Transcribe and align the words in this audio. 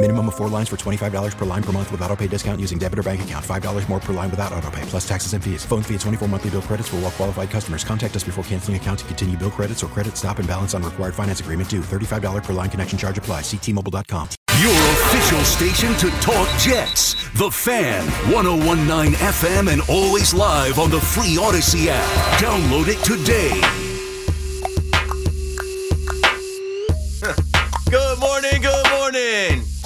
Minimum 0.00 0.28
of 0.28 0.36
four 0.36 0.48
lines 0.48 0.68
for 0.68 0.76
$25 0.76 1.36
per 1.36 1.44
line 1.44 1.62
per 1.62 1.72
month 1.72 1.90
with 1.90 2.00
auto 2.02 2.14
pay 2.14 2.28
discount 2.28 2.60
using 2.60 2.78
debit 2.78 3.00
or 3.00 3.02
bank 3.02 3.22
account. 3.22 3.44
$5 3.44 3.88
more 3.88 3.98
per 3.98 4.12
line 4.12 4.30
without 4.30 4.52
auto 4.52 4.70
pay, 4.70 4.82
plus 4.82 5.06
taxes 5.08 5.32
and 5.32 5.42
fees. 5.42 5.64
Phone 5.64 5.82
fee 5.82 5.94
at 5.96 6.00
24 6.02 6.28
monthly 6.28 6.50
bill 6.50 6.62
credits 6.62 6.88
for 6.88 6.96
all 6.96 7.02
well 7.02 7.10
qualified 7.10 7.50
customers. 7.50 7.82
Contact 7.82 8.14
us 8.14 8.22
before 8.22 8.44
canceling 8.44 8.76
account 8.76 9.00
to 9.00 9.04
continue 9.06 9.36
bill 9.36 9.50
credits 9.50 9.82
or 9.82 9.88
credit 9.88 10.16
stop 10.16 10.38
and 10.38 10.46
balance 10.46 10.72
on 10.72 10.84
required 10.84 11.16
finance 11.16 11.40
agreement 11.40 11.68
due. 11.68 11.80
$35 11.80 12.44
per 12.44 12.52
line 12.52 12.70
connection 12.70 12.96
charge 12.96 13.18
apply. 13.18 13.40
Ctmobile.com. 13.40 14.28
Your 14.60 14.70
official 14.70 15.40
station 15.40 15.92
to 15.96 16.10
talk 16.20 16.48
Jets. 16.60 17.14
The 17.32 17.50
Fan, 17.50 18.04
1019 18.32 19.14
FM, 19.14 19.72
and 19.72 19.82
always 19.90 20.32
live 20.32 20.78
on 20.78 20.90
the 20.90 21.00
free 21.00 21.36
Odyssey 21.40 21.88
app. 21.90 22.06
Download 22.40 22.86
it 22.86 23.02
today. 23.04 23.87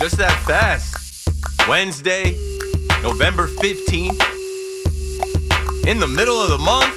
Just 0.03 0.17
that 0.17 0.37
fast. 0.49 1.29
Wednesday, 1.69 2.33
November 3.05 3.47
15th. 3.47 4.21
In 5.87 6.01
the 6.01 6.09
middle 6.09 6.43
of 6.43 6.51
the 6.51 6.59
month. 6.59 6.93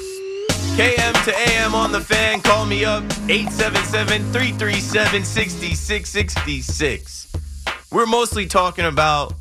KM 0.76 1.26
to 1.26 1.38
AM 1.52 1.76
on 1.76 1.92
the 1.92 2.02
fan. 2.02 2.42
Call 2.42 2.66
me 2.66 2.84
up 2.84 3.04
877 3.30 4.24
337 4.34 5.24
6666. 5.24 7.34
We're 7.92 8.08
mostly 8.08 8.48
talking 8.48 8.86
about 8.86 9.36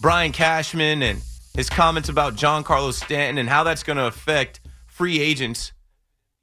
Brian 0.00 0.30
Cashman 0.30 1.02
and 1.02 1.20
his 1.56 1.68
comments 1.68 2.08
about 2.08 2.36
Giancarlo 2.36 2.92
Stanton 2.92 3.38
and 3.38 3.48
how 3.48 3.64
that's 3.64 3.82
going 3.82 3.96
to 3.96 4.06
affect 4.06 4.60
free 4.86 5.18
agents 5.18 5.72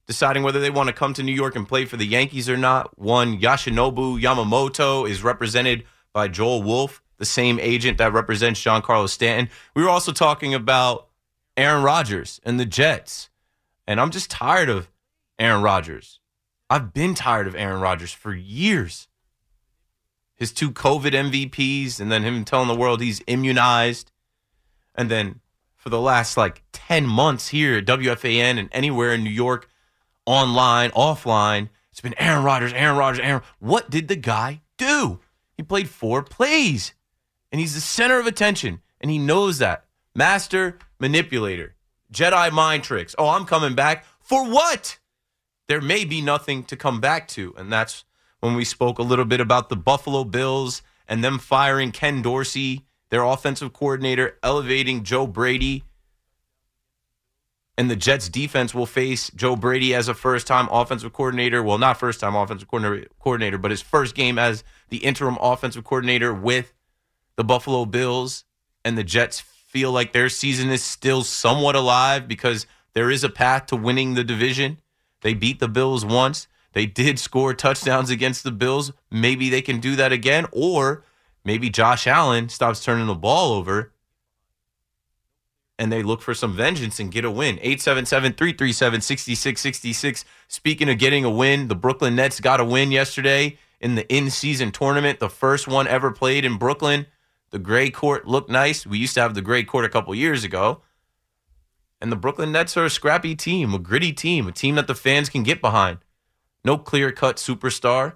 deciding 0.08 0.44
whether 0.44 0.60
they 0.60 0.72
want 0.72 0.88
to 0.88 0.94
come 0.94 1.14
to 1.14 1.24
New 1.24 1.32
York 1.32 1.56
and 1.56 1.66
play 1.66 1.86
for 1.86 1.96
the 1.96 2.06
Yankees 2.06 2.50
or 2.50 2.58
not. 2.58 3.00
One, 3.00 3.40
Yoshinobu 3.40 4.22
Yamamoto 4.22 5.10
is 5.10 5.24
represented 5.24 5.86
by 6.16 6.30
Joel 6.30 6.64
Wolfe, 6.64 7.04
the 7.18 7.26
same 7.26 7.60
agent 7.60 7.98
that 7.98 8.14
represents 8.14 8.64
Giancarlo 8.64 9.10
Stanton. 9.10 9.50
We 9.76 9.84
were 9.84 9.90
also 9.90 10.14
talking 10.14 10.54
about 10.54 11.10
Aaron 11.58 11.84
Rodgers 11.84 12.40
and 12.46 12.58
the 12.58 12.66
Jets. 12.66 13.30
And 13.86 14.00
I'm 14.00 14.12
just 14.12 14.32
tired 14.32 14.70
of 14.70 14.90
Aaron 15.38 15.62
Rodgers. 15.62 16.22
I've 16.70 16.94
been 16.94 17.16
tired 17.16 17.48
of 17.48 17.56
Aaron 17.56 17.82
Rodgers 17.82 18.14
for 18.14 18.34
years. 18.34 19.10
His 20.36 20.54
two 20.54 20.72
COVID 20.72 21.12
MVPs, 21.12 22.00
and 22.00 22.10
then 22.10 22.24
him 22.24 22.46
telling 22.46 22.70
the 22.70 22.76
world 22.76 23.02
he's 23.02 23.22
immunized. 23.28 24.12
And 24.96 25.12
then 25.12 25.42
for 25.76 25.90
the 25.90 26.00
last 26.00 26.38
like 26.38 26.64
10 26.72 27.06
months 27.06 27.50
here 27.50 27.78
at 27.78 27.86
WFAN 27.86 28.58
and 28.58 28.70
anywhere 28.72 29.14
in 29.14 29.24
New 29.24 29.30
York, 29.30 29.70
online, 30.26 30.92
offline. 30.92 31.68
It's 31.92 32.02
been 32.02 32.16
Aaron 32.18 32.46
Rodgers, 32.46 32.72
Aaron 32.72 32.98
Rodgers, 32.98 33.20
Aaron. 33.20 33.42
What 33.60 33.90
did 33.90 34.08
the 34.08 34.16
guy 34.16 34.62
do? 34.78 35.20
He 35.56 35.64
played 35.64 35.90
four 35.90 36.24
plays, 36.24 36.94
and 37.52 37.60
he's 37.60 37.76
the 37.76 37.82
center 37.82 38.20
of 38.20 38.28
attention, 38.28 38.82
and 39.00 39.10
he 39.10 39.18
knows 39.18 39.58
that. 39.60 39.86
Master 40.14 40.78
manipulator, 41.00 41.76
Jedi 42.12 42.52
mind 42.52 42.84
tricks. 42.84 43.16
Oh, 43.18 43.30
I'm 43.30 43.46
coming 43.46 43.76
back 43.76 44.06
for 44.20 44.50
what? 44.50 44.98
There 45.68 45.82
may 45.82 46.06
be 46.06 46.22
nothing 46.22 46.64
to 46.66 46.76
come 46.76 47.02
back 47.02 47.28
to, 47.30 47.54
and 47.58 47.72
that's 47.72 48.06
when 48.40 48.56
we 48.56 48.64
spoke 48.64 49.00
a 49.00 49.04
little 49.04 49.26
bit 49.26 49.42
about 49.42 49.70
the 49.70 49.76
Buffalo 49.76 50.24
Bills 50.24 50.82
and 51.08 51.24
them 51.24 51.40
firing 51.40 51.92
Ken 51.92 52.22
Dorsey, 52.22 52.86
their 53.10 53.24
offensive 53.24 53.74
coordinator, 53.74 54.38
elevating 54.44 55.04
Joe 55.04 55.28
Brady 55.28 55.84
and 57.78 57.90
the 57.90 57.96
Jets 57.96 58.30
defense 58.30 58.74
will 58.74 58.86
face 58.86 59.30
Joe 59.36 59.56
Brady 59.56 59.94
as 59.94 60.08
a 60.08 60.14
first 60.14 60.48
time 60.48 60.68
offensive 60.72 61.12
coordinator. 61.12 61.62
Well, 61.62 61.78
not 61.78 62.00
first 62.00 62.20
time 62.20 62.36
offensive 62.36 62.70
coordinator, 62.70 63.58
but 63.58 63.72
his 63.72 63.82
first 63.82 64.16
game 64.16 64.40
as 64.40 64.64
the 64.90 64.98
interim 64.98 65.38
offensive 65.42 65.84
coordinator 65.84 66.34
with 66.34 66.74
the 67.36 67.44
Buffalo 67.44 67.86
Bills. 67.86 68.46
And 68.86 68.98
the 68.98 69.04
Jets 69.04 69.42
feel 69.42 69.92
like 69.92 70.14
their 70.14 70.30
season 70.30 70.70
is 70.70 70.84
still 70.84 71.24
somewhat 71.24 71.76
alive 71.76 72.28
because 72.28 72.66
there 72.94 73.12
is 73.12 73.24
a 73.24 73.30
path 73.30 73.66
to 73.68 73.76
winning 73.76 74.14
the 74.14 74.24
division. 74.24 74.80
They 75.22 75.34
beat 75.34 75.60
the 75.60 75.68
Bills 75.68 76.06
once. 76.06 76.48
They 76.72 76.86
did 76.86 77.20
score 77.20 77.54
touchdowns 77.54 78.10
against 78.10 78.44
the 78.44 78.52
Bills. 78.52 78.94
Maybe 79.12 79.50
they 79.50 79.62
can 79.62 79.80
do 79.80 79.96
that 79.98 80.12
again. 80.14 80.46
Or 80.52 81.04
maybe 81.44 81.70
Josh 81.70 82.08
Allen 82.08 82.48
stops 82.48 82.84
turning 82.84 83.08
the 83.08 83.16
ball 83.16 83.54
over 83.54 83.92
and 85.78 85.92
they 85.92 86.04
look 86.04 86.22
for 86.22 86.34
some 86.34 86.56
vengeance 86.56 87.00
and 87.00 87.12
get 87.12 87.26
a 87.26 87.32
win. 87.32 87.58
877-337-6666. 87.58 90.24
Speaking 90.48 90.90
of 90.90 90.98
getting 90.98 91.26
a 91.26 91.30
win, 91.30 91.68
the 91.68 91.76
Brooklyn 91.76 92.16
Nets 92.16 92.40
got 92.40 92.60
a 92.60 92.66
win 92.66 92.92
yesterday 92.92 93.58
in 93.80 93.96
the 93.96 94.12
in-season 94.14 94.72
tournament, 94.72 95.20
the 95.20 95.30
first 95.30 95.68
one 95.68 95.88
ever 95.88 96.12
played 96.12 96.46
in 96.46 96.58
Brooklyn. 96.58 97.08
The 97.52 97.60
gray 97.60 97.90
court 97.90 98.28
looked 98.28 98.50
nice. 98.50 98.86
We 98.86 98.98
used 98.98 99.14
to 99.16 99.22
have 99.22 99.36
the 99.36 99.42
gray 99.42 99.64
court 99.64 99.86
a 99.86 99.90
couple 99.90 100.14
years 100.16 100.44
ago. 100.44 100.82
And 102.02 102.12
the 102.12 102.16
Brooklyn 102.16 102.52
Nets 102.52 102.76
are 102.78 102.86
a 102.86 102.90
scrappy 102.90 103.36
team, 103.36 103.74
a 103.74 103.80
gritty 103.80 104.12
team, 104.12 104.48
a 104.48 104.52
team 104.52 104.76
that 104.76 104.88
the 104.88 104.96
fans 104.96 105.30
can 105.30 105.44
get 105.44 105.62
behind. 105.62 106.00
No 106.64 106.78
clear-cut 106.78 107.38
superstar. 107.38 108.14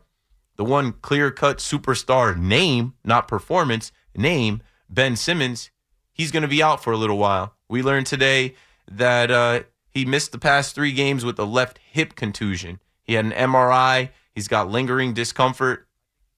The 0.55 0.65
one 0.65 0.93
clear-cut 0.93 1.59
superstar 1.59 2.35
name, 2.35 2.95
not 3.05 3.27
performance, 3.27 3.91
name, 4.15 4.61
Ben 4.89 5.15
Simmons, 5.15 5.71
he's 6.19 6.31
going 6.31 6.41
to 6.41 6.49
be 6.49 6.61
out 6.61 6.83
for 6.83 6.91
a 6.91 6.97
little 6.97 7.17
while. 7.17 7.55
We 7.69 7.81
learned 7.81 8.05
today 8.05 8.55
that 8.91 9.31
uh, 9.31 9.61
he 9.89 10.03
missed 10.03 10.33
the 10.33 10.37
past 10.37 10.75
three 10.75 10.91
games 10.91 11.23
with 11.23 11.39
a 11.39 11.45
left 11.45 11.79
hip 11.91 12.13
contusion. 12.15 12.81
He 13.03 13.13
had 13.13 13.23
an 13.23 13.31
MRI, 13.31 14.09
he's 14.33 14.49
got 14.49 14.69
lingering 14.69 15.13
discomfort, 15.13 15.87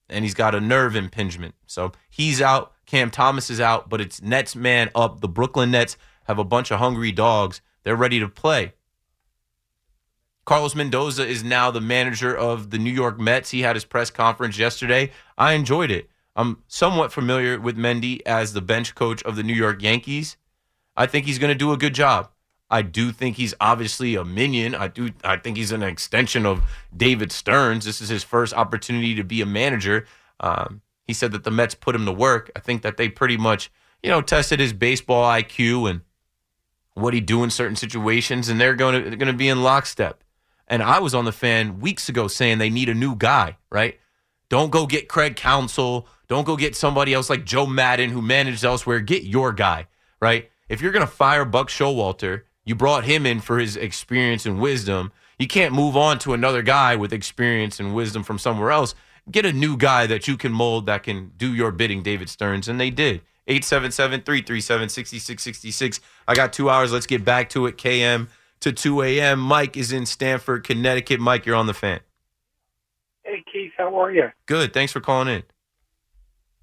and 0.07 0.23
he's 0.23 0.35
got 0.35 0.53
a 0.53 0.61
nerve 0.61 0.95
impingement. 0.95 1.55
So 1.65 1.93
he's 2.11 2.43
out. 2.43 2.73
Cam 2.85 3.09
Thomas 3.09 3.49
is 3.49 3.59
out, 3.59 3.89
but 3.89 3.99
it's 3.99 4.21
Nets 4.21 4.55
man 4.55 4.91
up. 4.93 5.19
The 5.19 5.27
Brooklyn 5.27 5.71
Nets 5.71 5.97
have 6.25 6.37
a 6.37 6.43
bunch 6.43 6.69
of 6.69 6.77
hungry 6.77 7.11
dogs. 7.11 7.61
They're 7.83 7.95
ready 7.95 8.19
to 8.19 8.27
play. 8.27 8.73
Carlos 10.45 10.75
Mendoza 10.75 11.25
is 11.25 11.43
now 11.43 11.71
the 11.71 11.81
manager 11.81 12.37
of 12.37 12.69
the 12.69 12.77
New 12.77 12.91
York 12.91 13.19
Mets. 13.19 13.49
He 13.49 13.61
had 13.61 13.75
his 13.75 13.85
press 13.85 14.11
conference 14.11 14.59
yesterday. 14.59 15.11
I 15.39 15.53
enjoyed 15.53 15.89
it. 15.89 16.10
I'm 16.35 16.63
somewhat 16.67 17.11
familiar 17.11 17.59
with 17.59 17.77
Mendy 17.77 18.21
as 18.25 18.53
the 18.53 18.61
bench 18.61 18.95
coach 18.95 19.21
of 19.23 19.35
the 19.35 19.43
New 19.43 19.53
York 19.53 19.81
Yankees. 19.81 20.37
I 20.95 21.05
think 21.05 21.25
he's 21.25 21.39
going 21.39 21.51
to 21.51 21.57
do 21.57 21.71
a 21.71 21.77
good 21.77 21.93
job. 21.93 22.29
I 22.69 22.81
do 22.81 23.11
think 23.11 23.35
he's 23.35 23.53
obviously 23.59 24.15
a 24.15 24.23
minion. 24.23 24.73
I 24.75 24.87
do. 24.87 25.11
I 25.25 25.35
think 25.35 25.57
he's 25.57 25.73
an 25.73 25.83
extension 25.83 26.45
of 26.45 26.63
David 26.95 27.31
Stearns. 27.31 27.83
This 27.83 27.99
is 27.99 28.07
his 28.07 28.23
first 28.23 28.53
opportunity 28.53 29.13
to 29.15 29.25
be 29.25 29.41
a 29.41 29.45
manager. 29.45 30.05
Um, 30.39 30.81
he 31.05 31.13
said 31.13 31.33
that 31.33 31.43
the 31.43 31.51
Mets 31.51 31.75
put 31.75 31.95
him 31.95 32.05
to 32.05 32.13
work. 32.13 32.49
I 32.55 32.59
think 32.59 32.81
that 32.83 32.95
they 32.95 33.09
pretty 33.09 33.35
much, 33.35 33.69
you 34.01 34.09
know, 34.09 34.21
tested 34.21 34.61
his 34.61 34.71
baseball 34.71 35.29
IQ 35.29 35.89
and 35.89 36.01
what 36.93 37.13
he 37.13 37.19
do 37.19 37.43
in 37.43 37.49
certain 37.49 37.75
situations, 37.75 38.47
and 38.47 38.59
they're 38.59 38.75
going 38.75 39.03
to 39.03 39.09
they're 39.09 39.17
going 39.17 39.31
to 39.31 39.37
be 39.37 39.49
in 39.49 39.63
lockstep. 39.63 40.23
And 40.65 40.81
I 40.81 40.99
was 40.99 41.13
on 41.13 41.25
the 41.25 41.33
fan 41.33 41.81
weeks 41.81 42.07
ago 42.07 42.29
saying 42.29 42.57
they 42.57 42.69
need 42.69 42.87
a 42.87 42.93
new 42.93 43.15
guy, 43.15 43.57
right? 43.69 43.99
Don't 44.51 44.69
go 44.69 44.85
get 44.85 45.07
Craig 45.07 45.37
Counsell. 45.37 46.09
Don't 46.27 46.43
go 46.43 46.57
get 46.57 46.75
somebody 46.75 47.13
else 47.13 47.29
like 47.29 47.45
Joe 47.45 47.65
Maddon 47.65 48.09
who 48.09 48.21
managed 48.21 48.65
elsewhere. 48.65 48.99
Get 48.99 49.23
your 49.23 49.53
guy, 49.53 49.87
right? 50.19 50.51
If 50.67 50.81
you're 50.81 50.91
going 50.91 51.07
to 51.07 51.11
fire 51.11 51.45
Buck 51.45 51.69
Showalter, 51.69 52.41
you 52.65 52.75
brought 52.75 53.05
him 53.05 53.25
in 53.25 53.39
for 53.39 53.59
his 53.59 53.77
experience 53.77 54.45
and 54.45 54.59
wisdom. 54.59 55.13
You 55.39 55.47
can't 55.47 55.73
move 55.73 55.95
on 55.95 56.19
to 56.19 56.33
another 56.33 56.63
guy 56.63 56.97
with 56.97 57.13
experience 57.13 57.79
and 57.79 57.95
wisdom 57.95 58.23
from 58.23 58.37
somewhere 58.37 58.71
else. 58.71 58.93
Get 59.31 59.45
a 59.45 59.53
new 59.53 59.77
guy 59.77 60.05
that 60.07 60.27
you 60.27 60.35
can 60.35 60.51
mold 60.51 60.85
that 60.85 61.03
can 61.03 61.31
do 61.37 61.53
your 61.53 61.71
bidding, 61.71 62.03
David 62.03 62.27
Stearns. 62.27 62.67
And 62.67 62.77
they 62.77 62.89
did. 62.89 63.21
877 63.47 64.23
337 64.23 64.89
6666. 64.89 66.01
I 66.27 66.33
got 66.33 66.51
two 66.51 66.69
hours. 66.69 66.91
Let's 66.91 67.07
get 67.07 67.23
back 67.23 67.47
to 67.51 67.67
it. 67.67 67.77
KM 67.77 68.27
to 68.59 68.73
2 68.73 69.01
a.m. 69.01 69.39
Mike 69.39 69.77
is 69.77 69.93
in 69.93 70.05
Stamford, 70.05 70.65
Connecticut. 70.65 71.21
Mike, 71.21 71.45
you're 71.45 71.55
on 71.55 71.67
the 71.67 71.73
fan. 71.73 72.01
How 73.81 73.99
are 73.99 74.11
you? 74.11 74.29
Good. 74.45 74.73
Thanks 74.73 74.93
for 74.93 74.99
calling 75.01 75.27
in. 75.27 75.43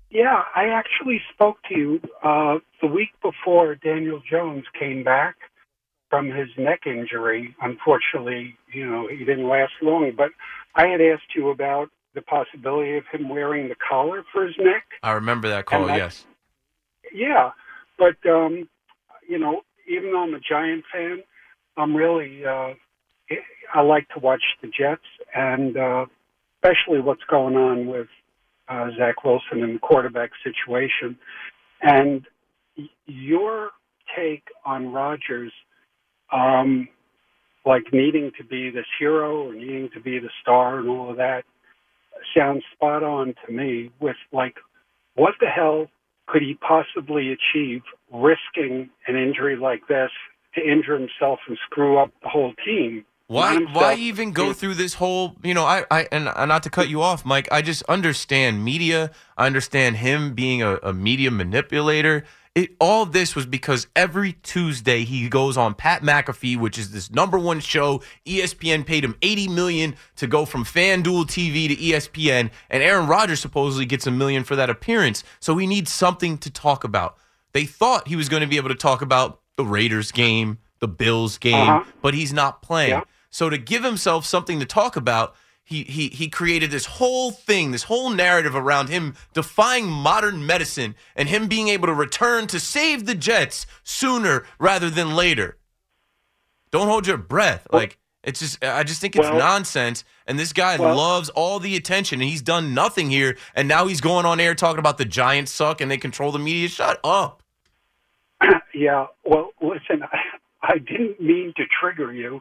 Yeah, 0.08 0.42
I 0.54 0.66
actually 0.66 1.20
spoke 1.34 1.56
to 1.68 1.76
you 1.76 2.00
uh, 2.22 2.58
the 2.80 2.86
week 2.86 3.10
before 3.20 3.74
Daniel 3.74 4.22
Jones 4.30 4.64
came 4.78 5.02
back 5.02 5.34
from 6.08 6.30
his 6.30 6.48
neck 6.56 6.82
injury. 6.86 7.56
Unfortunately, 7.60 8.56
you 8.72 8.88
know, 8.88 9.08
he 9.08 9.24
didn't 9.24 9.48
last 9.48 9.72
long, 9.82 10.12
but 10.16 10.30
I 10.76 10.86
had 10.86 11.00
asked 11.00 11.34
you 11.34 11.50
about 11.50 11.90
the 12.14 12.22
possibility 12.22 12.96
of 12.96 13.04
him 13.12 13.28
wearing 13.28 13.68
the 13.68 13.74
collar 13.76 14.24
for 14.32 14.46
his 14.46 14.54
neck. 14.58 14.84
I 15.02 15.10
remember 15.12 15.48
that 15.48 15.66
call, 15.66 15.88
yes. 15.88 16.24
Yeah, 17.12 17.50
but 17.98 18.16
um, 18.30 18.68
you 19.28 19.40
know, 19.40 19.62
even 19.88 20.12
though 20.12 20.22
I'm 20.22 20.34
a 20.34 20.40
Giant 20.40 20.84
fan, 20.92 21.24
I'm 21.76 21.96
really 21.96 22.46
uh, 22.46 22.74
I 23.74 23.82
like 23.82 24.08
to 24.10 24.20
watch 24.20 24.42
the 24.62 24.68
Jets, 24.68 25.02
and 25.34 25.76
uh, 25.76 26.06
especially 26.62 27.00
what's 27.00 27.22
going 27.30 27.56
on 27.56 27.86
with 27.86 28.08
uh, 28.68 28.88
Zach 28.98 29.24
Wilson 29.24 29.62
and 29.62 29.76
the 29.76 29.78
quarterback 29.78 30.30
situation. 30.42 31.18
And 31.82 32.26
your 33.06 33.70
take 34.16 34.44
on 34.64 34.92
Rodgers, 34.92 35.52
um, 36.32 36.88
like 37.64 37.84
needing 37.92 38.32
to 38.38 38.44
be 38.44 38.70
this 38.70 38.86
hero 38.98 39.48
or 39.48 39.54
needing 39.54 39.90
to 39.94 40.00
be 40.00 40.18
the 40.18 40.30
star 40.42 40.78
and 40.78 40.88
all 40.88 41.10
of 41.10 41.16
that, 41.16 41.44
sounds 42.36 42.62
spot 42.74 43.02
on 43.02 43.34
to 43.46 43.52
me. 43.52 43.90
With 44.00 44.16
like, 44.32 44.56
what 45.14 45.34
the 45.40 45.46
hell 45.46 45.88
could 46.26 46.42
he 46.42 46.54
possibly 46.54 47.32
achieve 47.32 47.82
risking 48.12 48.90
an 49.06 49.16
injury 49.16 49.56
like 49.56 49.86
this 49.88 50.10
to 50.54 50.60
injure 50.60 50.98
himself 50.98 51.40
and 51.48 51.58
screw 51.66 51.98
up 51.98 52.10
the 52.22 52.28
whole 52.28 52.52
team? 52.64 53.04
Why 53.28 53.56
Not 53.58 53.74
why 53.74 53.94
even 53.94 54.32
go 54.32 54.54
through 54.54 54.74
this 54.74 54.94
whole 54.94 55.36
you 55.44 55.52
know 55.52 55.64
I, 55.64 55.84
I 55.90 56.08
and 56.10 56.28
uh, 56.28 56.46
not 56.46 56.62
to 56.62 56.70
cut 56.70 56.88
you 56.88 57.02
off 57.02 57.24
Mike 57.26 57.46
I 57.52 57.60
just 57.62 57.82
understand 57.84 58.64
media. 58.64 59.10
I 59.36 59.44
understand 59.46 59.96
him 59.96 60.34
being 60.34 60.62
a, 60.62 60.76
a 60.82 60.92
media 60.94 61.30
manipulator. 61.30 62.24
It 62.54 62.74
all 62.80 63.04
this 63.04 63.36
was 63.36 63.44
because 63.44 63.86
every 63.94 64.32
Tuesday 64.42 65.04
he 65.04 65.28
goes 65.28 65.58
on 65.58 65.74
Pat 65.74 66.02
McAfee 66.02 66.56
which 66.56 66.78
is 66.78 66.90
this 66.90 67.10
number 67.10 67.38
one 67.38 67.60
show. 67.60 68.00
ESPN 68.26 68.86
paid 68.86 69.04
him 69.04 69.14
80 69.20 69.48
million 69.48 69.94
to 70.16 70.26
go 70.26 70.46
from 70.46 70.64
FanDuel 70.64 71.26
TV 71.26 71.68
to 71.68 71.76
ESPN 71.76 72.50
and 72.70 72.82
Aaron 72.82 73.06
Rodgers 73.06 73.40
supposedly 73.40 73.84
gets 73.84 74.06
a 74.06 74.10
million 74.10 74.42
for 74.42 74.56
that 74.56 74.70
appearance. 74.70 75.22
So 75.38 75.52
we 75.52 75.66
need 75.66 75.86
something 75.86 76.38
to 76.38 76.50
talk 76.50 76.82
about. 76.82 77.18
They 77.52 77.66
thought 77.66 78.08
he 78.08 78.16
was 78.16 78.30
going 78.30 78.40
to 78.40 78.48
be 78.48 78.56
able 78.56 78.70
to 78.70 78.74
talk 78.74 79.02
about 79.02 79.40
the 79.56 79.66
Raiders 79.66 80.12
game 80.12 80.58
the 80.80 80.88
Bills 80.88 81.36
game 81.38 81.68
Uh-huh. 81.68 81.84
but 82.00 82.14
he's 82.14 82.32
not 82.32 82.62
playing. 82.62 82.90
Yeah. 82.90 83.02
So 83.38 83.48
to 83.48 83.56
give 83.56 83.84
himself 83.84 84.26
something 84.26 84.58
to 84.58 84.66
talk 84.66 84.96
about, 84.96 85.36
he 85.62 85.84
he 85.84 86.08
he 86.08 86.28
created 86.28 86.72
this 86.72 86.86
whole 86.86 87.30
thing, 87.30 87.70
this 87.70 87.84
whole 87.84 88.10
narrative 88.10 88.56
around 88.56 88.88
him 88.88 89.14
defying 89.32 89.86
modern 89.86 90.44
medicine 90.44 90.96
and 91.14 91.28
him 91.28 91.46
being 91.46 91.68
able 91.68 91.86
to 91.86 91.94
return 91.94 92.48
to 92.48 92.58
save 92.58 93.06
the 93.06 93.14
Jets 93.14 93.64
sooner 93.84 94.44
rather 94.58 94.90
than 94.90 95.14
later. 95.14 95.56
Don't 96.72 96.88
hold 96.88 97.06
your 97.06 97.16
breath. 97.16 97.68
Like 97.70 97.96
it's 98.24 98.40
just 98.40 98.64
I 98.64 98.82
just 98.82 99.00
think 99.00 99.14
it's 99.14 99.28
Well- 99.28 99.38
nonsense. 99.38 100.02
And 100.26 100.36
this 100.36 100.52
guy 100.52 100.76
Well- 100.76 100.96
loves 100.96 101.28
all 101.28 101.60
the 101.60 101.76
attention 101.76 102.20
and 102.20 102.28
he's 102.28 102.42
done 102.42 102.74
nothing 102.74 103.08
here. 103.08 103.36
And 103.54 103.68
now 103.68 103.86
he's 103.86 104.00
going 104.00 104.26
on 104.26 104.40
air 104.40 104.56
talking 104.56 104.80
about 104.80 104.98
the 104.98 105.04
Giants 105.04 105.52
suck 105.52 105.80
and 105.80 105.88
they 105.88 105.96
control 105.98 106.32
the 106.32 106.40
media. 106.40 106.68
Shut 106.68 106.98
up. 107.04 107.44
Yeah. 108.74 109.06
Well, 109.24 109.50
listen, 109.60 110.02
I, 110.12 110.18
I 110.74 110.78
didn't 110.78 111.20
mean 111.20 111.52
to 111.56 111.64
trigger 111.80 112.12
you. 112.12 112.40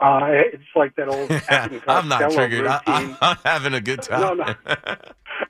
Uh, 0.00 0.28
it's 0.30 0.62
like 0.74 0.96
that 0.96 1.08
old. 1.08 1.30
I'm 1.88 2.08
not 2.08 2.32
triggered. 2.32 2.66
I, 2.66 3.16
I'm 3.20 3.36
having 3.44 3.74
a 3.74 3.80
good 3.80 4.00
No, 4.10 4.34
time. 4.34 4.38
no. 4.38 4.54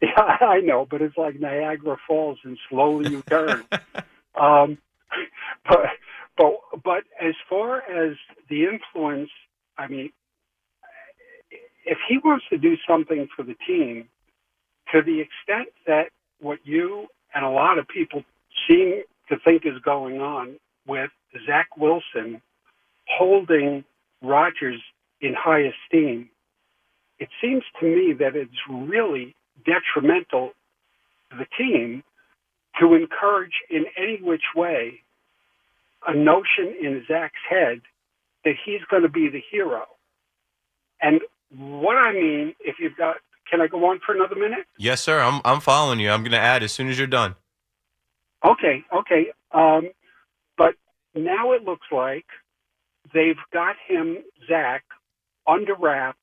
Yeah, 0.03 0.23
I 0.41 0.61
know, 0.61 0.87
but 0.89 1.03
it's 1.03 1.17
like 1.17 1.39
Niagara 1.41 1.97
Falls, 2.07 2.39
and 2.45 2.57
slowly 2.71 3.11
you 3.11 3.23
turn. 3.23 3.65
um, 4.41 4.79
but 5.69 5.81
but 6.39 6.53
but 6.83 7.03
as 7.21 7.35
far 7.49 7.83
as 7.83 8.17
the 8.49 8.65
influence, 8.65 9.31
I 9.77 9.89
mean, 9.89 10.11
if 11.85 11.99
he 12.09 12.19
wants 12.19 12.47
to 12.51 12.57
do 12.57 12.77
something 12.89 13.29
for 13.37 13.43
the 13.43 13.57
team, 13.67 14.09
to 14.93 15.03
the 15.03 15.21
extent 15.21 15.69
that 15.87 16.11
what 16.41 16.61
you 16.65 17.07
and 17.35 17.45
a 17.45 17.51
lot 17.51 17.79
of 17.79 17.87
people 17.87 18.23
seem 18.69 19.03
to 19.29 19.37
think 19.45 19.67
is 19.67 19.79
going 19.85 20.21
on 20.21 20.57
with 20.87 21.11
Zach 21.47 21.77
Wilson 21.77 22.41
holding 23.07 23.85
Rodgers 24.23 24.81
in 25.21 25.35
high 25.35 25.63
esteem, 25.63 26.31
it 27.19 27.29
seems 27.41 27.63
to 27.81 27.87
me 27.87 28.15
that 28.19 28.37
it's 28.37 28.53
really 28.69 29.35
detrimental 29.65 30.53
to 31.31 31.37
the 31.37 31.47
team 31.59 32.03
to 32.81 32.95
encourage 32.95 33.63
in 33.69 33.85
any 33.97 34.19
which 34.23 34.55
way 34.57 35.01
a 36.07 36.15
notion 36.15 36.75
in 36.81 37.05
Zach's 37.07 37.35
head 37.49 37.83
that 38.45 38.55
he's 38.65 38.81
going 38.91 39.03
to 39.03 39.09
be 39.09 39.29
the 39.29 39.43
hero. 39.51 39.85
And 41.03 41.21
what 41.57 41.97
I 41.97 42.13
mean, 42.13 42.55
if 42.61 42.77
you've 42.79 42.97
got, 42.97 43.17
can 43.51 43.61
I 43.61 43.67
go 43.67 43.85
on 43.87 44.01
for 44.05 44.15
another 44.15 44.37
minute? 44.37 44.67
Yes, 44.79 45.01
sir. 45.01 45.21
I'm 45.21 45.41
I'm 45.45 45.61
following 45.61 45.99
you. 46.01 46.11
I'm 46.11 46.23
going 46.23 46.33
to 46.33 46.39
add 46.39 46.63
as 46.63 46.73
soon 46.73 46.89
as 46.89 46.97
you're 46.97 47.07
done. 47.07 47.35
Okay, 48.45 48.85
okay. 48.95 49.27
Um, 49.53 49.91
but 50.57 50.75
now 51.15 51.53
it 51.53 51.65
looks 51.65 51.87
like 51.93 52.27
they've 53.15 53.37
got 53.53 53.77
him, 53.87 54.19
Zach, 54.49 54.85
under 55.47 55.75
wraps 55.75 56.19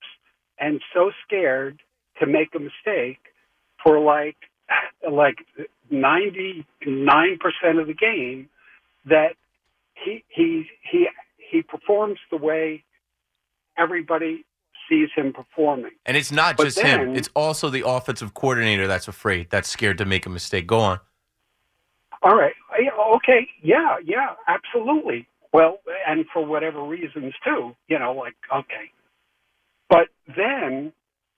and 0.60 0.82
so 0.94 1.12
scared 1.26 1.82
to 2.20 2.26
make 2.26 2.56
a 2.56 2.60
mistake 2.60 3.20
for 3.84 4.00
like 4.00 4.38
like 5.10 5.38
ninety 5.90 6.66
nine 6.86 7.38
percent 7.40 7.80
of 7.80 7.88
the 7.88 7.94
game 7.94 8.50
that 9.06 9.36
he 9.94 10.24
he 10.30 10.66
he 10.90 11.08
he 11.38 11.62
performs 11.62 12.20
the 12.32 12.38
way 12.38 12.84
everybody 13.78 14.44
sees 14.90 15.10
him 15.16 15.34
performing. 15.34 15.92
And 16.06 16.18
it's 16.18 16.32
not 16.32 16.58
But 16.58 16.66
just 16.66 16.80
him. 16.80 17.16
It's 17.16 17.30
also 17.36 17.70
the 17.70 17.88
offensive 17.88 18.34
coordinator 18.34 18.88
that's 18.88 19.08
afraid, 19.08 19.50
that's 19.50 19.70
scared 19.70 19.98
to 20.00 20.06
make 20.06 20.26
a 20.26 20.30
mistake. 20.30 20.68
Go 20.68 20.80
on. 20.80 21.00
All 22.24 22.36
right. 22.36 22.54
Okay. 23.16 23.48
Yeah. 23.62 23.98
Yeah. 24.04 24.36
Absolutely. 24.48 25.28
Well, 25.54 25.80
and 26.08 26.26
for 26.34 26.46
whatever 26.46 26.84
reasons 26.84 27.34
too. 27.44 27.76
You 27.88 28.00
know, 28.00 28.14
like 28.14 28.36
okay. 28.54 28.92
But 29.90 30.08
then, 30.36 30.92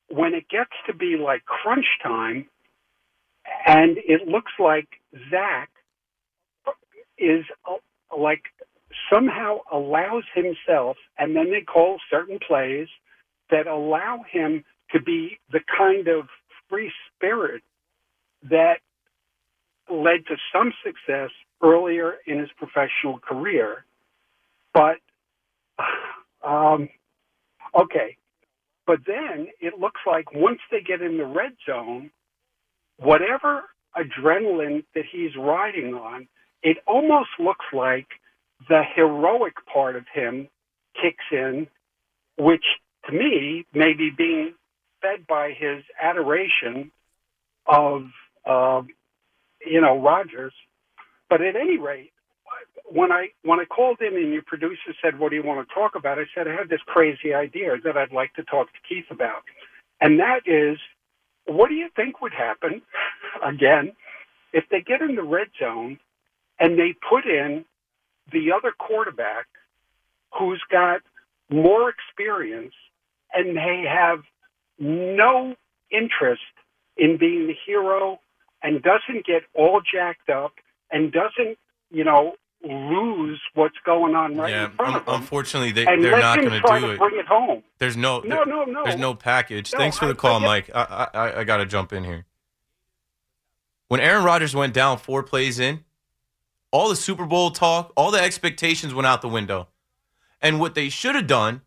when 0.09 0.33
it 0.33 0.49
gets 0.49 0.71
to 0.87 0.93
be 0.93 1.17
like 1.17 1.45
crunch 1.45 1.85
time, 2.03 2.47
and 3.65 3.97
it 3.97 4.27
looks 4.27 4.51
like 4.59 4.87
Zach 5.29 5.69
is 7.17 7.45
uh, 7.69 7.75
like 8.17 8.43
somehow 9.11 9.59
allows 9.71 10.23
himself, 10.33 10.97
and 11.17 11.35
then 11.35 11.51
they 11.51 11.61
call 11.61 11.97
certain 12.09 12.39
plays 12.45 12.87
that 13.51 13.67
allow 13.67 14.23
him 14.31 14.63
to 14.91 15.01
be 15.01 15.39
the 15.51 15.59
kind 15.77 16.07
of 16.07 16.27
free 16.69 16.91
spirit 17.15 17.61
that 18.49 18.75
led 19.89 20.25
to 20.27 20.35
some 20.53 20.71
success 20.83 21.29
earlier 21.63 22.15
in 22.25 22.39
his 22.39 22.49
professional 22.57 23.19
career. 23.19 23.85
But, 24.73 24.97
um, 26.47 26.89
okay. 27.75 28.17
But 28.85 28.99
then 29.05 29.47
it 29.59 29.79
looks 29.79 30.01
like 30.07 30.33
once 30.33 30.59
they 30.71 30.81
get 30.81 31.01
in 31.01 31.17
the 31.17 31.25
red 31.25 31.53
zone, 31.67 32.11
whatever 32.97 33.63
adrenaline 33.95 34.83
that 34.95 35.05
he's 35.11 35.35
riding 35.38 35.93
on, 35.93 36.27
it 36.63 36.77
almost 36.88 37.29
looks 37.39 37.65
like 37.73 38.07
the 38.67 38.81
heroic 38.95 39.53
part 39.71 39.95
of 39.95 40.05
him 40.13 40.47
kicks 41.01 41.23
in, 41.31 41.67
which 42.38 42.63
to 43.05 43.11
me 43.11 43.65
may 43.73 43.93
be 43.93 44.11
being 44.15 44.53
fed 45.01 45.25
by 45.27 45.53
his 45.57 45.83
adoration 46.01 46.91
of, 47.65 48.03
uh, 48.45 48.81
you 49.65 49.81
know, 49.81 50.01
Rodgers. 50.01 50.53
But 51.29 51.41
at 51.41 51.55
any 51.55 51.77
rate, 51.77 52.11
when 52.91 53.12
I 53.12 53.29
when 53.43 53.60
I 53.60 53.65
called 53.65 54.01
in 54.01 54.15
and 54.15 54.34
your 54.34 54.43
producer 54.43 54.93
said, 55.01 55.19
"What 55.19 55.29
do 55.29 55.36
you 55.36 55.43
want 55.43 55.67
to 55.67 55.74
talk 55.74 55.96
about?" 55.96 56.19
I 56.19 56.25
said, 56.36 56.48
"I 56.48 56.53
have 56.53 56.69
this 56.69 56.81
crazy 56.86 57.34
idea 57.34 57.77
that 57.84 57.98
I'd 57.98 58.12
like 58.12 58.34
to 58.36 58.43
talk 58.43 58.67
to 58.74 58.79
Keith 58.88 59.10
about," 59.12 59.43
and 60.01 60.19
that 60.19 60.41
is, 60.46 60.77
what 61.46 61.69
do 61.69 61.75
you 61.75 61.89
think 61.96 62.22
would 62.22 62.34
happen 62.34 62.81
again 63.43 63.93
if 64.53 64.65
they 64.69 64.81
get 64.81 65.01
in 65.01 65.15
the 65.15 65.24
red 65.24 65.48
zone 65.60 66.00
and 66.60 66.77
they 66.77 66.93
put 67.08 67.25
in 67.25 67.65
the 68.31 68.51
other 68.51 68.72
quarterback 68.77 69.48
who's 70.38 70.62
got 70.72 71.01
more 71.50 71.89
experience 71.89 72.74
and 73.34 73.55
they 73.55 73.84
have 73.88 74.22
no 74.77 75.55
interest 75.91 76.41
in 76.98 77.17
being 77.17 77.48
the 77.48 77.55
hero 77.65 78.19
and 78.62 78.84
doesn't 78.84 79.25
get 79.25 79.43
all 79.53 79.81
jacked 79.81 80.29
up 80.29 80.53
and 80.91 81.12
doesn't, 81.12 81.58
you 81.91 82.03
know, 82.03 82.36
lose 82.63 83.39
what's 83.53 83.77
going 83.85 84.15
on 84.15 84.35
right 84.35 84.51
yeah, 84.51 84.65
in 84.65 84.71
front 84.71 84.95
of 84.97 85.05
them. 85.05 85.15
unfortunately, 85.15 85.71
they, 85.71 85.85
and 85.85 86.03
they're 86.03 86.19
not 86.19 86.37
going 86.39 86.49
to 86.49 86.59
do 86.59 86.91
it. 86.91 86.97
bring 86.97 87.17
it 87.17 87.25
home. 87.25 87.63
There's 87.77 87.95
no, 87.95 88.19
No, 88.19 88.43
no, 88.43 88.65
no. 88.65 88.83
There's 88.83 88.99
no 88.99 89.13
package. 89.13 89.71
No, 89.71 89.79
Thanks 89.79 89.97
for 89.97 90.07
the 90.07 90.15
call, 90.15 90.37
I 90.37 90.45
Mike. 90.45 90.69
I, 90.73 91.07
I, 91.13 91.39
I 91.39 91.43
got 91.45 91.57
to 91.57 91.65
jump 91.65 91.93
in 91.93 92.03
here. 92.03 92.25
When 93.87 93.99
Aaron 94.01 94.23
Rodgers 94.23 94.53
went 94.53 94.73
down 94.73 94.97
four 94.97 95.23
plays 95.23 95.59
in, 95.59 95.83
all 96.71 96.89
the 96.89 96.95
Super 96.95 97.25
Bowl 97.25 97.51
talk, 97.51 97.91
all 97.95 98.11
the 98.11 98.21
expectations 98.21 98.93
went 98.93 99.07
out 99.07 99.21
the 99.21 99.29
window. 99.29 99.67
And 100.41 100.59
what 100.59 100.75
they 100.75 100.89
should 100.89 101.15
have 101.15 101.27
done, 101.27 101.61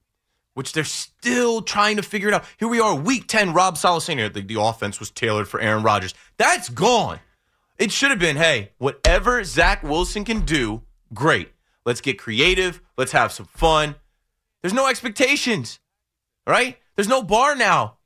which 0.55 0.73
they're 0.73 0.85
still 0.85 1.63
trying 1.63 1.97
to 1.97 2.03
figure 2.03 2.29
it 2.29 2.35
out. 2.35 2.45
Here 2.59 2.69
we 2.69 2.81
are, 2.81 2.95
week 2.95 3.27
10, 3.27 3.53
Rob 3.53 3.77
Saleh 3.77 4.03
saying 4.03 4.33
the, 4.33 4.41
the 4.41 4.61
offense 4.61 5.01
was 5.01 5.11
tailored 5.11 5.49
for 5.49 5.61
Aaron 5.61 5.83
Rodgers. 5.83 6.15
That's 6.37 6.69
gone. 6.69 7.19
It 7.79 7.91
should 7.91 8.11
have 8.11 8.19
been, 8.19 8.37
hey, 8.37 8.73
whatever 8.79 9.43
Zach 9.45 9.83
Wilson 9.83 10.25
can 10.25 10.43
do, 10.43 10.83
great. 11.13 11.53
Let's 11.85 12.01
get 12.01 12.19
creative. 12.19 12.81
Let's 12.97 13.13
have 13.13 13.33
some 13.33 13.47
fun. 13.47 13.97
There's 14.61 14.75
no 14.75 14.87
expectations, 14.87 15.81
right? 16.47 16.79
There's 16.95 17.09
no 17.09 17.23
bar 17.23 17.57
now. 17.57 17.97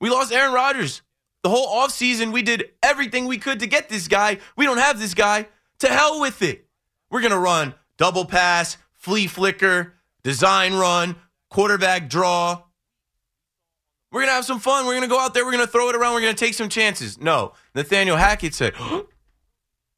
We 0.00 0.10
lost 0.10 0.32
Aaron 0.32 0.52
Rodgers. 0.52 1.02
The 1.42 1.48
whole 1.48 1.68
offseason, 1.68 2.32
we 2.32 2.42
did 2.42 2.70
everything 2.82 3.26
we 3.26 3.38
could 3.38 3.60
to 3.60 3.66
get 3.66 3.88
this 3.88 4.08
guy. 4.08 4.38
We 4.56 4.66
don't 4.66 4.78
have 4.78 4.98
this 4.98 5.14
guy. 5.14 5.48
To 5.80 5.88
hell 5.88 6.20
with 6.20 6.42
it. 6.42 6.66
We're 7.10 7.20
going 7.20 7.32
to 7.32 7.38
run 7.38 7.74
double 7.96 8.24
pass, 8.24 8.76
flea 8.92 9.26
flicker, 9.26 9.94
design 10.22 10.74
run, 10.74 11.16
quarterback 11.50 12.10
draw. 12.10 12.62
We're 14.12 14.20
going 14.20 14.28
to 14.28 14.34
have 14.34 14.44
some 14.44 14.60
fun. 14.60 14.86
We're 14.86 14.92
going 14.92 15.08
to 15.08 15.14
go 15.14 15.18
out 15.18 15.34
there. 15.34 15.44
We're 15.44 15.52
going 15.52 15.66
to 15.66 15.70
throw 15.70 15.88
it 15.90 15.96
around. 15.96 16.14
We're 16.14 16.20
going 16.20 16.34
to 16.34 16.44
take 16.44 16.54
some 16.54 16.68
chances. 16.68 17.20
No. 17.20 17.52
Nathaniel 17.74 18.16
Hackett 18.16 18.54
said, 18.54 18.74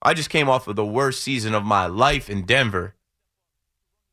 I 0.03 0.15
just 0.15 0.31
came 0.31 0.49
off 0.49 0.67
of 0.67 0.77
the 0.77 0.87
worst 0.87 1.23
season 1.23 1.55
of 1.55 1.65
my 1.65 1.87
life 1.87 2.31
in 2.31 2.45
Denver. 2.45 2.95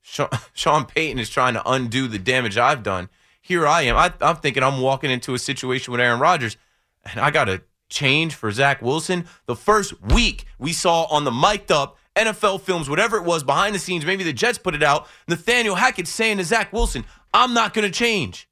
Sean, 0.54 0.86
Payton 0.86 1.20
is 1.20 1.30
trying 1.30 1.56
to 1.56 1.70
undo 1.70 2.08
the 2.08 2.20
damage 2.20 2.58
I've 2.58 2.84
done. 2.84 3.10
Here 3.42 3.66
I 3.66 3.84
am. 3.84 3.96
I, 3.96 4.14
I'm 4.22 4.38
thinking 4.38 4.64
I'm 4.64 4.82
walking 4.82 5.12
into 5.12 5.34
a 5.34 5.40
situation 5.40 5.92
with 5.92 6.02
Aaron 6.02 6.20
Rodgers, 6.20 6.58
and 7.04 7.20
I 7.20 7.32
got 7.32 7.46
to 7.46 7.62
change 7.90 8.36
for 8.36 8.52
Zach 8.52 8.82
Wilson. 8.82 9.26
The 9.46 9.56
first 9.56 10.02
week 10.02 10.46
we 10.60 10.74
saw 10.74 11.04
on 11.06 11.24
the 11.24 11.32
mic'd 11.32 11.72
up 11.72 11.98
NFL 12.16 12.62
films, 12.62 12.90
whatever 12.90 13.18
it 13.18 13.24
was 13.24 13.44
behind 13.44 13.76
the 13.76 13.80
scenes, 13.80 14.06
maybe 14.06 14.24
the 14.24 14.34
Jets 14.34 14.58
put 14.58 14.74
it 14.74 14.84
out. 14.84 15.08
Nathaniel 15.28 15.76
Hackett 15.76 16.08
saying 16.08 16.38
to 16.38 16.44
Zach 16.44 16.72
Wilson, 16.72 17.06
I'm 17.34 17.54
not 17.54 17.74
going 17.74 17.86
to 17.86 17.96
change. 17.96 18.48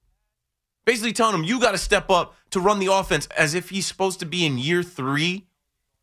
Basically 0.86 1.14
telling 1.14 1.36
him, 1.36 1.44
you 1.44 1.60
got 1.60 1.72
to 1.72 1.78
step 1.78 2.10
up 2.10 2.36
to 2.52 2.60
run 2.60 2.80
the 2.80 2.92
offense 2.92 3.28
as 3.38 3.54
if 3.54 3.70
he's 3.70 3.86
supposed 3.86 4.20
to 4.20 4.26
be 4.26 4.46
in 4.46 4.58
year 4.58 4.84
three, 4.84 5.48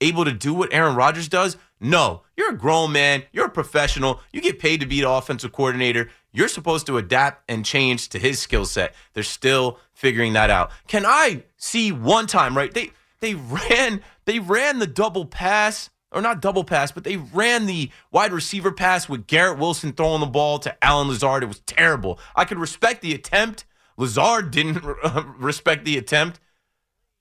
able 0.00 0.25
to 0.25 0.32
do 0.32 0.54
what 0.54 0.72
Aaron 0.72 0.96
Rodgers 0.96 1.28
does. 1.28 1.56
No, 1.80 2.22
you're 2.37 2.50
a 2.50 2.56
grown 2.56 2.92
man. 2.92 3.25
You're 3.32 3.46
a 3.46 3.50
professional. 3.50 4.20
You 4.32 4.40
get 4.40 4.58
paid 4.58 4.80
to 4.80 4.87
be 4.87 5.00
the 5.00 5.10
offensive 5.10 5.52
coordinator. 5.52 6.10
You're 6.32 6.49
supposed 6.49 6.87
to 6.87 6.99
adapt 6.99 7.42
and 7.49 7.64
change 7.64 8.08
to 8.10 8.18
his 8.18 8.38
skill 8.38 8.64
set. 8.64 8.94
They're 9.14 9.22
still 9.22 9.78
figuring 9.92 10.34
that 10.34 10.50
out. 10.50 10.70
Can 10.87 11.04
I 11.06 11.44
see 11.56 11.92
one 11.92 12.26
time, 12.26 12.56
right? 12.56 12.72
They 12.72 12.92
they 13.20 13.34
ran 13.34 14.02
they 14.25 14.38
ran 14.38 14.78
the 14.78 14.87
double 14.87 15.26
pass 15.26 15.90
or 16.12 16.20
not 16.20 16.42
double 16.42 16.64
pass, 16.64 16.92
but 16.92 17.04
they 17.04 17.16
ran 17.16 17.66
the 17.66 17.90
wide 18.10 18.32
receiver 18.32 18.72
pass 18.72 19.08
with 19.08 19.26
Garrett 19.26 19.58
Wilson 19.58 19.92
throwing 19.92 20.20
the 20.20 20.26
ball 20.26 20.58
to 20.60 20.84
Allen 20.84 21.08
Lazard. 21.08 21.42
It 21.42 21.46
was 21.46 21.60
terrible. 21.60 22.18
I 22.34 22.44
could 22.44 22.58
respect 22.58 23.02
the 23.02 23.14
attempt. 23.14 23.64
Lazard 24.00 24.50
didn't 24.50 24.83
respect 25.38 25.85
the 25.85 25.99
attempt. 25.99 26.40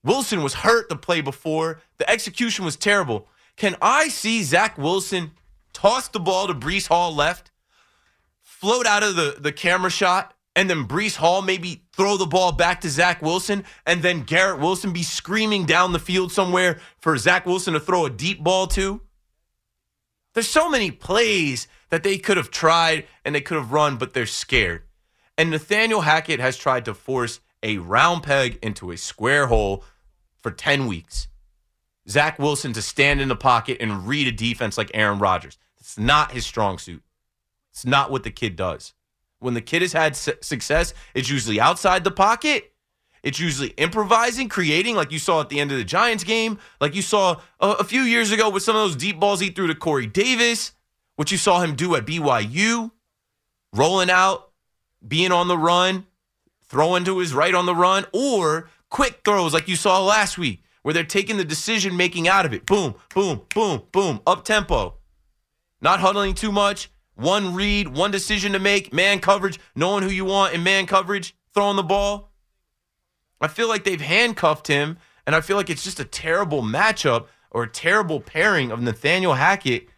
Wilson 0.02 0.42
was 0.42 0.54
hurt 0.54 0.88
the 0.88 0.96
play 0.96 1.20
before. 1.20 1.82
The 1.98 2.10
execution 2.10 2.64
was 2.64 2.78
terrible. 2.78 3.28
Can 3.58 3.76
I 3.82 4.08
see 4.08 4.44
Zach 4.44 4.78
Wilson 4.78 5.32
toss 5.74 6.08
the 6.08 6.22
ball 6.22 6.48
to 6.48 6.54
Breece 6.54 6.88
Hall 6.88 7.14
left, 7.14 7.52
float 8.42 8.86
out 8.86 9.04
of 9.04 9.18
the, 9.18 9.36
the 9.38 9.52
camera 9.52 9.90
shot, 9.90 10.34
and 10.56 10.70
then 10.70 10.88
Breece 10.88 11.18
Hall 11.18 11.42
maybe 11.42 11.84
throw 11.92 12.16
the 12.16 12.26
ball 12.26 12.54
back 12.54 12.80
to 12.82 12.90
Zach 12.90 13.22
Wilson, 13.22 13.66
and 13.86 14.02
then 14.02 14.24
Garrett 14.24 14.62
Wilson 14.62 14.94
be 14.94 15.04
screaming 15.04 15.66
down 15.66 15.92
the 15.92 16.00
field 16.00 16.32
somewhere 16.32 16.80
for 16.98 17.18
Zach 17.18 17.46
Wilson 17.46 17.74
to 17.74 17.82
throw 17.82 18.06
a 18.06 18.10
deep 18.10 18.42
ball 18.42 18.68
to? 18.68 19.02
There's 20.34 20.48
so 20.48 20.70
many 20.70 20.92
plays 20.92 21.68
that 21.90 22.04
they 22.04 22.18
could 22.18 22.38
have 22.38 22.52
tried 22.52 23.06
and 23.26 23.36
they 23.36 23.42
could 23.42 23.58
have 23.58 23.74
run, 23.74 23.98
but 23.98 24.14
they're 24.14 24.26
scared. 24.26 24.84
And 25.40 25.52
Nathaniel 25.52 26.02
Hackett 26.02 26.42
has 26.42 26.58
tried 26.58 26.84
to 26.84 26.94
force 26.94 27.40
a 27.64 27.78
round 27.78 28.24
peg 28.24 28.60
into 28.62 28.92
a 28.92 28.98
square 28.98 29.48
hole 29.48 29.86
for 30.38 30.52
10 30.52 30.86
weeks. 30.86 31.30
Zach 32.10 32.38
Wilson 32.40 32.74
to 32.74 32.82
stand 32.82 33.22
in 33.22 33.30
the 33.30 33.38
pocket 33.38 33.78
and 33.80 34.06
read 34.06 34.28
a 34.28 34.34
defense 34.34 34.78
like 34.78 34.92
Aaron 34.94 35.18
Rodgers. 35.18 35.58
It's 35.80 35.98
not 35.98 36.34
his 36.34 36.46
strong 36.46 36.78
suit. 36.78 37.02
It's 37.72 37.86
not 37.86 38.12
what 38.12 38.24
the 38.24 38.32
kid 38.32 38.58
does. 38.58 38.94
When 39.40 39.54
the 39.54 39.62
kid 39.62 39.82
has 39.82 39.94
had 39.94 40.18
su- 40.18 40.34
success, 40.42 40.94
it's 41.14 41.30
usually 41.30 41.58
outside 41.58 42.04
the 42.04 42.12
pocket. 42.12 42.74
It's 43.24 43.40
usually 43.40 43.70
improvising, 43.78 44.50
creating, 44.50 44.98
like 44.98 45.14
you 45.14 45.20
saw 45.20 45.40
at 45.40 45.48
the 45.48 45.62
end 45.62 45.72
of 45.72 45.78
the 45.78 45.86
Giants 45.86 46.26
game, 46.26 46.60
like 46.82 46.96
you 46.96 47.02
saw 47.02 47.40
a, 47.62 47.70
a 47.72 47.84
few 47.86 48.02
years 48.02 48.34
ago 48.34 48.50
with 48.50 48.64
some 48.64 48.76
of 48.76 48.82
those 48.82 48.98
deep 48.98 49.22
balls 49.22 49.40
he 49.40 49.52
threw 49.52 49.68
to 49.68 49.76
Corey 49.76 50.06
Davis, 50.06 50.74
what 51.16 51.32
you 51.32 51.38
saw 51.38 51.62
him 51.62 51.76
do 51.76 51.96
at 51.96 52.06
BYU, 52.06 52.92
rolling 53.74 54.10
out, 54.10 54.49
being 55.06 55.32
on 55.32 55.48
the 55.48 55.58
run, 55.58 56.06
throwing 56.64 57.04
to 57.06 57.20
his 57.20 57.34
right 57.34 57.56
on 57.56 57.66
the 57.66 57.76
run, 57.76 58.06
or 58.14 58.70
quick 58.90 59.22
throws 59.24 59.54
like 59.54 59.68
you 59.68 59.76
saw 59.76 60.04
last 60.04 60.38
week, 60.38 60.64
where 60.82 60.94
they're 60.94 61.04
taking 61.04 61.38
the 61.38 61.46
decision 61.46 61.96
making 61.98 62.28
out 62.28 62.46
of 62.46 62.54
it. 62.54 62.66
Boom, 62.66 62.96
boom, 63.14 63.42
boom, 63.54 63.84
boom, 63.92 64.22
up 64.26 64.44
tempo. 64.44 64.96
Not 65.82 66.00
huddling 66.00 66.34
too 66.34 66.52
much. 66.52 66.90
One 67.16 67.54
read, 67.54 67.90
one 67.90 68.12
decision 68.12 68.54
to 68.54 68.60
make, 68.60 68.94
man 68.94 69.20
coverage, 69.20 69.60
knowing 69.76 70.04
who 70.04 70.10
you 70.10 70.26
want 70.26 70.54
in 70.54 70.64
man 70.64 70.86
coverage, 70.86 71.36
throwing 71.54 71.76
the 71.76 71.84
ball. 71.84 72.32
I 73.42 73.48
feel 73.48 73.68
like 73.68 73.84
they've 73.84 74.00
handcuffed 74.00 74.68
him, 74.68 74.98
and 75.26 75.36
I 75.36 75.42
feel 75.42 75.58
like 75.58 75.70
it's 75.70 75.84
just 75.84 76.00
a 76.00 76.06
terrible 76.06 76.62
matchup 76.62 77.28
or 77.52 77.64
a 77.64 77.70
terrible 77.70 78.20
pairing 78.20 78.72
of 78.72 78.82
Nathaniel 78.82 79.34
Hackett 79.34 79.90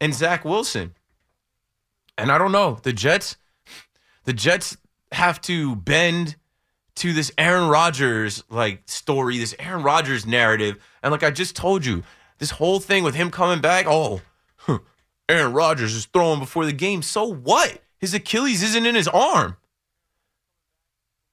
and 0.00 0.14
Zach 0.14 0.44
Wilson. 0.44 0.94
And 2.18 2.30
I 2.30 2.38
don't 2.38 2.52
know. 2.52 2.78
The 2.82 2.92
Jets, 2.92 3.36
the 4.30 4.34
Jets 4.34 4.76
have 5.10 5.40
to 5.40 5.74
bend 5.74 6.36
to 6.94 7.12
this 7.12 7.32
Aaron 7.36 7.68
Rodgers 7.68 8.44
like 8.48 8.82
story, 8.86 9.38
this 9.38 9.56
Aaron 9.58 9.82
Rodgers 9.82 10.24
narrative. 10.24 10.76
And 11.02 11.10
like 11.10 11.24
I 11.24 11.32
just 11.32 11.56
told 11.56 11.84
you, 11.84 12.04
this 12.38 12.52
whole 12.52 12.78
thing 12.78 13.02
with 13.02 13.16
him 13.16 13.32
coming 13.32 13.60
back, 13.60 13.86
oh, 13.88 14.20
Aaron 15.28 15.52
Rodgers 15.52 15.96
is 15.96 16.04
throwing 16.04 16.38
before 16.38 16.64
the 16.64 16.72
game. 16.72 17.02
So 17.02 17.24
what? 17.24 17.82
His 17.98 18.14
Achilles 18.14 18.62
isn't 18.62 18.86
in 18.86 18.94
his 18.94 19.08
arm. 19.08 19.56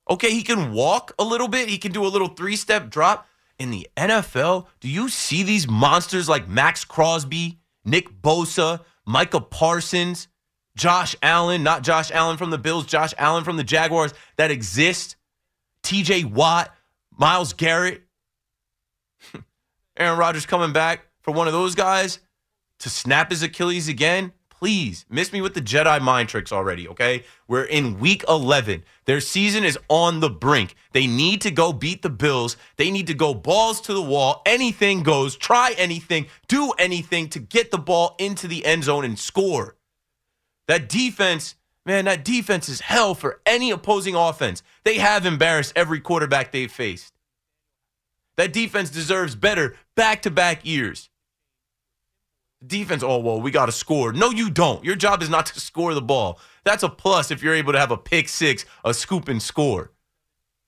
Okay, 0.10 0.32
he 0.32 0.42
can 0.42 0.72
walk 0.72 1.14
a 1.20 1.24
little 1.24 1.48
bit. 1.48 1.70
He 1.70 1.78
can 1.78 1.92
do 1.92 2.04
a 2.04 2.10
little 2.10 2.30
three 2.30 2.56
step 2.56 2.90
drop. 2.90 3.28
In 3.60 3.70
the 3.70 3.88
NFL, 3.96 4.66
do 4.80 4.90
you 4.90 5.08
see 5.08 5.44
these 5.44 5.68
monsters 5.68 6.28
like 6.28 6.48
Maxx 6.48 6.84
Crosby, 6.84 7.60
Nick 7.86 8.24
Bosa, 8.24 8.84
Micah 9.06 9.42
Parsons, 9.42 10.28
Josh 10.78 11.16
Allen, 11.24 11.64
not 11.64 11.82
Josh 11.82 12.12
Allen 12.12 12.38
from 12.38 12.52
the 12.52 12.58
Bills, 12.58 12.86
Josh 12.86 13.14
Allen 13.18 13.44
from 13.44 13.58
the 13.58 13.64
Jaguars 13.64 14.14
that 14.38 14.52
exist? 14.52 15.16
TJ 15.84 16.26
Watt, 16.32 16.74
Myles 17.18 17.54
Garrett, 17.54 18.04
Aaron 19.98 20.20
Rodgers 20.20 20.46
coming 20.46 20.74
back 20.74 21.08
for 21.22 21.32
one 21.34 21.48
of 21.48 21.54
those 21.54 21.76
guys 21.76 22.20
to 22.80 22.90
snap 22.90 23.32
his 23.32 23.42
Achilles 23.42 23.88
again. 23.88 24.34
Please 24.50 25.06
miss 25.10 25.32
me 25.32 25.42
with 25.42 25.54
the 25.54 25.62
Jedi 25.62 26.02
mind 26.02 26.30
tricks 26.30 26.52
already, 26.52 26.88
okay? 26.90 27.24
We're 27.48 27.64
in 27.64 28.00
week 28.00 28.24
11. 28.28 28.84
Their 29.06 29.22
season 29.22 29.64
is 29.64 29.78
on 29.88 30.20
the 30.20 30.30
brink. 30.30 30.76
They 30.94 31.08
need 31.08 31.42
to 31.42 31.52
go 31.52 31.72
beat 31.72 32.02
the 32.02 32.10
Bills. 32.10 32.58
They 32.76 32.92
need 32.92 33.08
to 33.08 33.14
go 33.14 33.34
balls 33.34 33.80
to 33.82 33.94
the 33.94 34.02
wall. 34.02 34.42
Anything 34.46 35.04
goes. 35.04 35.36
Try 35.36 35.76
anything. 35.78 36.26
Do 36.48 36.72
anything 36.80 37.30
to 37.30 37.40
get 37.40 37.72
the 37.72 37.78
ball 37.78 38.16
into 38.20 38.48
the 38.48 38.66
end 38.66 38.86
zone 38.86 39.06
and 39.06 39.18
score. 39.18 39.77
That 40.68 40.90
defense, 40.90 41.56
man, 41.86 42.06
that 42.06 42.26
defense 42.26 42.70
is 42.70 42.82
hell 42.82 43.16
for 43.16 43.42
any 43.46 43.72
opposing 43.72 44.16
offense. 44.16 44.64
They 44.84 44.98
have 44.98 45.26
embarrassed 45.26 45.74
every 45.76 46.00
quarterback 46.00 46.52
they've 46.52 46.72
faced. 46.72 47.14
That 48.36 48.54
defense 48.54 48.90
deserves 48.90 49.36
better 49.36 49.76
back 49.96 50.22
to 50.24 50.32
back 50.32 50.66
years. 50.66 51.10
Defense, 52.66 53.04
oh, 53.04 53.20
well, 53.20 53.40
we 53.40 53.52
got 53.52 53.68
to 53.68 53.72
score. 53.72 54.12
No, 54.14 54.32
you 54.32 54.50
don't. 54.50 54.84
Your 54.84 54.96
job 54.96 55.22
is 55.22 55.30
not 55.30 55.46
to 55.48 55.60
score 55.60 55.94
the 55.94 56.02
ball. 56.02 56.40
That's 56.64 56.84
a 56.84 56.90
plus 56.90 57.32
if 57.32 57.44
you're 57.44 57.54
able 57.54 57.74
to 57.74 57.80
have 57.80 57.92
a 57.92 57.98
pick 57.98 58.28
six, 58.28 58.66
a 58.84 58.94
scoop, 58.94 59.28
and 59.28 59.42
score. 59.42 59.92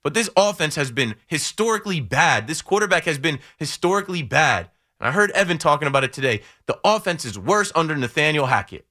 But 0.04 0.14
this 0.14 0.30
offense 0.38 0.76
has 0.76 0.92
been 0.92 1.16
historically 1.28 2.00
bad. 2.00 2.48
This 2.48 2.62
quarterback 2.62 3.04
has 3.06 3.18
been 3.18 3.40
historically 3.58 4.22
bad. 4.22 4.70
And 5.00 5.10
I 5.10 5.12
heard 5.12 5.32
Evan 5.32 5.58
talking 5.58 5.88
about 5.88 6.04
it 6.04 6.14
today. 6.14 6.42
The 6.68 6.80
offense 6.84 7.26
is 7.26 7.38
worse 7.38 7.72
under 7.76 7.96
Nathaniel 7.96 8.46
Hackett. 8.46 8.86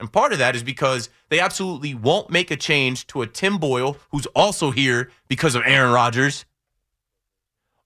And 0.00 0.10
part 0.10 0.32
of 0.32 0.38
that 0.38 0.56
is 0.56 0.62
because 0.62 1.10
they 1.28 1.38
absolutely 1.38 1.94
won't 1.94 2.30
make 2.30 2.50
a 2.50 2.56
change 2.56 3.06
to 3.08 3.20
a 3.22 3.26
Tim 3.26 3.58
Boyle, 3.58 3.98
who's 4.10 4.26
also 4.34 4.70
here 4.70 5.10
because 5.28 5.54
of 5.54 5.62
Aaron 5.66 5.92
Rodgers, 5.92 6.46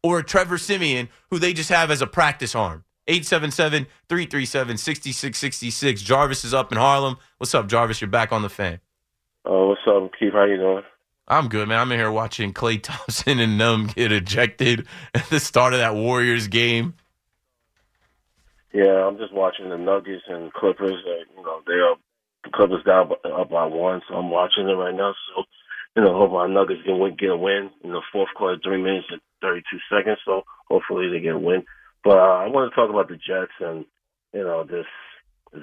or 0.03 0.21
a 0.21 0.25
Trevor 0.25 0.57
Siemian, 0.57 1.09
who 1.31 1.39
they 1.39 1.53
just 1.53 1.71
have 1.71 1.91
as 1.91 2.01
a 2.01 2.07
practice 2.07 2.55
arm. 2.55 2.85
877 3.07 3.87
337 4.09 4.79
6666. 4.79 6.03
Jarvis 6.03 6.45
is 6.45 6.55
up 6.55 6.73
in 6.73 6.79
Harlem. 6.79 7.19
What's 7.39 7.55
up, 7.55 7.67
Jarvis? 7.67 8.01
You're 8.01 8.09
back 8.09 8.33
on 8.33 8.43
the 8.43 8.49
fan. 8.49 8.81
Oh, 9.45 9.69
what's 9.69 9.81
up, 9.87 10.11
Keith? 10.19 10.33
How 10.33 10.45
you 10.45 10.57
doing? 10.57 10.83
I'm 11.27 11.49
good, 11.49 11.69
man. 11.69 11.81
I'm 11.81 11.93
in 11.93 11.99
here 11.99 12.11
watching 12.11 12.53
Klay 12.53 12.83
Thompson 12.83 13.39
and 13.41 13.61
them 13.61 13.89
get 13.89 14.13
ejected 14.13 14.87
at 15.15 15.29
the 15.31 15.41
start 15.41 15.73
of 15.73 15.81
that 15.81 15.95
Warriors 15.95 16.49
game. 16.49 16.95
Yeah, 18.73 19.07
I'm 19.07 19.19
just 19.19 19.33
watching 19.33 19.69
the 19.69 19.79
Nuggets 19.79 20.25
and 20.29 20.53
Clippers. 20.53 21.05
Uh, 21.07 21.25
you 21.37 21.45
know, 21.45 21.61
they 21.67 21.75
are 21.75 21.95
the 22.45 22.51
Clippers 22.53 22.85
down 22.85 23.11
up 23.11 23.51
by 23.51 23.67
one, 23.67 24.03
so 24.09 24.15
I'm 24.15 24.31
watching 24.31 24.69
it 24.69 24.73
right 24.73 24.95
now. 24.95 25.15
So, 25.35 25.45
you 25.97 26.03
know, 26.03 26.17
hope 26.17 26.33
our 26.33 26.49
Nuggets 26.49 26.83
can 26.85 26.99
win, 26.99 27.17
get 27.19 27.31
a 27.31 27.37
win 27.37 27.71
in 27.83 27.91
the 27.91 28.03
fourth 28.13 28.31
quarter, 28.37 28.61
three 28.63 28.83
minutes 28.83 29.07
and 29.11 29.21
32 29.43 29.79
seconds. 29.91 30.19
So 30.25 30.43
hopefully 30.69 31.09
they 31.11 31.21
get 31.21 31.35
a 31.35 31.39
win. 31.39 31.65
But 32.03 32.19
uh, 32.19 32.45
I 32.45 32.49
want 32.49 32.71
to 32.71 32.77
talk 32.77 32.91
about 32.91 33.09
the 33.09 33.17
Jets 33.17 33.53
and 33.61 33.87
you 34.35 34.43
know 34.43 34.65
this 34.65 34.87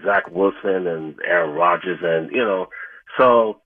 Zach 0.04 0.32
Wilson 0.32 0.88
and 0.88 1.16
Aaron 1.24 1.52
Rodgers 1.56 2.00
and 2.02 2.32
you 2.32 2.44
know 2.44 2.68
so 3.18 3.62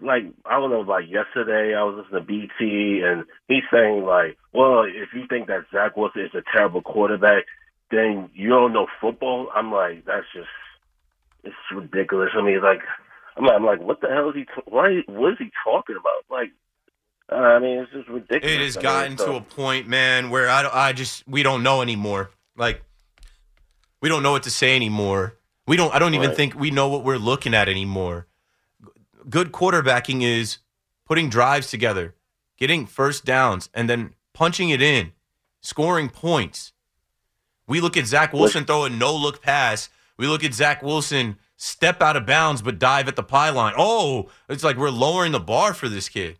like 0.00 0.22
I 0.44 0.60
don't 0.60 0.70
know 0.70 0.80
like 0.80 1.06
yesterday 1.08 1.74
I 1.74 1.82
was 1.82 2.04
listening 2.04 2.20
to 2.20 2.26
BT 2.26 3.02
and 3.04 3.24
he's 3.48 3.64
saying 3.72 4.04
like 4.04 4.36
well 4.52 4.84
if 4.84 5.08
you 5.14 5.24
think 5.28 5.48
that 5.48 5.64
Zach 5.72 5.96
Wilson 5.96 6.22
is 6.22 6.34
a 6.34 6.44
terrible 6.56 6.82
quarterback 6.82 7.44
then 7.90 8.30
you 8.34 8.50
don't 8.50 8.72
know 8.72 8.86
football. 9.00 9.48
I'm 9.54 9.72
like 9.72 10.04
that's 10.04 10.26
just 10.32 10.46
it's 11.44 11.54
ridiculous. 11.74 12.30
I 12.36 12.42
mean 12.42 12.62
like 12.62 12.80
I'm 13.36 13.44
like, 13.44 13.56
I'm 13.56 13.64
like 13.64 13.80
what 13.80 14.00
the 14.00 14.08
hell 14.08 14.28
is 14.30 14.34
he 14.36 14.44
t- 14.44 14.50
why 14.66 15.00
what 15.06 15.32
is 15.32 15.38
he 15.38 15.50
talking 15.64 15.96
about 15.96 16.24
like 16.30 16.50
I 17.32 17.60
mean, 17.60 17.78
it's 17.78 17.92
just 17.92 18.08
ridiculous. 18.08 18.44
It 18.56 18.60
has 18.60 18.76
I 18.76 18.82
gotten 18.82 19.10
mean, 19.12 19.18
to 19.18 19.34
a 19.34 19.40
point, 19.40 19.86
man, 19.86 20.30
where 20.30 20.48
I, 20.48 20.68
I 20.88 20.92
just 20.92 21.26
we 21.28 21.44
don't 21.44 21.62
know 21.62 21.80
anymore. 21.80 22.30
Like 22.56 22.82
we 24.00 24.08
don't 24.08 24.22
know 24.24 24.32
what 24.32 24.42
to 24.44 24.50
say 24.50 24.74
anymore. 24.74 25.36
We 25.66 25.76
don't. 25.76 25.94
I 25.94 26.00
don't 26.00 26.14
even 26.14 26.28
Right. 26.30 26.36
think 26.36 26.54
we 26.58 26.72
know 26.72 26.88
what 26.88 27.04
we're 27.04 27.18
looking 27.18 27.54
at 27.54 27.68
anymore. 27.68 28.26
Good 29.28 29.52
quarterbacking 29.52 30.22
is 30.24 30.58
putting 31.06 31.28
drives 31.28 31.70
together, 31.70 32.16
getting 32.58 32.84
first 32.86 33.24
downs, 33.24 33.68
and 33.72 33.88
then 33.88 34.14
punching 34.32 34.70
it 34.70 34.82
in, 34.82 35.12
scoring 35.60 36.08
points. 36.08 36.72
We 37.68 37.80
look 37.80 37.96
at 37.96 38.06
Zach 38.06 38.32
Wilson 38.32 38.64
throw 38.64 38.84
a 38.84 38.90
no 38.90 39.14
look 39.14 39.40
pass. 39.40 39.88
We 40.20 40.26
look 40.28 40.44
at 40.44 40.52
Zach 40.54 40.82
Wilson 40.82 41.38
step 41.56 42.02
out 42.02 42.16
of 42.16 42.26
bounds 42.26 42.60
but 42.62 42.78
dive 42.78 43.08
at 43.08 43.16
the 43.16 43.22
pylon. 43.22 43.72
Oh, 43.76 44.28
it's 44.50 44.62
like 44.62 44.76
we're 44.76 44.90
lowering 44.90 45.32
the 45.32 45.40
bar 45.40 45.72
for 45.74 45.88
this 45.88 46.08
kid. 46.10 46.38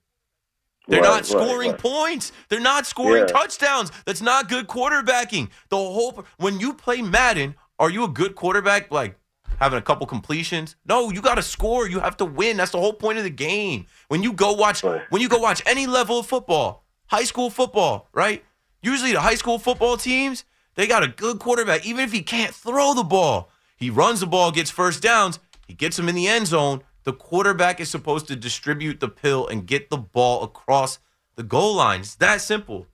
They're 0.86 1.00
Right, 1.00 1.06
not 1.08 1.14
right, 1.16 1.26
scoring 1.26 1.70
right. 1.70 1.78
points. 1.80 2.32
They're 2.48 2.60
not 2.60 2.86
scoring 2.86 3.22
Yeah. 3.26 3.32
touchdowns. 3.32 3.90
That's 4.04 4.20
not 4.20 4.48
good 4.48 4.66
quarterbacking. 4.66 5.48
The 5.70 5.76
whole 5.76 6.24
when 6.36 6.60
you 6.60 6.74
play 6.74 7.00
Madden, 7.00 7.54
are 7.78 7.88
you 7.90 8.04
a 8.04 8.08
good 8.08 8.34
quarterback? 8.34 8.90
Like 8.90 9.16
having 9.60 9.78
a 9.78 9.82
couple 9.82 10.06
completions? 10.06 10.76
No, 10.84 11.10
you 11.10 11.22
got 11.22 11.36
to 11.36 11.42
score. 11.42 11.88
You 11.88 12.00
have 12.00 12.16
to 12.18 12.24
win. 12.26 12.56
That's 12.58 12.72
the 12.72 12.78
whole 12.80 12.92
point 12.92 13.16
of 13.18 13.24
the 13.24 13.30
game. 13.30 13.86
When 14.08 14.22
you 14.22 14.32
go 14.34 14.52
watch, 14.52 14.82
Right. 14.84 15.02
when 15.10 15.22
you 15.22 15.28
go 15.28 15.38
watch 15.38 15.62
any 15.64 15.86
level 15.86 16.18
of 16.18 16.26
football, 16.26 16.84
high 17.06 17.24
school 17.24 17.48
football, 17.50 18.08
right? 18.12 18.44
Usually 18.82 19.12
the 19.12 19.20
high 19.20 19.34
school 19.36 19.58
football 19.58 19.96
teams, 19.96 20.44
they 20.74 20.86
got 20.86 21.02
a 21.02 21.08
good 21.08 21.38
quarterback. 21.38 21.84
Even 21.86 22.04
if 22.04 22.12
he 22.12 22.22
can't 22.22 22.54
throw 22.54 22.94
the 22.94 23.04
ball, 23.04 23.50
he 23.80 23.90
runs 23.90 24.20
the 24.20 24.26
ball, 24.26 24.52
gets 24.52 24.70
first 24.70 25.02
downs, 25.02 25.40
he 25.66 25.74
gets 25.74 25.98
him 25.98 26.08
in 26.08 26.14
the 26.14 26.28
end 26.28 26.46
zone. 26.46 26.82
The 27.04 27.12
quarterback 27.14 27.80
is 27.80 27.88
supposed 27.88 28.28
to 28.28 28.36
distribute 28.36 29.00
the 29.00 29.08
pill 29.08 29.48
and 29.48 29.66
get 29.66 29.88
the 29.90 29.96
ball 29.96 30.44
across 30.44 30.98
the 31.34 31.42
goal 31.42 31.74
line. 31.76 32.00
It's 32.00 32.14
that 32.16 32.40
simple. 32.42 32.86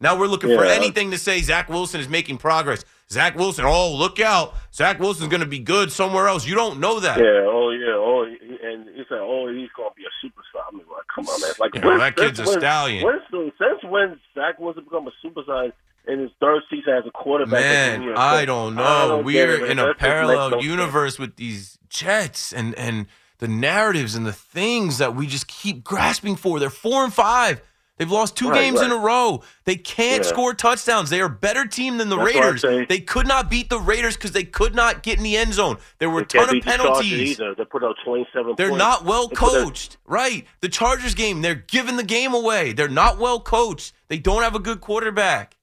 Now 0.00 0.18
we're 0.18 0.26
looking 0.26 0.50
for 0.56 0.64
anything 0.64 1.10
to 1.12 1.18
say 1.18 1.40
Zach 1.40 1.68
Wilson 1.68 2.00
is 2.00 2.08
making 2.08 2.38
progress. 2.38 2.84
Zach 3.10 3.36
Wilson, 3.36 3.64
oh, 3.66 3.94
look 3.94 4.18
out. 4.18 4.54
Zach 4.72 4.98
Wilson's 4.98 5.28
going 5.28 5.40
to 5.42 5.46
be 5.46 5.58
good 5.58 5.92
somewhere 5.92 6.26
else. 6.26 6.46
You 6.46 6.54
don't 6.54 6.80
know 6.80 7.00
that. 7.00 7.18
Yeah, 7.18 7.44
oh 7.46 7.70
yeah, 7.70 7.94
oh, 7.94 8.24
and 8.62 8.88
he 8.88 9.02
said, 9.08 9.18
oh, 9.20 9.48
he's 9.52 9.68
gonna 9.76 9.90
be 9.96 10.04
a 10.04 10.26
superstar. 10.26 10.62
I 10.68 10.76
mean, 10.76 10.86
like, 10.90 11.04
come 11.14 11.26
on, 11.26 11.40
man. 11.40 11.50
Like, 11.58 11.74
Yeah, 11.74 11.86
when- 11.86 11.98
that 11.98 12.16
kid's 12.16 12.40
a 12.40 12.44
when- 12.44 12.58
stallion. 12.60 13.04
When, 13.04 13.20
since 13.58 13.84
when 13.84 14.18
Zach 14.34 14.58
Wilson 14.58 14.84
become 14.84 15.06
a 15.08 15.12
superstar 15.26 15.72
in 16.06 16.20
his 16.20 16.30
third 16.40 16.62
season 16.70 16.94
as 16.94 17.04
a 17.06 17.10
quarterback? 17.10 17.60
Man, 18.00 18.12
I 18.16 18.44
don't 18.44 18.74
know. 18.74 18.82
I 18.82 19.08
don't 19.08 19.24
We're 19.24 19.64
it, 19.64 19.70
in 19.70 19.78
a 19.78 19.82
That 19.86 19.98
just 19.98 20.00
makes 20.02 20.12
parallel 20.12 20.62
universe 20.62 21.18
with 21.18 21.36
these 21.36 21.78
Jets 21.88 22.52
and 22.52 22.74
and 22.76 23.06
the 23.38 23.48
narratives 23.48 24.14
and 24.14 24.26
the 24.26 24.32
things 24.32 24.98
that 24.98 25.14
we 25.16 25.26
just 25.26 25.46
keep 25.48 25.82
grasping 25.82 26.36
for. 26.36 26.58
They're 26.60 26.70
four 26.70 27.04
and 27.04 27.12
five. 27.14 27.62
They've 27.96 28.10
lost 28.10 28.34
two 28.34 28.48
Right, 28.48 28.60
games 28.62 28.80
in 28.80 28.90
a 28.92 28.96
row. 28.96 29.42
They 29.66 29.76
can't 29.76 30.22
Yeah. 30.24 30.28
score 30.30 30.54
touchdowns. 30.54 31.10
They 31.10 31.20
are 31.20 31.26
a 31.26 31.28
better 31.28 31.66
team 31.66 31.98
than 31.98 32.08
the 32.08 32.16
That's 32.16 32.34
Raiders. 32.34 32.86
They 32.88 32.98
could 33.00 33.26
not 33.26 33.50
beat 33.50 33.68
the 33.68 33.78
Raiders 33.78 34.16
because 34.16 34.32
they 34.32 34.44
could 34.44 34.74
not 34.74 35.02
get 35.02 35.18
in 35.18 35.22
the 35.22 35.36
end 35.36 35.52
zone. 35.52 35.76
There 35.98 36.08
were 36.08 36.20
a 36.20 36.24
ton 36.24 36.44
of 36.44 36.50
the 36.50 36.60
penalties. 36.62 37.32
Either. 37.38 37.54
They 37.54 37.64
put 37.66 37.84
out 37.84 37.96
twenty-seven. 38.02 38.54
They're 38.56 38.68
points. 38.70 38.78
not 38.78 39.04
well 39.04 39.28
They 39.28 39.34
put 39.36 39.54
out- 39.54 39.64
coached. 39.64 39.98
Right. 40.06 40.46
The 40.62 40.70
Chargers 40.70 41.14
game, 41.14 41.42
they're 41.42 41.54
giving 41.54 41.96
the 41.96 42.02
game 42.02 42.32
away. 42.32 42.72
They're 42.72 42.88
not 42.88 43.18
well 43.18 43.38
coached. 43.38 43.92
They 44.08 44.16
don't 44.18 44.42
have 44.42 44.54
a 44.54 44.60
good 44.60 44.80
quarterback. 44.80 45.56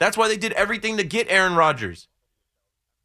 That's 0.00 0.16
why 0.16 0.26
they 0.26 0.36
did 0.36 0.52
everything 0.54 0.96
to 0.96 1.04
get 1.04 1.30
Aaron 1.30 1.54
Rodgers. 1.54 2.08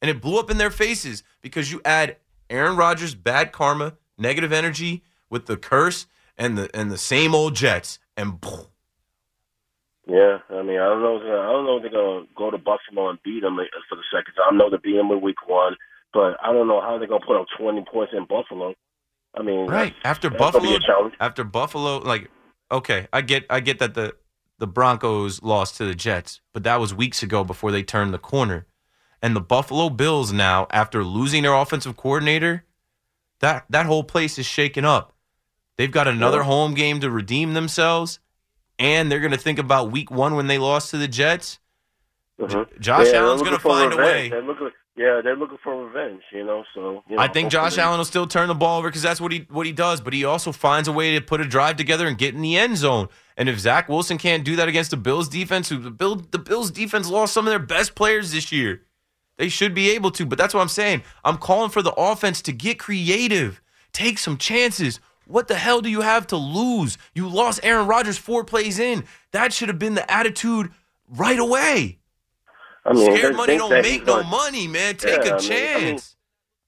And 0.02 0.10
it 0.10 0.22
blew 0.22 0.40
up 0.40 0.50
in 0.50 0.58
their 0.58 0.72
faces 0.72 1.24
because 1.42 1.72
you 1.72 1.82
add 1.86 2.18
Aaron 2.50 2.78
Rodgers' 2.78 3.14
bad 3.14 3.52
karma, 3.52 3.98
negative 4.18 4.52
energy 4.52 5.04
with 5.30 5.46
the 5.46 5.58
curse 5.58 6.08
and 6.38 6.58
the 6.58 6.70
and 6.74 6.90
the 6.90 6.98
same 6.98 7.36
old 7.36 7.56
Jets 7.56 8.00
and 8.16 8.40
boom. 8.40 8.68
Yeah, 10.08 10.38
I 10.50 10.62
mean, 10.62 10.80
I 10.80 10.86
don't 10.86 11.02
know. 11.02 11.18
I 11.18 11.52
don't 11.52 11.66
know 11.66 11.78
if 11.78 11.82
they're 11.82 11.92
gonna 11.92 12.26
go 12.36 12.52
to 12.52 12.58
Buffalo 12.58 13.10
and 13.10 13.20
beat 13.24 13.42
them 13.42 13.58
for 13.90 13.96
the 13.96 14.04
second 14.14 14.34
time. 14.36 14.54
I 14.54 14.56
know 14.56 14.70
they 14.70 14.78
beat 14.78 14.96
them 14.96 15.12
in 15.12 15.22
Week 15.22 15.48
One, 15.48 15.76
but 16.14 16.38
I 16.44 16.54
don't 16.54 16.68
know 16.68 16.80
how 16.80 16.98
they're 16.98 17.08
gonna 17.08 17.26
put 17.26 17.40
up 17.40 17.48
twenty 17.58 17.84
points 17.92 18.14
in 18.16 18.26
Buffalo. 18.26 18.74
I 19.34 19.42
mean, 19.42 19.66
Right. 19.68 19.94
After 20.04 20.30
that's 20.30 20.52
gonna 20.52 20.64
be 20.64 20.78
Buffalo 20.78 21.12
after 21.20 21.44
Buffalo 21.44 21.98
like 21.98 22.30
okay, 22.72 23.08
I 23.12 23.22
get 23.22 23.46
I 23.50 23.60
get 23.60 23.80
that 23.80 23.96
the 23.96 24.16
the 24.60 24.68
Broncos 24.68 25.42
lost 25.42 25.78
to 25.78 25.86
the 25.86 25.96
Jets, 25.96 26.42
but 26.54 26.64
that 26.64 26.80
was 26.80 26.94
weeks 26.94 27.22
ago 27.24 27.44
before 27.44 27.72
they 27.72 27.84
turned 27.84 28.14
the 28.14 28.18
corner. 28.20 28.66
And 29.22 29.36
the 29.36 29.42
Buffalo 29.42 29.90
Bills 29.90 30.32
now 30.32 30.68
after 30.72 31.04
losing 31.04 31.44
their 31.44 31.54
offensive 31.54 31.98
coordinator, 31.98 32.64
that 33.40 33.66
that 33.70 33.86
whole 33.86 34.04
place 34.04 34.38
is 34.38 34.46
shaken 34.46 34.86
up. 34.86 35.14
They've 35.78 35.92
got 35.92 36.08
another 36.08 36.44
home 36.44 36.74
game 36.74 37.00
to 37.02 37.12
redeem 37.12 37.54
themselves 37.54 38.20
and 38.80 39.12
they're 39.12 39.20
going 39.20 39.32
to 39.32 39.38
think 39.38 39.60
about 39.60 39.92
week 39.92 40.12
1 40.12 40.36
when 40.36 40.48
they 40.48 40.58
lost 40.58 40.92
to 40.92 40.98
the 40.98 41.08
Jets. 41.08 41.60
Mhm. 42.40 42.80
Josh 42.80 43.08
Yeah, 43.08 43.20
Allen's 43.20 43.42
going 43.42 43.54
to 43.54 43.60
find 43.60 43.94
a 43.94 43.98
way. 43.98 44.30
They're 44.30 44.42
looking, 44.42 44.70
yeah, 44.98 45.20
they're 45.22 45.36
looking 45.36 45.58
for 45.62 45.86
revenge. 45.86 46.22
You 46.32 46.46
know, 46.46 46.64
so 46.74 47.04
you 47.10 47.18
know, 47.18 47.22
I 47.22 47.28
think 47.28 47.52
Josh 47.52 47.78
Allen 47.78 47.98
will 47.98 48.06
still 48.06 48.28
turn 48.28 48.48
the 48.48 48.56
ball 48.56 48.80
over 48.80 48.88
because 48.88 49.02
that's 49.02 49.20
what 49.20 49.34
he 49.34 49.46
what 49.50 49.66
he 49.66 49.74
does. 49.74 50.00
But 50.00 50.14
he 50.14 50.24
also 50.24 50.54
finds 50.54 50.88
a 50.88 50.94
way 50.94 51.16
to 51.16 51.22
put 51.22 51.42
a 51.42 51.46
drive 51.46 51.76
together 51.76 52.08
and 52.08 52.18
get 52.18 52.34
in 52.34 52.42
the 52.42 52.58
end 52.58 52.78
zone. 52.78 53.10
And 53.36 53.50
if 53.50 53.60
Zach 53.60 53.90
Wilson 53.90 54.18
can't 54.18 54.46
do 54.46 54.56
that 54.56 54.70
against 54.70 54.92
the 54.92 54.98
Bills 54.98 55.28
defense, 55.28 55.68
who 55.68 55.80
the 55.80 55.92
Bill 55.92 56.16
the 56.16 56.40
Bills 56.40 56.72
defense 56.72 57.10
lost 57.10 57.34
some 57.34 57.46
of 57.46 57.52
their 57.52 57.60
best 57.60 57.94
players 57.94 58.32
this 58.32 58.54
year, 58.54 58.84
they 59.38 59.50
should 59.50 59.74
be 59.74 59.92
able 59.92 60.12
to. 60.12 60.26
But 60.26 60.38
that's 60.38 60.54
what 60.54 60.62
I'm 60.62 60.70
saying. 60.70 61.04
I'm 61.26 61.38
calling 61.38 61.72
for 61.72 61.82
the 61.82 61.94
offense 61.94 62.42
to 62.44 62.54
get 62.54 62.80
creative, 62.80 63.62
take 63.92 64.18
some 64.18 64.38
chances. 64.38 65.02
What 65.28 65.50
the 65.50 65.56
hell 65.56 65.82
do 65.82 65.90
you 65.90 66.02
have 66.02 66.28
to 66.28 66.38
lose? 66.38 66.98
You 67.14 67.28
lost 67.28 67.60
Aaron 67.64 67.88
Rodgers 67.88 68.18
four 68.18 68.46
plays 68.46 68.80
in. 68.80 69.04
That 69.32 69.52
should 69.52 69.68
have 69.68 69.80
been 69.80 69.96
the 69.96 70.10
attitude 70.10 70.72
right 71.10 71.40
away. 71.40 71.98
I 72.86 72.94
mean, 72.94 73.16
Scared 73.16 73.36
money 73.36 73.58
don't 73.58 73.82
make 73.82 74.06
no 74.06 74.18
gonna- 74.18 74.28
money, 74.30 74.68
man. 74.68 74.96
Take 74.96 75.24
Yeah, 75.26 75.32
a 75.32 75.36
I 75.38 75.40
mean- 75.40 75.52
I 75.52 75.76
mean, 75.80 75.90
chance. 75.98 76.16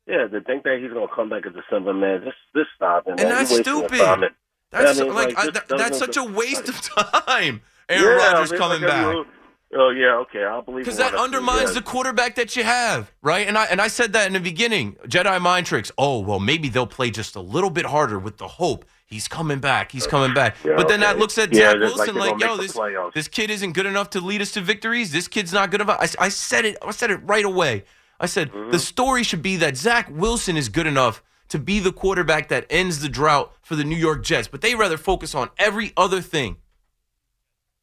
Yeah, 0.08 0.28
to 0.28 0.42
think 0.42 0.64
that 0.64 0.80
he's 0.82 0.92
gonna 0.92 1.08
come 1.14 1.30
back 1.30 1.46
in 1.46 1.54
December, 1.54 1.94
man. 1.94 2.24
Just, 2.24 2.38
just 2.56 2.70
stop 2.76 3.04
it. 3.08 3.12
And 3.12 3.20
that's 3.20 3.52
You're 3.52 3.60
wasting 3.60 3.74
your 3.76 3.88
stupid. 3.90 4.32
That's 4.72 5.00
like, 5.00 5.38
I, 5.38 5.42
uh, 5.48 5.52
th- 5.52 5.66
that's 5.70 5.98
such 5.98 6.18
a 6.18 6.24
waste 6.24 6.68
of 6.70 6.82
time. 6.82 7.62
Aaron 7.90 8.20
Yeah, 8.20 8.32
Rodgers 8.34 8.52
coming 8.58 8.82
like, 8.82 8.90
back. 8.90 9.16
Oh 9.78 9.90
yeah, 9.90 10.16
okay, 10.20 10.44
I'll 10.46 10.62
believe. 10.62 10.86
That. 10.86 10.92
Because 10.92 10.98
that 10.98 11.12
what 11.12 11.14
I 11.14 11.18
see, 11.18 11.24
undermines 11.26 11.74
the 11.74 11.82
quarterback 11.82 12.36
that 12.36 12.56
you 12.56 12.64
have, 12.64 13.12
right? 13.22 13.46
And 13.48 13.58
I 13.58 13.66
and 13.66 13.82
I 13.82 13.88
said 13.90 14.14
that 14.14 14.28
in 14.28 14.34
the 14.34 14.40
beginning. 14.40 14.96
Jedi 15.08 15.42
mind 15.42 15.66
tricks. 15.66 15.92
Oh 15.98 16.20
well, 16.20 16.40
maybe 16.40 16.70
they'll 16.70 16.88
play 16.88 17.12
just 17.12 17.36
a 17.36 17.42
little 17.42 17.70
bit 17.70 17.86
harder 17.86 18.18
with 18.18 18.38
the 18.38 18.48
hope 18.48 18.86
he's 19.08 19.28
coming 19.28 19.60
back. 19.60 19.92
He's 19.92 20.06
coming 20.08 20.34
back. 20.34 20.56
Yeah, 20.64 20.76
but 20.78 20.88
then 20.88 21.00
that 21.00 21.18
looks 21.18 21.38
at 21.38 21.54
Zach 21.54 21.74
like 21.78 21.80
Wilson 21.80 22.16
they're 22.16 22.32
like, 22.32 22.40
yo, 22.42 22.58
this 22.58 22.78
this 23.16 23.28
kid 23.28 23.50
isn't 23.50 23.74
good 23.74 23.86
enough 23.88 24.12
to 24.12 24.22
lead 24.22 24.42
us 24.42 24.52
to 24.52 24.62
victories. 24.62 25.12
This 25.12 25.28
kid's 25.28 25.52
not 25.52 25.72
good 25.72 25.82
enough. 25.82 25.98
I, 26.00 26.26
I 26.26 26.30
said 26.30 26.66
it. 26.66 26.78
I 26.86 26.92
said 26.92 27.10
it 27.12 27.18
right 27.24 27.46
away. 27.46 27.84
I 28.20 28.26
said 28.28 28.52
Mm-hmm. 28.52 28.72
the 28.72 28.80
story 28.80 29.24
should 29.24 29.42
be 29.42 29.56
that 29.58 29.76
Zach 29.78 30.10
Wilson 30.12 30.56
is 30.58 30.70
good 30.70 30.88
enough 30.88 31.24
to 31.50 31.58
be 31.60 31.80
the 31.80 31.92
quarterback 31.94 32.50
that 32.50 32.66
ends 32.70 33.00
the 33.00 33.10
drought 33.10 33.54
for 33.62 33.76
the 33.76 33.84
New 33.84 33.96
York 33.96 34.24
Jets, 34.24 34.48
but 34.48 34.62
they 34.62 34.76
rather 34.76 34.98
focus 34.98 35.34
on 35.34 35.50
every 35.58 35.94
other 35.96 36.20
thing. 36.22 36.58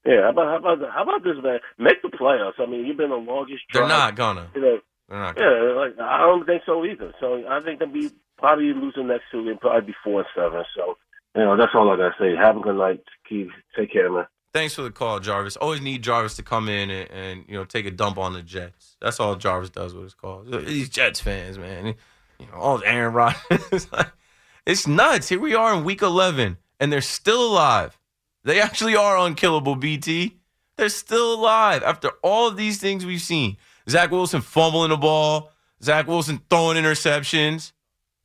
Yeah, 0.05 0.23
how 0.25 0.31
about 0.31 0.47
how 0.49 0.57
about 0.75 0.91
how 0.93 1.03
about 1.03 1.25
this 1.25 1.37
man? 1.43 1.61
Make 1.79 2.03
the 2.03 2.09
playoffs. 2.09 2.59
I 2.61 2.67
mean, 2.67 2.85
you've 2.85 2.99
been 2.99 3.09
the 3.11 3.17
longest. 3.17 3.63
They're 3.73 3.89
not 3.89 4.17
gonna. 4.17 4.49
You 4.55 4.61
know, 4.61 4.79
They're 5.09 5.19
not. 5.19 5.37
yeah, 5.39 5.73
like 5.81 5.99
I 5.99 6.19
don't 6.27 6.45
think 6.45 6.63
so 6.67 6.85
either. 6.85 7.15
So 7.21 7.43
I 7.49 7.61
think 7.61 7.79
they'll 7.79 7.89
be 7.89 8.11
probably 8.37 8.75
losing 8.75 9.07
next 9.07 9.25
two. 9.33 9.45
They'll 9.45 9.57
probably 9.57 9.87
be 9.93 9.95
four 10.05 10.21
and 10.21 10.29
seven. 10.37 10.63
So 10.77 10.99
you 11.35 11.43
know, 11.43 11.57
that's 11.57 11.73
all 11.75 11.91
I 11.91 11.97
gotta 11.97 12.15
say. 12.19 12.35
Have 12.37 12.57
a 12.57 12.61
good 12.61 12.77
night, 12.77 13.03
Keith. 13.29 13.51
Take 13.77 13.93
care, 13.93 14.11
man. 14.11 14.27
Thanks 14.53 14.75
for 14.75 14.83
the 14.83 14.91
call, 14.91 15.19
Jarvis. 15.19 15.57
Always 15.57 15.81
need 15.81 16.03
Jarvis 16.03 16.37
to 16.37 16.45
come 16.45 16.69
in 16.69 16.89
and, 16.89 17.11
and 17.11 17.45
you 17.49 17.55
know 17.55 17.65
take 17.65 17.87
a 17.87 17.91
dump 17.91 18.19
on 18.19 18.33
the 18.33 18.43
Jets. 18.43 18.97
That's 19.01 19.19
all 19.19 19.35
Jarvis 19.35 19.71
does 19.71 19.95
with 19.95 20.05
his 20.05 20.15
calls. 20.15 20.49
These 20.49 20.89
Jets 20.91 21.21
fans, 21.21 21.59
man. 21.59 21.95
You 22.39 22.47
know, 22.47 22.59
all 22.59 22.83
Aaron 22.85 23.15
Rodgers. 23.15 23.89
it's 24.67 24.87
nuts. 24.87 25.29
Here 25.29 25.41
we 25.41 25.55
are 25.55 25.75
in 25.75 25.85
week 25.85 26.03
11, 26.03 26.57
and 26.79 26.93
they're 26.93 27.01
still 27.01 27.45
alive. 27.45 27.99
They 28.45 28.61
actually 28.61 28.95
are 28.95 29.19
unkillable, 29.19 29.75
BT. 29.75 30.37
They're 30.77 30.89
still 30.89 31.35
alive 31.35 31.83
after 31.83 32.11
all 32.23 32.47
of 32.49 32.57
these 32.57 32.79
things 32.79 33.05
we've 33.05 33.21
seen. 33.21 33.57
Zach 33.89 34.11
Wilson 34.11 34.41
fumbling 34.41 34.91
the 34.91 34.97
ball, 34.97 35.51
Zach 35.83 36.07
Wilson 36.07 36.41
throwing 36.49 36.77
interceptions, 36.77 37.73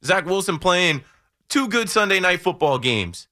Zach 0.04 0.26
Wilson 0.26 0.60
playing 0.60 1.04
two 1.50 1.68
good 1.68 1.90
Sunday 1.90 2.20
night 2.20 2.42
football 2.42 2.78
games, 2.78 3.28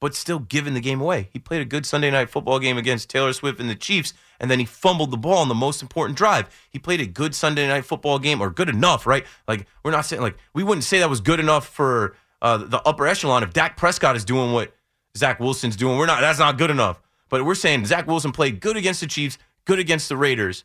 but 0.00 0.14
still 0.14 0.38
giving 0.38 0.74
the 0.74 0.80
game 0.80 1.00
away. 1.00 1.28
He 1.32 1.38
played 1.38 1.62
a 1.62 1.64
good 1.64 1.86
Sunday 1.86 2.10
night 2.10 2.30
football 2.30 2.58
game 2.58 2.76
against 2.76 3.08
Taylor 3.08 3.32
Swift 3.32 3.58
and 3.58 3.70
the 3.70 3.74
Chiefs, 3.74 4.12
and 4.38 4.50
then 4.50 4.58
he 4.58 4.64
fumbled 4.64 5.10
the 5.10 5.16
ball 5.16 5.38
on 5.38 5.48
the 5.48 5.54
most 5.54 5.80
important 5.80 6.18
drive. 6.18 6.48
He 6.70 6.78
played 6.78 7.00
a 7.00 7.06
good 7.06 7.34
Sunday 7.34 7.66
night 7.66 7.84
football 7.84 8.18
game, 8.18 8.40
or 8.40 8.50
good 8.50 8.68
enough, 8.68 9.06
right? 9.06 9.24
Like, 9.48 9.66
we're 9.82 9.90
not 9.90 10.04
saying, 10.04 10.22
like, 10.22 10.36
we 10.54 10.62
wouldn't 10.62 10.84
say 10.84 10.98
that 10.98 11.10
was 11.10 11.20
good 11.20 11.40
enough 11.40 11.66
for 11.66 12.16
uh, 12.42 12.58
the 12.58 12.82
upper 12.82 13.06
echelon. 13.06 13.42
If 13.42 13.52
Dak 13.52 13.76
Prescott 13.76 14.16
is 14.16 14.24
doing 14.24 14.52
what 14.52 14.74
Zach 15.16 15.40
Wilson's 15.40 15.76
doing, 15.76 15.96
we're 15.98 16.06
not, 16.06 16.20
that's 16.20 16.38
not 16.38 16.58
good 16.58 16.70
enough. 16.70 17.00
But 17.28 17.44
we're 17.44 17.54
saying 17.54 17.86
Zach 17.86 18.06
Wilson 18.06 18.32
played 18.32 18.60
good 18.60 18.76
against 18.76 19.00
the 19.00 19.06
Chiefs, 19.06 19.38
good 19.64 19.78
against 19.78 20.08
the 20.08 20.16
Raiders, 20.16 20.64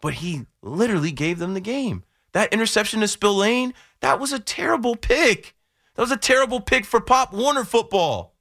but 0.00 0.14
he 0.14 0.46
literally 0.62 1.12
gave 1.12 1.38
them 1.38 1.54
the 1.54 1.60
game. 1.60 2.02
That 2.32 2.52
interception 2.52 3.00
to 3.00 3.08
Spillane, 3.08 3.72
that 4.00 4.18
was 4.18 4.32
a 4.32 4.38
terrible 4.38 4.96
pick. 4.96 5.54
That 5.98 6.02
was 6.02 6.12
a 6.12 6.16
terrible 6.16 6.60
pick 6.60 6.84
for 6.84 7.00
Pop 7.00 7.32
Warner 7.32 7.64
football. 7.64 8.36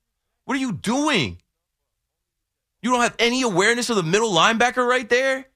What 0.45 0.55
are 0.55 0.59
you 0.59 0.73
doing? 0.73 1.41
You 2.83 2.91
don't 2.91 3.01
have 3.01 3.15
any 3.17 3.41
awareness 3.41 3.89
of 3.89 3.95
the 3.95 4.03
middle 4.03 4.31
linebacker 4.31 4.87
right 4.87 5.09
there? 5.09 5.47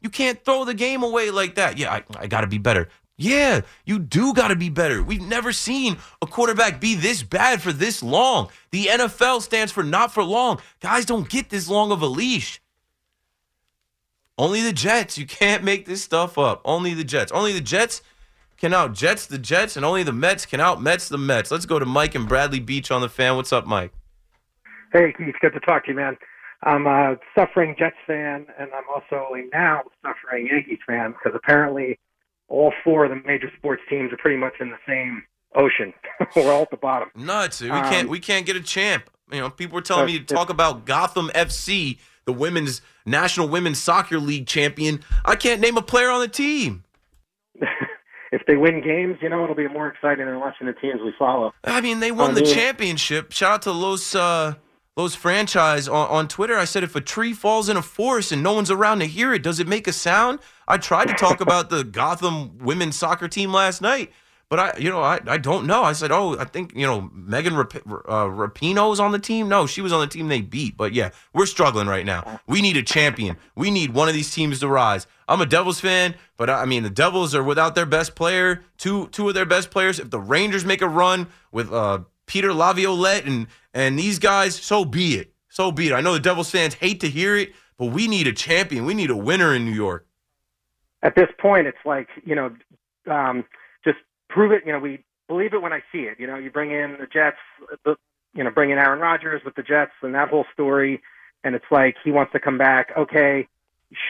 You 0.00 0.08
can't 0.08 0.44
throw 0.44 0.64
the 0.64 0.74
game 0.74 1.02
away 1.02 1.32
like 1.32 1.56
that. 1.56 1.78
Yeah, 1.78 1.92
I, 1.92 2.04
I 2.16 2.26
got 2.28 2.42
to 2.42 2.46
be 2.46 2.58
better. 2.58 2.90
Yeah, 3.16 3.62
you 3.86 3.98
do 3.98 4.32
got 4.32 4.48
to 4.48 4.56
be 4.56 4.68
better. 4.68 5.02
We've 5.02 5.20
never 5.20 5.52
seen 5.52 5.96
a 6.22 6.26
quarterback 6.28 6.80
be 6.80 6.94
this 6.94 7.24
bad 7.24 7.60
for 7.60 7.72
this 7.72 8.00
long. 8.00 8.48
The 8.70 8.84
NFL 8.84 9.42
stands 9.42 9.72
for 9.72 9.82
not 9.82 10.14
for 10.14 10.22
long. 10.22 10.60
Guys 10.78 11.04
don't 11.04 11.28
get 11.28 11.50
this 11.50 11.68
long 11.68 11.90
of 11.90 12.02
a 12.02 12.06
leash. 12.06 12.62
Only 14.38 14.62
the 14.62 14.72
Jets. 14.72 15.18
You 15.18 15.26
can't 15.26 15.64
make 15.64 15.86
this 15.86 16.04
stuff 16.04 16.38
up. 16.38 16.62
Only 16.64 16.94
the 16.94 17.02
Jets. 17.02 17.32
Only 17.32 17.52
the 17.52 17.60
Jets 17.60 18.00
can 18.58 18.74
out 18.74 18.92
Jets 18.92 19.26
the 19.26 19.38
Jets, 19.38 19.76
and 19.76 19.84
only 19.84 20.02
the 20.02 20.12
Mets 20.12 20.44
can 20.44 20.60
out 20.60 20.82
Mets 20.82 21.08
the 21.08 21.18
Mets. 21.18 21.50
Let's 21.50 21.66
go 21.66 21.78
to 21.78 21.86
Mike 21.86 22.14
and 22.14 22.28
Bradley 22.28 22.60
Beach 22.60 22.90
on 22.90 23.00
the 23.00 23.08
fan. 23.08 23.36
What's 23.36 23.52
up, 23.52 23.66
Mike? 23.66 23.92
Hey, 24.92 25.14
Keith. 25.16 25.34
Good 25.40 25.52
to 25.52 25.60
talk 25.60 25.84
to 25.84 25.92
you, 25.92 25.96
man. 25.96 26.16
I'm 26.64 26.86
a 26.86 27.16
suffering 27.36 27.76
Jets 27.78 27.96
fan, 28.06 28.46
and 28.58 28.70
I'm 28.74 28.84
also 28.92 29.34
a 29.34 29.48
now 29.52 29.82
suffering 30.02 30.48
Yankees 30.50 30.80
fan 30.86 31.12
because 31.12 31.32
apparently 31.36 31.98
all 32.48 32.72
four 32.82 33.04
of 33.04 33.10
the 33.10 33.22
major 33.26 33.50
sports 33.56 33.82
teams 33.88 34.12
are 34.12 34.16
pretty 34.16 34.38
much 34.38 34.54
in 34.60 34.70
the 34.70 34.78
same 34.86 35.22
ocean. 35.54 35.94
We're 36.36 36.52
all 36.52 36.62
at 36.62 36.70
the 36.70 36.76
bottom. 36.76 37.10
Nuts. 37.14 37.60
We 37.60 37.70
um, 37.70 37.84
can't. 37.84 38.08
We 38.08 38.18
can't 38.18 38.44
get 38.44 38.56
a 38.56 38.62
champ. 38.62 39.08
You 39.30 39.40
know, 39.40 39.50
people 39.50 39.76
were 39.76 39.82
telling 39.82 40.06
me 40.06 40.18
to 40.18 40.24
talk 40.24 40.48
about 40.50 40.84
Gotham 40.86 41.30
FC, 41.34 41.98
the 42.24 42.32
women's 42.32 42.80
National 43.04 43.46
Women's 43.46 43.78
Soccer 43.78 44.18
League 44.18 44.46
champion. 44.46 45.04
I 45.24 45.36
can't 45.36 45.60
name 45.60 45.76
a 45.76 45.82
player 45.82 46.10
on 46.10 46.20
the 46.20 46.28
team. 46.28 46.84
if 48.32 48.44
they 48.46 48.56
win 48.56 48.82
games, 48.82 49.18
you 49.20 49.28
know, 49.28 49.42
it'll 49.44 49.54
be 49.54 49.68
more 49.68 49.88
exciting 49.88 50.26
than 50.26 50.40
watching 50.40 50.66
the 50.66 50.72
teams 50.74 51.00
we 51.02 51.12
follow. 51.18 51.52
I 51.64 51.80
mean, 51.80 52.00
they 52.00 52.12
won 52.12 52.32
I 52.32 52.34
the 52.34 52.42
championship. 52.42 53.32
Shout 53.32 53.52
out 53.52 53.62
to 53.62 53.72
Los 53.72 54.14
uh, 54.14 54.54
Los 54.96 55.14
franchise 55.14 55.88
on, 55.88 56.08
on 56.08 56.28
Twitter. 56.28 56.56
I 56.56 56.64
said, 56.64 56.82
if 56.82 56.96
a 56.96 57.00
tree 57.00 57.32
falls 57.32 57.68
in 57.68 57.76
a 57.76 57.82
forest 57.82 58.32
and 58.32 58.42
no 58.42 58.52
one's 58.52 58.70
around 58.70 58.98
to 59.00 59.06
hear 59.06 59.32
it, 59.32 59.42
does 59.42 59.60
it 59.60 59.68
make 59.68 59.86
a 59.86 59.92
sound? 59.92 60.40
I 60.66 60.76
tried 60.76 61.08
to 61.08 61.14
talk 61.14 61.40
about 61.40 61.70
the 61.70 61.84
Gotham 61.98 62.58
women's 62.58 62.96
soccer 62.96 63.28
team 63.28 63.52
last 63.52 63.80
night. 63.80 64.12
But 64.50 64.58
I, 64.58 64.78
you 64.78 64.90
know, 64.90 65.02
I, 65.02 65.20
I 65.26 65.36
don't 65.36 65.66
know. 65.66 65.82
I 65.82 65.92
said, 65.92 66.10
oh, 66.10 66.38
I 66.38 66.44
think 66.44 66.72
you 66.74 66.86
know 66.86 67.10
Megan 67.12 67.54
Rap- 67.54 67.74
uh, 67.74 68.28
Rapinoe's 68.28 68.98
on 68.98 69.12
the 69.12 69.18
team. 69.18 69.48
No, 69.48 69.66
she 69.66 69.82
was 69.82 69.92
on 69.92 70.00
the 70.00 70.06
team 70.06 70.28
they 70.28 70.40
beat. 70.40 70.76
But 70.76 70.94
yeah, 70.94 71.10
we're 71.34 71.46
struggling 71.46 71.86
right 71.86 72.06
now. 72.06 72.40
We 72.46 72.62
need 72.62 72.78
a 72.78 72.82
champion. 72.82 73.36
We 73.54 73.70
need 73.70 73.92
one 73.92 74.08
of 74.08 74.14
these 74.14 74.32
teams 74.32 74.60
to 74.60 74.68
rise. 74.68 75.06
I'm 75.28 75.40
a 75.42 75.46
Devils 75.46 75.80
fan, 75.80 76.14
but 76.36 76.48
I 76.48 76.64
mean 76.64 76.82
the 76.82 76.90
Devils 76.90 77.34
are 77.34 77.42
without 77.42 77.74
their 77.74 77.86
best 77.86 78.14
player, 78.14 78.64
two 78.78 79.08
two 79.08 79.28
of 79.28 79.34
their 79.34 79.44
best 79.44 79.70
players. 79.70 79.98
If 79.98 80.10
the 80.10 80.20
Rangers 80.20 80.64
make 80.64 80.80
a 80.80 80.88
run 80.88 81.28
with 81.52 81.72
uh, 81.72 82.00
Peter 82.26 82.52
Laviolette 82.52 83.26
and 83.26 83.46
and 83.74 83.98
these 83.98 84.18
guys, 84.18 84.56
so 84.56 84.84
be 84.84 85.16
it. 85.16 85.32
So 85.48 85.70
be 85.70 85.88
it. 85.88 85.92
I 85.92 86.00
know 86.00 86.14
the 86.14 86.20
Devils 86.20 86.50
fans 86.50 86.74
hate 86.74 87.00
to 87.00 87.08
hear 87.08 87.36
it, 87.36 87.52
but 87.76 87.86
we 87.86 88.08
need 88.08 88.26
a 88.26 88.32
champion. 88.32 88.86
We 88.86 88.94
need 88.94 89.10
a 89.10 89.16
winner 89.16 89.54
in 89.54 89.64
New 89.64 89.74
York. 89.74 90.06
At 91.02 91.14
this 91.14 91.28
point, 91.38 91.66
it's 91.66 91.78
like 91.84 92.08
you 92.24 92.34
know. 92.34 92.54
Um, 93.06 93.44
just 93.84 93.98
prove 94.28 94.52
it. 94.52 94.62
You 94.66 94.72
know, 94.72 94.78
we 94.78 95.02
believe 95.28 95.52
it 95.54 95.62
when 95.62 95.72
I 95.72 95.82
see 95.92 96.00
it. 96.00 96.18
You 96.18 96.26
know, 96.26 96.36
you 96.36 96.50
bring 96.50 96.72
in 96.72 96.96
the 96.98 97.06
Jets, 97.06 97.36
you 98.34 98.44
know, 98.44 98.50
bring 98.50 98.70
in 98.70 98.78
Aaron 98.78 98.98
Rodgers 98.98 99.42
with 99.44 99.54
the 99.54 99.62
Jets 99.62 99.92
and 100.02 100.14
that 100.14 100.28
whole 100.28 100.46
story, 100.52 101.00
and 101.44 101.54
it's 101.54 101.64
like 101.70 101.96
he 102.02 102.10
wants 102.10 102.32
to 102.32 102.40
come 102.40 102.58
back. 102.58 102.92
Okay, 102.96 103.46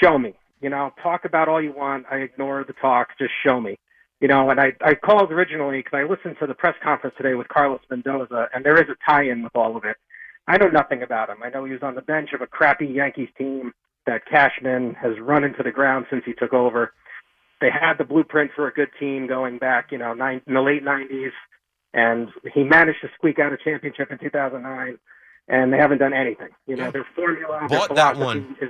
show 0.00 0.18
me. 0.18 0.34
You 0.60 0.70
know, 0.70 0.92
talk 1.02 1.24
about 1.24 1.48
all 1.48 1.62
you 1.62 1.72
want. 1.72 2.06
I 2.10 2.16
ignore 2.16 2.64
the 2.64 2.72
talk. 2.74 3.08
Just 3.18 3.32
show 3.46 3.60
me. 3.60 3.78
You 4.20 4.28
know, 4.28 4.50
and 4.50 4.60
I 4.60 4.72
I 4.80 4.94
called 4.94 5.30
originally 5.30 5.78
because 5.78 5.96
I 5.96 6.02
listened 6.02 6.36
to 6.40 6.46
the 6.46 6.54
press 6.54 6.74
conference 6.82 7.14
today 7.16 7.34
with 7.34 7.48
Carlos 7.48 7.80
Mendoza, 7.90 8.48
and 8.54 8.64
there 8.64 8.76
is 8.76 8.88
a 8.88 8.96
tie-in 9.10 9.42
with 9.42 9.54
all 9.54 9.76
of 9.76 9.84
it. 9.84 9.96
I 10.46 10.56
know 10.56 10.68
nothing 10.68 11.02
about 11.02 11.28
him. 11.28 11.38
I 11.44 11.50
know 11.50 11.64
he 11.64 11.72
was 11.72 11.82
on 11.82 11.94
the 11.94 12.02
bench 12.02 12.30
of 12.32 12.40
a 12.40 12.46
crappy 12.46 12.86
Yankees 12.86 13.28
team 13.36 13.72
that 14.06 14.26
Cashman 14.26 14.94
has 14.94 15.12
run 15.20 15.44
into 15.44 15.62
the 15.62 15.70
ground 15.70 16.06
since 16.10 16.24
he 16.24 16.32
took 16.32 16.54
over 16.54 16.92
they 17.60 17.70
had 17.70 17.94
the 17.98 18.04
blueprint 18.04 18.52
for 18.54 18.68
a 18.68 18.72
good 18.72 18.90
team 18.98 19.26
going 19.26 19.58
back, 19.58 19.90
you 19.90 19.98
know, 19.98 20.14
nine, 20.14 20.40
in 20.46 20.54
the 20.54 20.60
late 20.60 20.84
'90s, 20.84 21.32
and 21.92 22.28
he 22.54 22.62
managed 22.62 23.00
to 23.02 23.08
squeak 23.14 23.38
out 23.38 23.52
a 23.52 23.56
championship 23.56 24.10
in 24.10 24.18
2009. 24.18 24.98
And 25.50 25.72
they 25.72 25.78
haven't 25.78 25.96
done 25.96 26.12
anything. 26.12 26.50
You 26.66 26.76
know, 26.76 26.90
their 26.90 27.06
formula, 27.16 27.66
bought 27.70 27.88
their 27.88 27.96
that 27.96 28.18
one. 28.18 28.54
Is, 28.60 28.68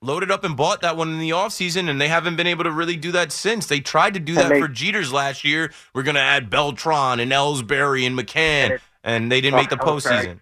Loaded 0.00 0.30
up 0.30 0.44
and 0.44 0.56
bought 0.56 0.80
that 0.82 0.96
one 0.96 1.12
in 1.12 1.18
the 1.18 1.30
offseason, 1.30 1.88
and 1.88 2.00
they 2.00 2.06
haven't 2.06 2.36
been 2.36 2.46
able 2.46 2.62
to 2.62 2.70
really 2.70 2.94
do 2.94 3.10
that 3.12 3.32
since. 3.32 3.66
They 3.66 3.80
tried 3.80 4.14
to 4.14 4.20
do 4.20 4.34
that 4.34 4.48
they, 4.48 4.60
for 4.60 4.68
Jeters 4.68 5.12
last 5.12 5.42
year. 5.42 5.72
We're 5.92 6.04
going 6.04 6.14
to 6.14 6.20
add 6.20 6.48
Beltran 6.48 7.18
and 7.18 7.32
Ellsbury 7.32 8.06
and 8.06 8.16
McCann, 8.16 8.70
and, 8.70 8.80
and 9.02 9.32
they 9.32 9.40
didn't 9.40 9.54
oh, 9.54 9.62
make 9.62 9.70
the 9.70 9.76
postseason. 9.76 10.38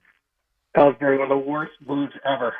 Ellsbury, 0.76 1.18
one 1.18 1.30
of 1.32 1.42
the 1.42 1.50
worst 1.50 1.72
moves 1.86 2.12
ever. 2.26 2.52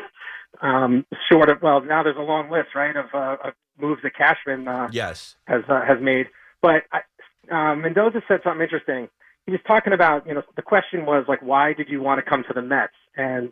um, 0.60 1.06
short 1.30 1.48
of 1.48 1.62
well, 1.62 1.80
now 1.80 2.02
there's 2.02 2.18
a 2.18 2.20
long 2.20 2.50
list, 2.50 2.68
right, 2.74 2.96
of, 2.96 3.06
uh, 3.14 3.36
of 3.48 3.54
moves 3.80 4.02
that 4.02 4.14
Cashman 4.14 4.68
uh, 4.68 4.88
yes 4.92 5.36
has 5.46 5.62
uh, 5.68 5.80
has 5.86 5.98
made. 6.02 6.26
But 6.60 6.82
I, 6.92 7.00
uh, 7.50 7.74
Mendoza 7.76 8.22
said 8.28 8.40
something 8.44 8.62
interesting. 8.62 9.08
He 9.46 9.52
was 9.52 9.60
talking 9.66 9.92
about 9.92 10.26
you 10.26 10.34
know 10.34 10.42
the 10.54 10.62
question 10.62 11.06
was 11.06 11.24
like 11.28 11.40
why 11.40 11.72
did 11.72 11.88
you 11.88 12.02
want 12.02 12.22
to 12.22 12.28
come 12.28 12.44
to 12.46 12.52
the 12.52 12.62
Mets 12.62 12.92
and 13.16 13.50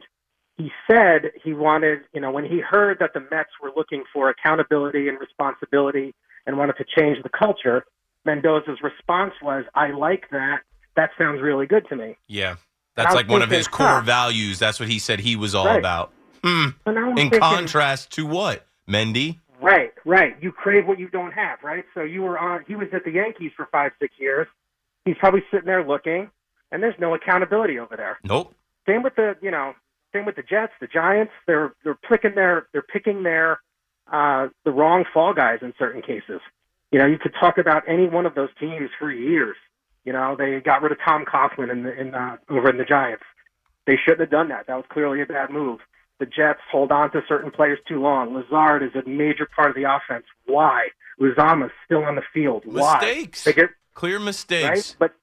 he 0.61 0.71
said 0.91 1.31
he 1.43 1.53
wanted 1.55 2.01
you 2.13 2.21
know 2.21 2.31
when 2.31 2.45
he 2.45 2.61
heard 2.61 2.99
that 3.01 3.15
the 3.15 3.21
Mets 3.21 3.51
were 3.63 3.71
looking 3.75 4.05
for 4.13 4.29
accountability 4.29 5.09
and 5.09 5.19
responsibility 5.19 6.15
and 6.47 6.59
wanted 6.59 6.75
to 6.75 6.85
change 6.97 7.23
the 7.23 7.31
culture. 7.31 7.85
Mendoza's 8.27 8.79
response 8.83 9.33
was, 9.43 9.65
"I 9.75 9.93
like 9.93 10.29
that. 10.31 10.61
That 10.97 11.11
sounds 11.17 11.41
really 11.41 11.67
good 11.67 11.89
to 11.89 11.97
me." 11.97 12.17
Yeah, 12.29 12.57
that's 12.95 13.15
like 13.15 13.29
one 13.29 13.41
of 13.43 13.51
his 13.51 13.67
core 13.67 13.87
huh. 13.87 14.01
values. 14.03 14.59
That's 14.59 14.79
what 14.79 14.89
he 14.89 14.99
said 14.99 15.21
he 15.21 15.37
was 15.37 15.55
all 15.55 15.67
right. 15.67 15.79
about. 15.79 16.13
Hmm. 16.45 16.69
In 16.87 17.15
thinking, 17.15 17.41
contrast 17.41 18.11
to 18.13 18.27
what, 18.27 18.67
Mendy? 18.89 19.39
Right, 19.63 19.93
right. 20.05 20.37
You 20.41 20.53
crave 20.53 20.87
what 20.87 20.99
you 20.99 21.09
don't 21.09 21.33
have, 21.33 21.59
right? 21.63 21.85
So 21.95 22.03
you 22.03 22.23
were 22.23 22.39
on. 22.39 22.65
He 22.67 22.75
was 22.75 22.89
at 22.93 23.05
the 23.05 23.13
Yankees 23.13 23.53
for 23.57 23.69
five, 23.73 23.93
six 23.99 24.15
years. 24.19 24.47
He's 25.07 25.17
probably 25.19 25.43
sitting 25.51 25.67
there 25.67 25.87
looking, 25.87 26.31
and 26.71 26.83
there's 26.83 26.99
no 26.99 27.15
accountability 27.15 27.79
over 27.79 27.97
there. 27.97 28.19
Nope. 28.23 28.55
Same 28.87 29.03
with 29.03 29.15
the, 29.17 29.37
you 29.41 29.51
know, 29.51 29.75
same 30.13 30.25
with 30.25 30.37
the 30.37 30.43
Jets, 30.43 30.73
the 30.81 30.87
Giants. 30.87 31.33
They're 31.47 31.73
they're 31.85 31.99
picking 32.09 32.35
their 32.35 32.67
they're 32.73 32.83
picking 32.83 33.23
their 33.23 33.61
uh, 34.11 34.49
the 34.65 34.71
wrong 34.71 35.05
fall 35.13 35.35
guys 35.35 35.59
in 35.63 35.73
certain 35.79 36.03
cases. 36.03 36.41
You 36.91 36.99
know, 36.99 37.07
you 37.07 37.19
could 37.19 37.35
talk 37.39 37.59
about 37.59 37.85
any 37.89 38.09
one 38.09 38.27
of 38.27 38.35
those 38.35 38.51
teams 38.59 38.91
for 38.99 39.11
years. 39.11 39.57
You 40.05 40.13
know, 40.13 40.35
they 40.37 40.61
got 40.61 40.83
rid 40.83 40.93
of 40.93 40.99
Tom 41.05 41.25
Coughlin 41.25 41.71
in 41.71 41.85
the 41.85 41.99
in 41.99 42.15
uh, 42.15 42.37
over 42.49 42.71
in 42.71 42.79
the 42.79 42.85
Giants. 42.85 43.25
They 43.87 43.97
shouldn't 43.97 44.21
have 44.21 44.31
done 44.31 44.49
that. 44.49 44.67
That 44.67 44.77
was 44.77 44.85
clearly 44.91 45.23
a 45.23 45.27
bad 45.27 45.51
move 45.51 45.81
the 46.21 46.27
Jets 46.27 46.61
hold 46.71 46.93
on 46.93 47.11
to 47.13 47.23
certain 47.27 47.51
players 47.51 47.79
too 47.89 48.01
long. 48.01 48.35
Lazard 48.35 48.83
is 48.83 48.91
a 48.95 49.09
major 49.09 49.49
part 49.57 49.71
of 49.71 49.75
the 49.75 49.85
offense. 49.85 50.27
Why? 50.47 50.89
Uzomah's 51.19 51.73
still 51.85 52.05
on 52.05 52.15
the 52.15 52.23
field. 52.33 52.63
Why? 52.67 53.01
Mistakes. 53.01 53.45
They 53.45 53.53
get, 53.55 53.71
Clear 53.95 54.21
mistakes. 54.21 54.69
Right? 54.69 54.97
But 54.99 55.15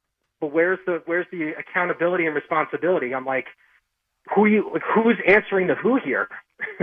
but 0.42 0.52
where's 0.52 0.80
the 0.86 1.02
where's 1.06 1.26
the 1.32 1.54
accountability 1.58 2.26
and 2.26 2.36
responsibility? 2.36 3.14
I'm 3.16 3.26
like, 3.26 3.46
who 4.34 4.46
you 4.46 4.80
who's 4.94 5.18
answering 5.28 5.68
the 5.68 5.76
who 5.76 6.00
here? 6.04 6.30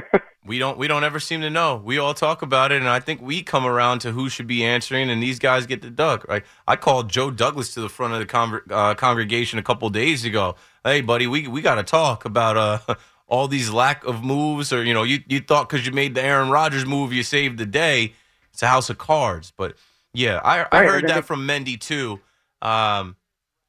we 0.46 0.58
don't 0.58 0.78
we 0.78 0.86
don't 0.86 1.04
ever 1.04 1.18
seem 1.20 1.40
to 1.40 1.50
know. 1.50 1.76
We 1.84 1.98
all 1.98 2.14
talk 2.14 2.42
about 2.42 2.72
it, 2.72 2.78
and 2.80 2.88
I 2.88 3.00
think 3.00 3.20
we 3.20 3.42
come 3.42 3.66
around 3.66 4.00
to 4.00 4.12
who 4.12 4.28
should 4.28 4.46
be 4.46 4.64
answering, 4.64 5.10
and 5.10 5.22
these 5.22 5.38
guys 5.38 5.66
get 5.66 5.82
the 5.82 5.90
duck. 5.90 6.26
Right? 6.28 6.44
I 6.66 6.76
called 6.76 7.08
Joe 7.10 7.30
Douglas 7.30 7.74
to 7.74 7.80
the 7.80 7.88
front 7.88 8.14
of 8.14 8.20
the 8.20 8.26
con- 8.26 8.60
uh, 8.70 8.94
congregation 8.94 9.58
a 9.58 9.62
couple 9.62 9.88
days 9.90 10.24
ago. 10.24 10.56
Hey, 10.84 11.00
buddy, 11.00 11.26
we 11.26 11.48
we 11.48 11.60
got 11.60 11.76
to 11.76 11.82
talk 11.82 12.24
about 12.24 12.56
uh 12.56 12.94
all 13.26 13.48
these 13.48 13.70
lack 13.70 14.04
of 14.04 14.22
moves, 14.22 14.72
or 14.72 14.84
you 14.84 14.94
know, 14.94 15.02
you 15.02 15.20
you 15.26 15.40
thought 15.40 15.68
because 15.68 15.86
you 15.86 15.92
made 15.92 16.14
the 16.14 16.22
Aaron 16.22 16.50
Rodgers 16.50 16.86
move, 16.86 17.12
you 17.12 17.22
saved 17.22 17.58
the 17.58 17.66
day. 17.66 18.14
It's 18.52 18.62
a 18.62 18.68
house 18.68 18.90
of 18.90 18.98
cards. 18.98 19.52
But 19.56 19.74
yeah, 20.12 20.40
I, 20.44 20.66
I 20.70 20.80
Right, 20.80 20.88
heard 20.88 21.08
that 21.08 21.24
from 21.24 21.46
Mendy 21.46 21.78
too. 21.78 22.20
Um, 22.62 23.16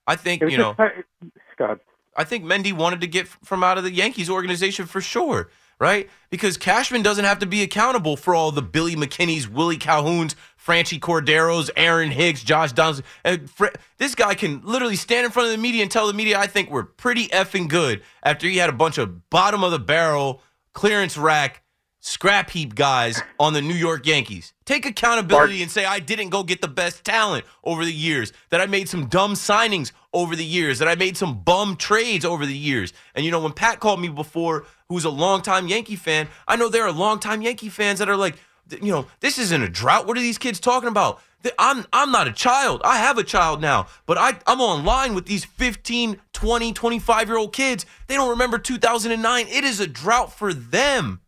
I 0.05 0.15
think 0.15 0.41
you 0.41 0.57
know. 0.57 0.75
just, 0.77 1.57
God. 1.57 1.79
I 2.15 2.23
think 2.23 2.45
Mendy 2.45 2.73
wanted 2.73 3.01
to 3.01 3.07
get 3.07 3.27
from 3.27 3.63
out 3.63 3.77
of 3.77 3.83
the 3.83 3.91
Yankees 3.91 4.29
organization 4.29 4.85
for 4.85 5.01
sure, 5.01 5.49
right? 5.79 6.09
Because 6.29 6.57
Cashman 6.57 7.01
doesn't 7.01 7.25
have 7.25 7.39
to 7.39 7.45
be 7.45 7.61
accountable 7.61 8.15
for 8.15 8.33
all 8.33 8.51
the 8.51 8.61
Billy 8.61 8.95
McKinney's, 8.95 9.47
Willie 9.47 9.77
Calhoun's, 9.77 10.35
Franchy 10.63 10.99
Cordero's, 10.99 11.69
Aaron 11.75 12.11
Hicks, 12.11 12.43
Josh 12.43 12.71
Donaldson. 12.71 13.05
Uh, 13.23 13.37
Fr- 13.53 13.67
this 13.97 14.15
guy 14.15 14.33
can 14.33 14.61
literally 14.63 14.95
stand 14.95 15.25
in 15.25 15.31
front 15.31 15.47
of 15.47 15.51
the 15.51 15.61
media 15.61 15.81
and 15.81 15.91
tell 15.91 16.07
the 16.07 16.13
media, 16.13 16.39
I 16.39 16.47
think 16.47 16.71
we're 16.71 16.83
pretty 16.83 17.27
effing 17.27 17.67
good 17.67 18.01
after 18.23 18.47
he 18.47 18.57
had 18.57 18.69
a 18.69 18.73
bunch 18.73 18.97
of 18.97 19.29
bottom 19.29 19.63
of 19.63 19.71
the 19.71 19.79
barrel, 19.79 20.41
clearance 20.73 21.17
rack, 21.17 21.61
scrap 22.05 22.51
heap 22.51 22.75
guys 22.75 23.19
on 23.39 23.53
the 23.53 23.61
New 23.61 23.73
York 23.73 24.05
Yankees. 24.05 24.53
Take 24.63 24.85
accountability 24.85 25.63
and 25.63 25.71
say, 25.71 25.85
I 25.85 25.97
didn't 25.99 26.29
go 26.29 26.43
get 26.43 26.61
the 26.61 26.67
best 26.67 27.03
talent 27.03 27.45
over 27.63 27.83
the 27.83 27.91
years, 27.91 28.31
that 28.51 28.61
I 28.61 28.67
made 28.67 28.87
some 28.87 29.07
dumb 29.07 29.33
signings 29.33 29.91
over 30.13 30.35
the 30.35 30.45
years, 30.45 30.77
that 30.79 30.87
I 30.87 30.93
made 30.93 31.17
some 31.17 31.39
bum 31.39 31.75
trades 31.75 32.23
over 32.23 32.45
the 32.45 32.55
years. 32.55 32.93
And 33.15 33.25
you 33.25 33.31
know, 33.31 33.39
when 33.39 33.53
Pat 33.53 33.79
called 33.79 33.99
me 33.99 34.07
before, 34.07 34.65
who's 34.87 35.03
a 35.03 35.09
longtime 35.09 35.67
Yankee 35.67 35.95
fan, 35.95 36.27
I 36.47 36.55
know 36.57 36.69
there 36.69 36.85
are 36.85 36.91
longtime 36.91 37.41
Yankee 37.41 37.69
fans 37.69 37.97
that 37.97 38.07
are 38.07 38.15
like, 38.15 38.35
you 38.69 38.91
know, 38.91 39.07
this 39.19 39.39
isn't 39.39 39.63
a 39.63 39.69
drought. 39.69 40.05
What 40.05 40.15
are 40.15 40.21
these 40.21 40.37
kids 40.37 40.59
talking 40.59 40.89
about? 40.89 41.21
I'm 41.57 41.85
I'm 41.91 42.11
not 42.11 42.27
a 42.27 42.31
child. 42.31 42.81
I 42.83 42.97
have 42.97 43.17
a 43.17 43.23
child 43.23 43.61
now, 43.61 43.87
but 44.05 44.17
I 44.17 44.37
I'm 44.45 44.61
online 44.61 45.15
with 45.15 45.25
these 45.25 45.45
15, 45.45 46.19
20, 46.33 46.73
25 46.73 47.27
year 47.27 47.37
old 47.37 47.53
kids. 47.53 47.85
They 48.07 48.15
don't 48.15 48.29
remember 48.29 48.57
2009. 48.57 49.47
It 49.47 49.63
is 49.63 49.79
a 49.79 49.87
drought 49.87 50.33
for 50.33 50.53
them. 50.53 51.21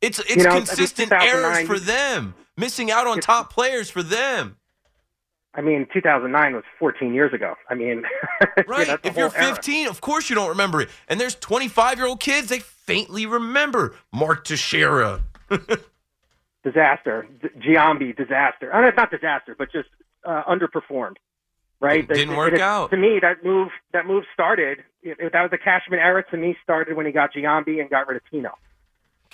It's 0.00 0.18
it's 0.20 0.36
You 0.36 0.42
know, 0.44 0.56
consistent 0.56 1.12
I 1.12 1.26
errors 1.26 1.66
for 1.66 1.78
them. 1.78 2.34
Missing 2.56 2.90
out 2.90 3.06
on 3.06 3.20
top 3.20 3.52
players 3.52 3.90
for 3.90 4.02
them. 4.02 4.56
I 5.54 5.62
mean, 5.62 5.86
2009 5.92 6.54
was 6.54 6.62
14 6.78 7.12
years 7.12 7.32
ago. 7.34 7.54
I 7.68 7.74
mean, 7.74 8.04
Right. 8.68 8.88
a 8.88 9.00
if 9.02 9.16
you're 9.16 9.28
whole 9.30 9.42
era. 9.42 9.54
15, 9.56 9.88
of 9.88 10.00
course 10.00 10.30
you 10.30 10.36
don't 10.36 10.48
remember 10.50 10.80
it. 10.80 10.88
And 11.08 11.18
there's 11.20 11.34
25 11.34 11.98
year 11.98 12.06
old 12.06 12.20
kids, 12.20 12.48
they 12.48 12.60
faintly 12.60 13.26
remember 13.26 13.94
Mark 14.12 14.44
Teixeira. 14.44 15.22
disaster, 16.64 17.26
D- 17.42 17.48
Giambi 17.58 18.16
disaster. 18.16 18.72
Uh, 18.72 18.90
not 18.96 19.10
disaster, 19.10 19.54
but 19.58 19.72
just 19.72 19.88
uh, 20.24 20.42
underperformed. 20.44 21.16
Right? 21.80 22.06
Didn't 22.06 22.28
That- 22.30 22.36
work 22.36 22.52
it- 22.54 22.60
out. 22.60 22.90
To 22.90 22.96
me, 22.96 23.18
that 23.22 23.42
move 23.44 23.68
that 23.92 24.06
move 24.06 24.24
started. 24.34 24.78
It, 25.02 25.16
it- 25.18 25.32
that 25.32 25.42
was 25.42 25.50
the 25.50 25.58
Cashman 25.58 25.98
era. 25.98 26.22
To 26.30 26.36
me, 26.36 26.56
started 26.62 26.96
when 26.96 27.06
he 27.06 27.12
got 27.12 27.32
Giambi 27.32 27.80
and 27.80 27.88
got 27.90 28.06
rid 28.06 28.16
of 28.18 28.22
Tino. 28.30 28.50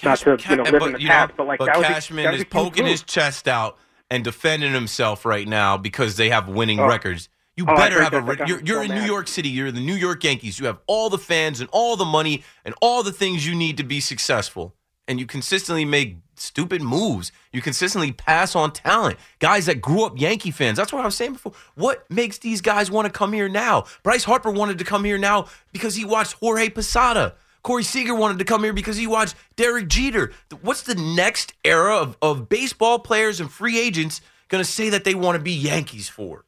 Not 0.03 0.19
to 0.19 0.37
you 0.51 0.57
know 0.57 0.63
live 0.65 0.83
in 0.83 0.93
the 0.93 1.01
you 1.01 1.09
past, 1.09 1.33
but 1.37 1.47
like 1.47 1.59
that 1.61 1.77
was 1.77 1.87
a- 1.87 1.89
Cashman 1.89 2.25
that 2.25 2.33
was 2.33 2.41
is 2.43 2.47
poking 2.51 2.87
his 2.87 3.03
chest 3.03 3.49
out 3.49 3.79
and 4.11 4.23
defending 4.23 4.73
himself 4.73 5.25
right 5.25 5.49
now 5.49 5.77
because 5.77 6.17
they 6.17 6.29
have 6.31 6.49
winning 6.49 6.79
Oh. 6.79 6.87
records. 6.87 7.29
You 7.57 7.65
Oh, 7.67 7.75
better 7.75 8.03
have 8.03 8.13
a. 8.13 8.21
that. 8.37 8.47
You're, 8.49 8.61
you're 8.61 8.85
so 8.85 8.93
in 8.93 8.99
New. 9.01 9.07
York 9.07 9.27
City. 9.29 9.49
You're 9.49 9.73
the 9.73 9.81
New 9.81 9.95
York 9.95 10.23
Yankees. 10.23 10.59
You 10.61 10.67
have 10.67 10.79
all 10.87 11.09
the 11.09 11.17
fans 11.19 11.61
and 11.61 11.71
all 11.73 11.97
the 11.97 12.05
money 12.05 12.45
and 12.67 12.75
all 12.83 13.03
the 13.03 13.13
things 13.13 13.47
you 13.47 13.55
need 13.55 13.79
to 13.79 13.83
be 13.85 13.99
successful. 14.01 14.75
And 15.09 15.19
you 15.19 15.25
consistently 15.25 15.87
make 15.87 16.17
stupid 16.35 16.83
moves. 16.83 17.33
You 17.53 17.63
consistently 17.63 18.13
pass 18.13 18.55
on 18.55 18.73
talent. 18.73 19.19
Guys 19.39 19.65
that 19.67 19.81
grew 19.81 20.05
up 20.05 20.21
Yankee 20.21 20.51
fans. 20.51 20.77
That's 20.77 20.93
what 20.93 21.01
I 21.01 21.07
was 21.07 21.15
saying 21.15 21.33
before. 21.35 21.53
What 21.77 22.05
makes 22.11 22.37
these 22.39 22.61
guys 22.61 22.91
want 22.91 23.07
to 23.07 23.11
come 23.13 23.33
here 23.33 23.49
now? 23.49 23.85
Bryce 24.03 24.25
Harper 24.25 24.51
wanted 24.51 24.77
to 24.79 24.85
come 24.85 25.05
here 25.05 25.17
now 25.17 25.47
because 25.73 25.95
he 25.95 26.05
watched 26.05 26.35
Jorge 26.35 26.69
Posada. 26.69 27.37
Corey 27.67 27.83
Seager 27.83 28.15
wanted 28.15 28.39
to 28.39 28.45
come 28.45 28.63
here 28.63 28.73
because 28.73 28.97
he 28.97 29.09
watched 29.09 29.35
Derek 29.57 29.89
Jeter. 29.89 30.31
What's 30.63 30.83
the 30.83 30.95
next 30.95 31.53
era 31.65 31.97
of, 31.97 32.17
of 32.23 32.49
baseball 32.49 33.01
players 33.01 33.41
and 33.41 33.51
free 33.51 33.77
agents 33.81 34.21
going 34.47 34.63
to 34.63 34.71
say 34.71 34.89
that 34.91 35.03
they 35.03 35.17
want 35.17 35.37
to 35.37 35.43
be 35.43 35.51
Yankees 35.51 36.09
for? 36.09 36.45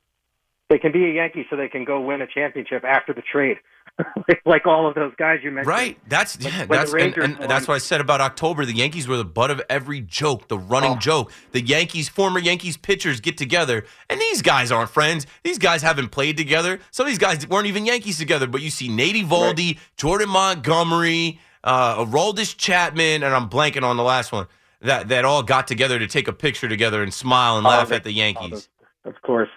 They 0.70 0.78
can 0.78 0.92
be 0.92 1.06
a 1.06 1.12
Yankee, 1.12 1.44
so 1.50 1.56
they 1.56 1.66
can 1.66 1.84
go 1.84 2.00
win 2.00 2.22
a 2.22 2.26
championship 2.28 2.84
after 2.84 3.12
the 3.12 3.22
trade, 3.32 3.56
like 4.46 4.66
all 4.66 4.86
of 4.88 4.94
those 4.94 5.12
guys 5.16 5.40
you 5.42 5.50
mentioned. 5.50 5.66
Right. 5.68 5.98
That's 6.08 6.38
yeah. 6.40 6.66
when 6.66 6.68
That's 6.78 6.92
and, 6.92 7.16
and 7.16 7.38
won- 7.38 7.48
that's 7.48 7.66
what 7.66 7.74
I 7.74 7.78
said 7.78 8.00
about 8.00 8.20
October. 8.20 8.64
The 8.64 8.74
Yankees 8.74 9.08
were 9.08 9.16
the 9.16 9.24
butt 9.24 9.50
of 9.50 9.60
every 9.68 10.00
joke, 10.00 10.48
the 10.48 10.58
running 10.58 10.92
Oh. 10.92 10.98
joke. 10.98 11.32
The 11.52 11.60
Yankees, 11.60 12.08
former 12.08 12.38
Yankees 12.38 12.76
pitchers 12.76 13.20
get 13.20 13.36
together, 13.36 13.84
and 14.08 14.20
these 14.20 14.40
guys 14.42 14.70
aren't 14.70 14.90
friends. 14.90 15.26
These 15.42 15.58
guys 15.58 15.82
haven't 15.82 16.08
played 16.10 16.36
together. 16.36 16.78
Some 16.90 17.06
of 17.06 17.10
these 17.10 17.18
guys 17.18 17.46
weren't 17.48 17.66
even 17.66 17.86
Yankees 17.86 18.18
together. 18.18 18.46
But 18.46 18.62
you 18.62 18.70
see 18.70 18.88
Nate 18.88 19.16
Eovaldi, 19.16 19.78
Jordan 19.96 20.28
Montgomery, 20.28 21.40
uh, 21.64 22.04
Aroldis 22.04 22.56
Chapman, 22.56 23.22
and 23.22 23.34
I'm 23.34 23.48
blanking 23.48 23.82
on 23.82 23.96
the 23.96 24.02
last 24.04 24.30
one. 24.32 24.46
That 24.80 25.08
that 25.08 25.24
all 25.24 25.42
got 25.42 25.66
together 25.66 25.98
to 25.98 26.06
take 26.06 26.28
a 26.28 26.32
picture 26.32 26.68
together 26.68 27.02
and 27.02 27.12
smile 27.12 27.58
and 27.58 27.66
Oh, 27.66 27.70
laugh 27.70 27.88
they- 27.88 27.96
at 27.96 28.04
the 28.04 28.12
Yankees. 28.12 28.68
Of 29.04 29.20
course. 29.22 29.48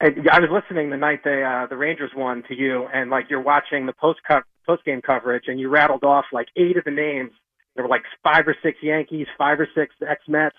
And 0.00 0.28
I 0.30 0.40
was 0.40 0.50
listening 0.50 0.90
the 0.90 0.96
night 0.98 1.20
they 1.24 1.42
uh, 1.42 1.66
the 1.68 1.76
Rangers 1.76 2.10
won 2.14 2.42
to 2.48 2.54
you, 2.54 2.86
and 2.92 3.10
like 3.10 3.26
you're 3.30 3.40
watching 3.40 3.86
the 3.86 3.92
post 3.94 4.20
post 4.66 4.84
game 4.84 5.00
coverage, 5.00 5.44
and 5.46 5.58
you 5.58 5.68
rattled 5.70 6.04
off 6.04 6.26
like 6.32 6.48
eight 6.56 6.76
of 6.76 6.84
the 6.84 6.90
names. 6.90 7.30
There 7.74 7.84
were 7.84 7.90
like 7.90 8.02
five 8.22 8.46
or 8.46 8.56
six 8.62 8.78
Yankees, 8.82 9.26
five 9.38 9.58
or 9.60 9.68
six 9.74 9.94
ex 10.06 10.20
Mets. 10.28 10.56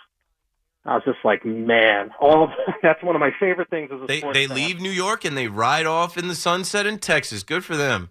I 0.85 0.95
was 0.95 1.03
just 1.05 1.19
like, 1.23 1.43
man, 1.45 2.11
all 2.19 2.45
of 2.45 2.49
that's 2.81 3.03
one 3.03 3.15
of 3.15 3.19
my 3.19 3.31
favorite 3.39 3.69
things 3.69 3.89
as 3.93 4.01
a 4.01 4.05
They 4.07 4.21
they 4.33 4.47
fan. 4.47 4.55
leave 4.55 4.79
New 4.81 4.89
York 4.91 5.23
and 5.25 5.37
they 5.37 5.47
ride 5.47 5.85
off 5.85 6.17
in 6.17 6.27
the 6.29 6.35
sunset 6.35 6.85
in 6.87 6.97
Texas. 6.97 7.43
Good 7.43 7.63
for 7.65 7.75
them. 7.75 8.09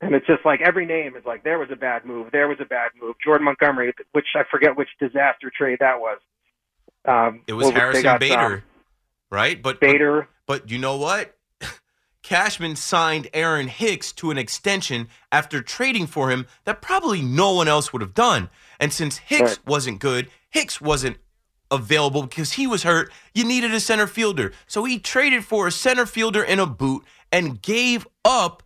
and 0.00 0.14
it's 0.14 0.26
just 0.26 0.44
like 0.46 0.60
every 0.62 0.86
name 0.86 1.16
is 1.16 1.24
like 1.26 1.44
there 1.44 1.58
was 1.58 1.68
a 1.70 1.76
bad 1.76 2.04
move, 2.06 2.28
there 2.32 2.48
was 2.48 2.58
a 2.60 2.64
bad 2.64 2.92
move. 3.00 3.16
Jordan 3.22 3.44
Montgomery, 3.44 3.92
which 4.12 4.26
I 4.36 4.42
forget 4.50 4.76
which 4.76 4.88
disaster 4.98 5.50
trade 5.56 5.78
that 5.80 6.00
was. 6.00 6.18
Um, 7.04 7.42
It 7.46 7.52
was 7.54 7.68
Harrison 7.70 8.02
got, 8.04 8.20
Bader, 8.20 8.36
um, 8.56 8.62
right? 9.32 9.60
But 9.60 9.80
Bader. 9.80 10.28
But, 10.46 10.62
but 10.62 10.70
you 10.70 10.78
know 10.78 10.96
what? 10.96 11.36
Cashman 12.22 12.76
signed 12.76 13.28
Aaron 13.34 13.66
Hicks 13.66 14.12
to 14.12 14.30
an 14.30 14.38
extension 14.38 15.08
after 15.32 15.60
trading 15.62 16.06
for 16.06 16.30
him 16.30 16.46
that 16.64 16.80
probably 16.80 17.22
no 17.22 17.52
one 17.54 17.66
else 17.66 17.92
would 17.92 18.02
have 18.02 18.14
done. 18.14 18.50
And 18.78 18.92
since 18.92 19.16
Hicks 19.18 19.42
Right. 19.42 19.66
wasn't 19.66 19.98
good, 19.98 20.28
Hicks 20.50 20.80
wasn't 20.80 21.16
available 21.70 22.22
because 22.22 22.52
he 22.52 22.66
was 22.66 22.82
hurt. 22.82 23.10
You 23.34 23.44
needed 23.44 23.72
a 23.72 23.80
center 23.80 24.06
fielder. 24.06 24.52
So 24.66 24.84
he 24.84 24.98
traded 24.98 25.44
for 25.44 25.66
a 25.66 25.72
center 25.72 26.04
fielder 26.06 26.42
in 26.44 26.60
a 26.60 26.66
boot 26.66 27.02
and 27.32 27.60
gave 27.62 28.06
up 28.24 28.62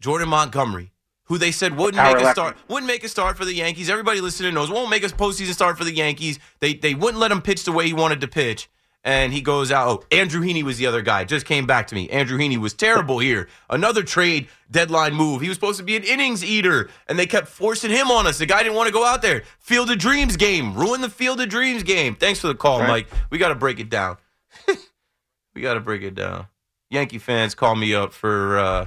Jordan 0.00 0.28
Montgomery, 0.28 0.92
who 1.24 1.38
they 1.38 1.52
said 1.52 1.76
wouldn't 1.76 2.02
Power 2.02 2.16
make 2.16 2.26
a 2.26 2.30
start, 2.32 2.56
wouldn't 2.68 2.88
make 2.88 3.04
a 3.04 3.08
start 3.08 3.36
for 3.36 3.44
the 3.44 3.54
Yankees. 3.54 3.88
Everybody 3.88 4.20
listening 4.20 4.54
knows 4.54 4.70
won't 4.70 4.90
make 4.90 5.04
a 5.04 5.08
postseason 5.08 5.52
start 5.54 5.78
for 5.78 5.84
the 5.84 5.94
Yankees. 5.94 6.38
They 6.58 6.74
they 6.74 6.94
wouldn't 6.94 7.20
let 7.20 7.30
him 7.30 7.40
pitch 7.40 7.64
the 7.64 7.72
way 7.72 7.86
he 7.86 7.92
wanted 7.92 8.20
to 8.20 8.28
pitch. 8.28 8.68
And 9.06 9.32
he 9.32 9.40
goes 9.40 9.70
out. 9.70 9.88
Oh, 9.88 10.04
Andrew 10.10 10.40
Heaney 10.42 10.64
was 10.64 10.78
the 10.78 10.86
other 10.88 11.00
guy. 11.00 11.22
Just 11.22 11.46
came 11.46 11.64
back 11.64 11.86
to 11.86 11.94
me. 11.94 12.10
Andrew 12.10 12.36
Heaney 12.36 12.56
was 12.56 12.74
terrible 12.74 13.20
here. 13.20 13.48
Another 13.70 14.02
trade 14.02 14.48
deadline 14.68 15.14
move. 15.14 15.40
He 15.42 15.48
was 15.48 15.56
supposed 15.56 15.78
to 15.78 15.84
be 15.84 15.94
an 15.96 16.02
innings 16.02 16.44
eater, 16.44 16.90
and 17.06 17.16
they 17.16 17.26
kept 17.26 17.46
forcing 17.46 17.92
him 17.92 18.10
on 18.10 18.26
us. 18.26 18.38
The 18.38 18.46
guy 18.46 18.64
didn't 18.64 18.74
want 18.74 18.88
to 18.88 18.92
go 18.92 19.04
out 19.06 19.22
there. 19.22 19.44
Field 19.60 19.92
of 19.92 19.98
Dreams 19.98 20.36
game. 20.36 20.74
Ruin 20.74 21.02
the 21.02 21.08
Field 21.08 21.40
of 21.40 21.48
Dreams 21.48 21.84
game. 21.84 22.16
Thanks 22.16 22.40
for 22.40 22.48
the 22.48 22.56
call, 22.56 22.80
Right. 22.80 22.88
Mike. 22.88 23.06
We 23.30 23.38
got 23.38 23.50
to 23.50 23.54
break 23.54 23.78
it 23.78 23.88
down. 23.90 24.16
we 25.54 25.62
got 25.62 25.74
to 25.74 25.80
break 25.80 26.02
it 26.02 26.16
down. 26.16 26.48
Yankee 26.90 27.18
fans 27.18 27.54
call 27.54 27.76
me 27.76 27.94
up 27.94 28.12
for 28.12 28.58
uh, 28.58 28.86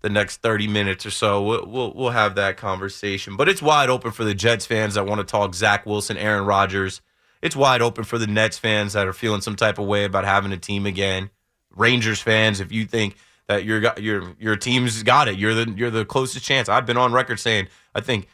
the 0.00 0.10
next 0.10 0.38
30 0.42 0.66
minutes 0.66 1.06
or 1.06 1.10
so. 1.10 1.40
We'll, 1.42 1.66
we'll 1.66 1.94
we'll 1.94 2.10
have 2.10 2.34
that 2.34 2.56
conversation. 2.56 3.36
But 3.36 3.48
it's 3.48 3.62
wide 3.62 3.88
open 3.88 4.10
for 4.10 4.24
the 4.24 4.34
Jets 4.34 4.66
fans 4.66 4.94
that 4.94 5.06
want 5.06 5.20
to 5.20 5.24
talk 5.24 5.54
Zach 5.54 5.86
Wilson, 5.86 6.16
Aaron 6.16 6.44
Rodgers. 6.44 7.00
It's 7.44 7.54
wide 7.54 7.82
open 7.82 8.02
for 8.04 8.16
the 8.16 8.26
Nets 8.26 8.56
fans 8.56 8.94
that 8.94 9.06
are 9.06 9.12
feeling 9.12 9.42
some 9.42 9.54
type 9.54 9.78
of 9.78 9.84
way 9.84 10.04
about 10.04 10.24
having 10.24 10.50
a 10.50 10.56
team 10.56 10.86
again. 10.86 11.28
Rangers 11.76 12.18
fans, 12.18 12.58
if 12.58 12.72
you 12.72 12.86
think 12.86 13.16
that 13.48 13.64
your 13.64 13.82
your 13.98 14.34
your 14.40 14.56
team's 14.56 15.02
got 15.02 15.28
it, 15.28 15.38
you're 15.38 15.52
the 15.52 15.70
you're 15.76 15.90
the 15.90 16.06
closest 16.06 16.42
chance. 16.42 16.70
I've 16.70 16.86
been 16.86 16.96
on 16.96 17.12
record 17.12 17.38
saying 17.38 17.68
I 17.94 18.00
think 18.00 18.28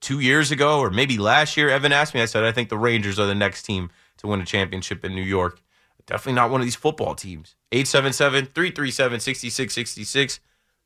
two 0.00 0.20
years 0.20 0.50
ago 0.50 0.80
or 0.80 0.90
maybe 0.90 1.16
last 1.16 1.56
year, 1.56 1.70
Evan 1.70 1.92
asked 1.92 2.12
me. 2.12 2.20
I 2.20 2.26
said 2.26 2.44
I 2.44 2.52
think 2.52 2.68
the 2.68 2.76
Rangers 2.76 3.18
are 3.18 3.24
the 3.24 3.34
next 3.34 3.62
team 3.62 3.88
to 4.18 4.26
win 4.26 4.42
a 4.42 4.44
championship 4.44 5.02
in 5.02 5.14
New 5.14 5.22
York. 5.22 5.62
Definitely 6.04 6.34
not 6.34 6.50
one 6.50 6.60
of 6.60 6.66
these 6.66 6.76
football 6.76 7.14
teams. 7.14 7.56
877-337-6666. 7.72 10.40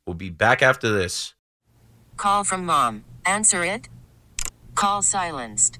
We'll 0.05 0.13
be 0.13 0.29
back 0.29 0.61
after 0.61 0.89
this. 0.89 1.33
Call 2.15 2.45
from 2.45 2.65
mom. 2.65 3.03
Answer 3.25 3.65
it. 3.65 3.89
Call 4.73 5.01
silenced. 5.01 5.79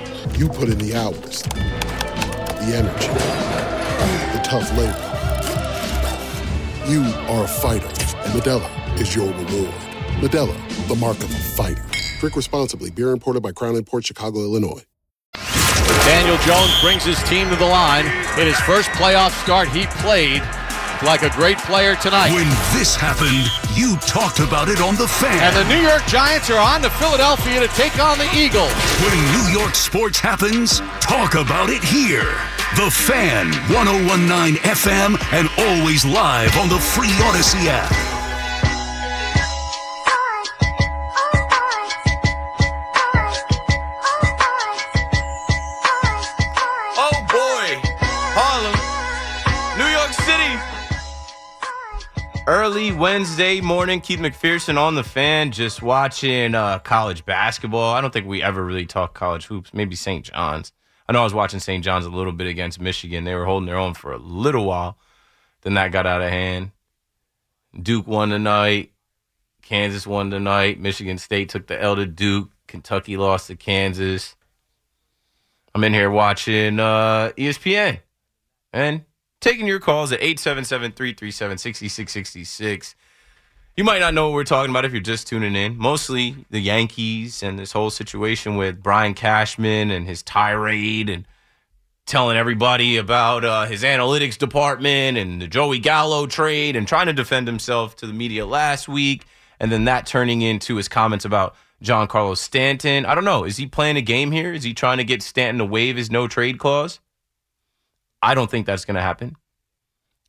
You 0.37 0.49
put 0.49 0.69
in 0.69 0.77
the 0.79 0.95
hours, 0.95 1.43
the 1.43 2.73
energy, 2.75 3.07
the 4.17 4.41
tough 4.43 4.69
labor. 4.77 5.21
You 6.87 7.03
are 7.29 7.45
a 7.45 7.47
fighter, 7.47 7.87
and 7.87 8.33
Modelo 8.33 8.99
is 8.99 9.15
your 9.15 9.27
reward. 9.27 9.73
Modelo, 10.21 10.87
the 10.87 10.95
mark 10.95 11.17
of 11.17 11.31
a 11.31 11.37
fighter. 11.37 11.85
Drink 12.19 12.35
responsibly. 12.35 12.91
Beer 12.91 13.11
imported 13.11 13.43
by 13.43 13.51
Crown 13.51 13.83
Port 13.83 14.05
Chicago, 14.05 14.39
Illinois. 14.39 14.83
Daniel 16.05 16.37
Jones 16.39 16.71
brings 16.81 17.03
his 17.03 17.21
team 17.29 17.49
to 17.49 17.55
the 17.55 17.65
line. 17.65 18.05
In 18.39 18.47
his 18.47 18.59
first 18.61 18.89
playoff 18.91 19.31
start, 19.43 19.69
he 19.69 19.85
played 20.01 20.41
like 21.03 21.23
a 21.23 21.29
great 21.29 21.57
player 21.59 21.95
tonight. 21.95 22.31
When 22.33 22.47
this 22.77 22.95
happened, 22.95 23.49
you 23.75 23.97
talked 24.07 24.39
about 24.39 24.69
it 24.69 24.81
on 24.81 24.95
The 24.95 25.07
Fan. 25.07 25.41
And 25.41 25.55
the 25.55 25.67
New 25.73 25.81
York 25.81 26.05
Giants 26.05 26.49
are 26.49 26.59
on 26.59 26.81
to 26.81 26.89
Philadelphia 26.91 27.59
to 27.59 27.67
take 27.69 27.99
on 27.99 28.17
the 28.17 28.29
Eagles. 28.35 28.71
When 29.01 29.17
New 29.31 29.59
York 29.59 29.75
sports 29.75 30.19
happens, 30.19 30.79
talk 30.99 31.35
about 31.35 31.69
it 31.69 31.83
here. 31.83 32.35
The 32.75 32.89
Fan, 32.91 33.51
1019 33.73 34.61
FM, 34.63 35.17
and 35.33 35.49
always 35.57 36.05
live 36.05 36.55
on 36.57 36.69
the 36.69 36.79
free 36.79 37.11
Audacy 37.19 37.67
app. 37.67 38.10
Early 52.81 52.93
Wednesday 52.93 53.61
morning, 53.61 54.01
Keith 54.01 54.19
McPherson 54.19 54.75
on 54.75 54.95
the 54.95 55.03
fan, 55.03 55.51
just 55.51 55.83
watching 55.83 56.55
uh, 56.55 56.79
college 56.79 57.23
basketball. 57.27 57.93
I 57.93 58.01
don't 58.01 58.11
think 58.11 58.25
we 58.25 58.41
ever 58.41 58.65
really 58.65 58.87
talk 58.87 59.13
college 59.13 59.45
hoops. 59.45 59.71
Maybe 59.71 59.95
St. 59.95 60.25
John's. 60.25 60.73
I 61.07 61.13
know 61.13 61.21
I 61.21 61.23
was 61.23 61.33
watching 61.35 61.59
St. 61.59 61.83
John's 61.83 62.07
a 62.07 62.09
little 62.09 62.31
bit 62.31 62.47
against 62.47 62.81
Michigan. 62.81 63.23
They 63.23 63.35
were 63.35 63.45
holding 63.45 63.67
their 63.67 63.77
own 63.77 63.93
for 63.93 64.11
a 64.11 64.17
little 64.17 64.65
while. 64.65 64.97
Then 65.61 65.75
that 65.75 65.91
got 65.91 66.07
out 66.07 66.23
of 66.23 66.31
hand. 66.31 66.71
Duke 67.79 68.07
won 68.07 68.29
tonight. 68.29 68.93
Kansas 69.61 70.07
won 70.07 70.31
tonight. 70.31 70.79
Michigan 70.79 71.19
State 71.19 71.49
took 71.49 71.67
the 71.67 71.79
L 71.79 71.95
to 71.97 72.07
Duke. 72.07 72.49
Kentucky 72.65 73.15
lost 73.15 73.45
to 73.45 73.55
Kansas. 73.55 74.35
I'm 75.75 75.83
in 75.83 75.93
here 75.93 76.09
watching 76.09 76.79
uh, 76.79 77.29
ESPN 77.37 77.99
and 78.73 79.05
taking 79.41 79.67
your 79.67 79.79
calls 79.79 80.13
at 80.13 80.21
877-337-6666. 80.21 82.95
You 83.75 83.83
might 83.83 83.99
not 83.99 84.13
know 84.13 84.27
what 84.27 84.35
we're 84.35 84.43
talking 84.43 84.69
about 84.69 84.85
if 84.85 84.91
you're 84.91 85.01
just 85.01 85.25
tuning 85.27 85.55
in. 85.55 85.75
Mostly 85.77 86.45
the 86.49 86.59
Yankees 86.59 87.41
and 87.41 87.57
this 87.57 87.71
whole 87.71 87.89
situation 87.89 88.55
with 88.55 88.83
Brian 88.83 89.13
Cashman 89.13 89.91
and 89.91 90.07
his 90.07 90.21
tirade 90.21 91.09
and 91.09 91.25
telling 92.05 92.37
everybody 92.37 92.97
about 92.97 93.45
uh, 93.45 93.65
his 93.65 93.83
analytics 93.83 94.37
department 94.37 95.17
and 95.17 95.41
the 95.41 95.47
Joey 95.47 95.79
Gallo 95.79 96.27
trade 96.27 96.75
and 96.75 96.87
trying 96.87 97.07
to 97.07 97.13
defend 97.13 97.47
himself 97.47 97.95
to 97.97 98.07
the 98.07 98.13
media 98.13 98.45
last 98.45 98.87
week. 98.87 99.25
And 99.59 99.71
then 99.71 99.85
that 99.85 100.05
turning 100.05 100.41
into 100.41 100.75
his 100.75 100.87
comments 100.87 101.25
about 101.25 101.55
Giancarlo 101.83 102.37
Stanton. 102.37 103.05
I 103.05 103.15
don't 103.15 103.23
know. 103.23 103.45
Is 103.45 103.57
he 103.57 103.67
playing 103.67 103.97
a 103.97 104.01
game 104.01 104.31
here? 104.31 104.53
Is 104.53 104.63
he 104.63 104.73
trying 104.73 104.97
to 104.97 105.03
get 105.03 105.23
Stanton 105.23 105.59
to 105.59 105.65
waive 105.65 105.97
his 105.97 106.11
no 106.11 106.27
trade 106.27 106.59
clause? 106.59 106.99
I 108.21 108.33
don't 108.33 108.49
think 108.49 108.65
that's 108.65 108.85
going 108.85 108.95
to 108.95 109.01
happen. 109.01 109.35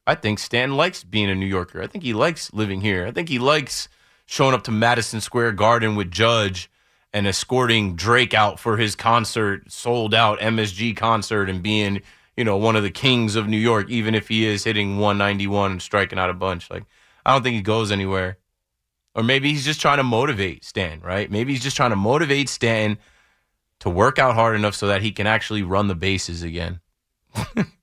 I 0.06 0.14
think 0.14 0.38
Stan 0.38 0.76
likes 0.76 1.04
being 1.04 1.30
a 1.30 1.34
New 1.34 1.46
Yorker. 1.46 1.82
I 1.82 1.86
think 1.86 2.02
he 2.02 2.12
likes 2.12 2.52
living 2.52 2.80
here. 2.80 3.06
I 3.06 3.12
think 3.12 3.28
he 3.28 3.38
likes 3.38 3.88
showing 4.26 4.54
up 4.54 4.64
to 4.64 4.70
Madison 4.70 5.20
Square 5.20 5.52
Garden 5.52 5.94
with 5.94 6.10
Judge 6.10 6.70
and 7.12 7.26
escorting 7.26 7.94
Drake 7.94 8.34
out 8.34 8.58
for 8.58 8.78
his 8.78 8.96
concert, 8.96 9.70
sold 9.70 10.14
out 10.14 10.40
MSG 10.40 10.96
concert, 10.96 11.48
and 11.48 11.62
being, 11.62 12.00
you 12.36 12.44
know, 12.44 12.56
one 12.56 12.74
of 12.74 12.82
the 12.82 12.90
kings 12.90 13.36
of 13.36 13.46
New 13.46 13.58
York, 13.58 13.90
even 13.90 14.14
if 14.14 14.28
he 14.28 14.44
is 14.44 14.64
hitting 14.64 14.98
191 14.98 15.72
and 15.72 15.82
striking 15.82 16.18
out 16.18 16.30
a 16.30 16.34
bunch. 16.34 16.70
Like, 16.70 16.84
I 17.24 17.32
don't 17.32 17.42
think 17.42 17.56
he 17.56 17.62
goes 17.62 17.92
anywhere. 17.92 18.38
Or 19.14 19.22
maybe 19.22 19.50
he's 19.50 19.64
just 19.64 19.80
trying 19.80 19.98
to 19.98 20.04
motivate 20.04 20.64
Stan, 20.64 21.00
right? 21.00 21.30
Maybe 21.30 21.52
he's 21.52 21.62
just 21.62 21.76
trying 21.76 21.90
to 21.90 21.96
motivate 21.96 22.48
Stan 22.48 22.98
to 23.80 23.90
work 23.90 24.18
out 24.18 24.34
hard 24.34 24.56
enough 24.56 24.74
so 24.74 24.86
that 24.86 25.02
he 25.02 25.12
can 25.12 25.26
actually 25.26 25.62
run 25.62 25.88
the 25.88 25.94
bases 25.94 26.42
again. 26.42 26.80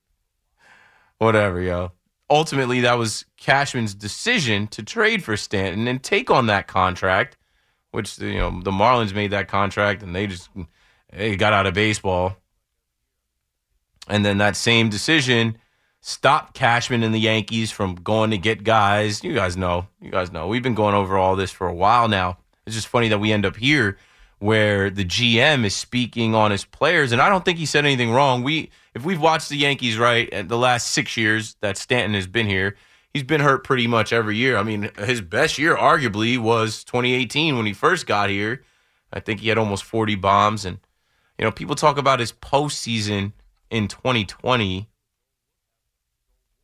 Whatever, 1.20 1.60
yo. 1.60 1.92
Ultimately, 2.30 2.80
that 2.80 2.94
was 2.94 3.26
Cashman's 3.36 3.94
decision 3.94 4.66
to 4.68 4.82
trade 4.82 5.22
for 5.22 5.36
Stanton 5.36 5.86
and 5.86 6.02
take 6.02 6.30
on 6.30 6.46
that 6.46 6.66
contract, 6.66 7.36
which 7.90 8.18
you 8.18 8.38
know 8.38 8.62
the 8.62 8.70
Marlins 8.70 9.14
made 9.14 9.32
that 9.32 9.46
contract 9.46 10.02
and 10.02 10.16
they 10.16 10.26
just 10.26 10.48
they 11.12 11.36
got 11.36 11.52
out 11.52 11.66
of 11.66 11.74
baseball. 11.74 12.36
And 14.08 14.24
then 14.24 14.38
that 14.38 14.56
same 14.56 14.88
decision 14.88 15.58
stopped 16.00 16.54
Cashman 16.54 17.02
and 17.02 17.14
the 17.14 17.20
Yankees 17.20 17.70
from 17.70 17.96
going 17.96 18.30
to 18.30 18.38
get 18.38 18.64
guys. 18.64 19.22
You 19.22 19.34
guys 19.34 19.58
know. 19.58 19.88
You 20.00 20.10
guys 20.10 20.32
know. 20.32 20.46
We've 20.48 20.62
been 20.62 20.74
going 20.74 20.94
over 20.94 21.18
all 21.18 21.36
this 21.36 21.50
for 21.50 21.66
a 21.66 21.74
while 21.74 22.08
now. 22.08 22.38
It's 22.64 22.74
just 22.74 22.88
funny 22.88 23.08
that 23.08 23.18
we 23.18 23.30
end 23.30 23.44
up 23.44 23.56
here 23.56 23.98
where 24.38 24.88
the 24.88 25.04
GM 25.04 25.66
is 25.66 25.76
speaking 25.76 26.34
on 26.34 26.50
his 26.50 26.64
players, 26.64 27.12
and 27.12 27.20
I 27.20 27.28
don't 27.28 27.44
think 27.44 27.58
he 27.58 27.66
said 27.66 27.84
anything 27.84 28.10
wrong. 28.10 28.42
We, 28.42 28.70
if 28.94 29.04
we've 29.04 29.20
watched 29.20 29.48
the 29.48 29.56
Yankees 29.56 29.98
right 29.98 30.32
at 30.32 30.48
the 30.48 30.58
last 30.58 30.88
six 30.88 31.16
years 31.16 31.56
that 31.60 31.76
Stanton 31.76 32.14
has 32.14 32.26
been 32.26 32.46
here, 32.46 32.76
he's 33.12 33.22
been 33.22 33.40
hurt 33.40 33.64
pretty 33.64 33.86
much 33.86 34.12
every 34.12 34.36
year. 34.36 34.56
I 34.56 34.62
mean, 34.62 34.90
his 34.98 35.20
best 35.20 35.58
year 35.58 35.76
arguably 35.76 36.38
was 36.38 36.84
2018 36.84 37.56
when 37.56 37.66
he 37.66 37.72
first 37.72 38.06
got 38.06 38.30
here. 38.30 38.62
I 39.12 39.20
think 39.20 39.40
he 39.40 39.48
had 39.48 39.58
almost 39.58 39.84
40 39.84 40.14
bombs, 40.16 40.64
and 40.64 40.78
you 41.38 41.44
know, 41.44 41.50
people 41.50 41.74
talk 41.74 41.98
about 41.98 42.20
his 42.20 42.32
postseason 42.32 43.32
in 43.70 43.88
2020. 43.88 44.88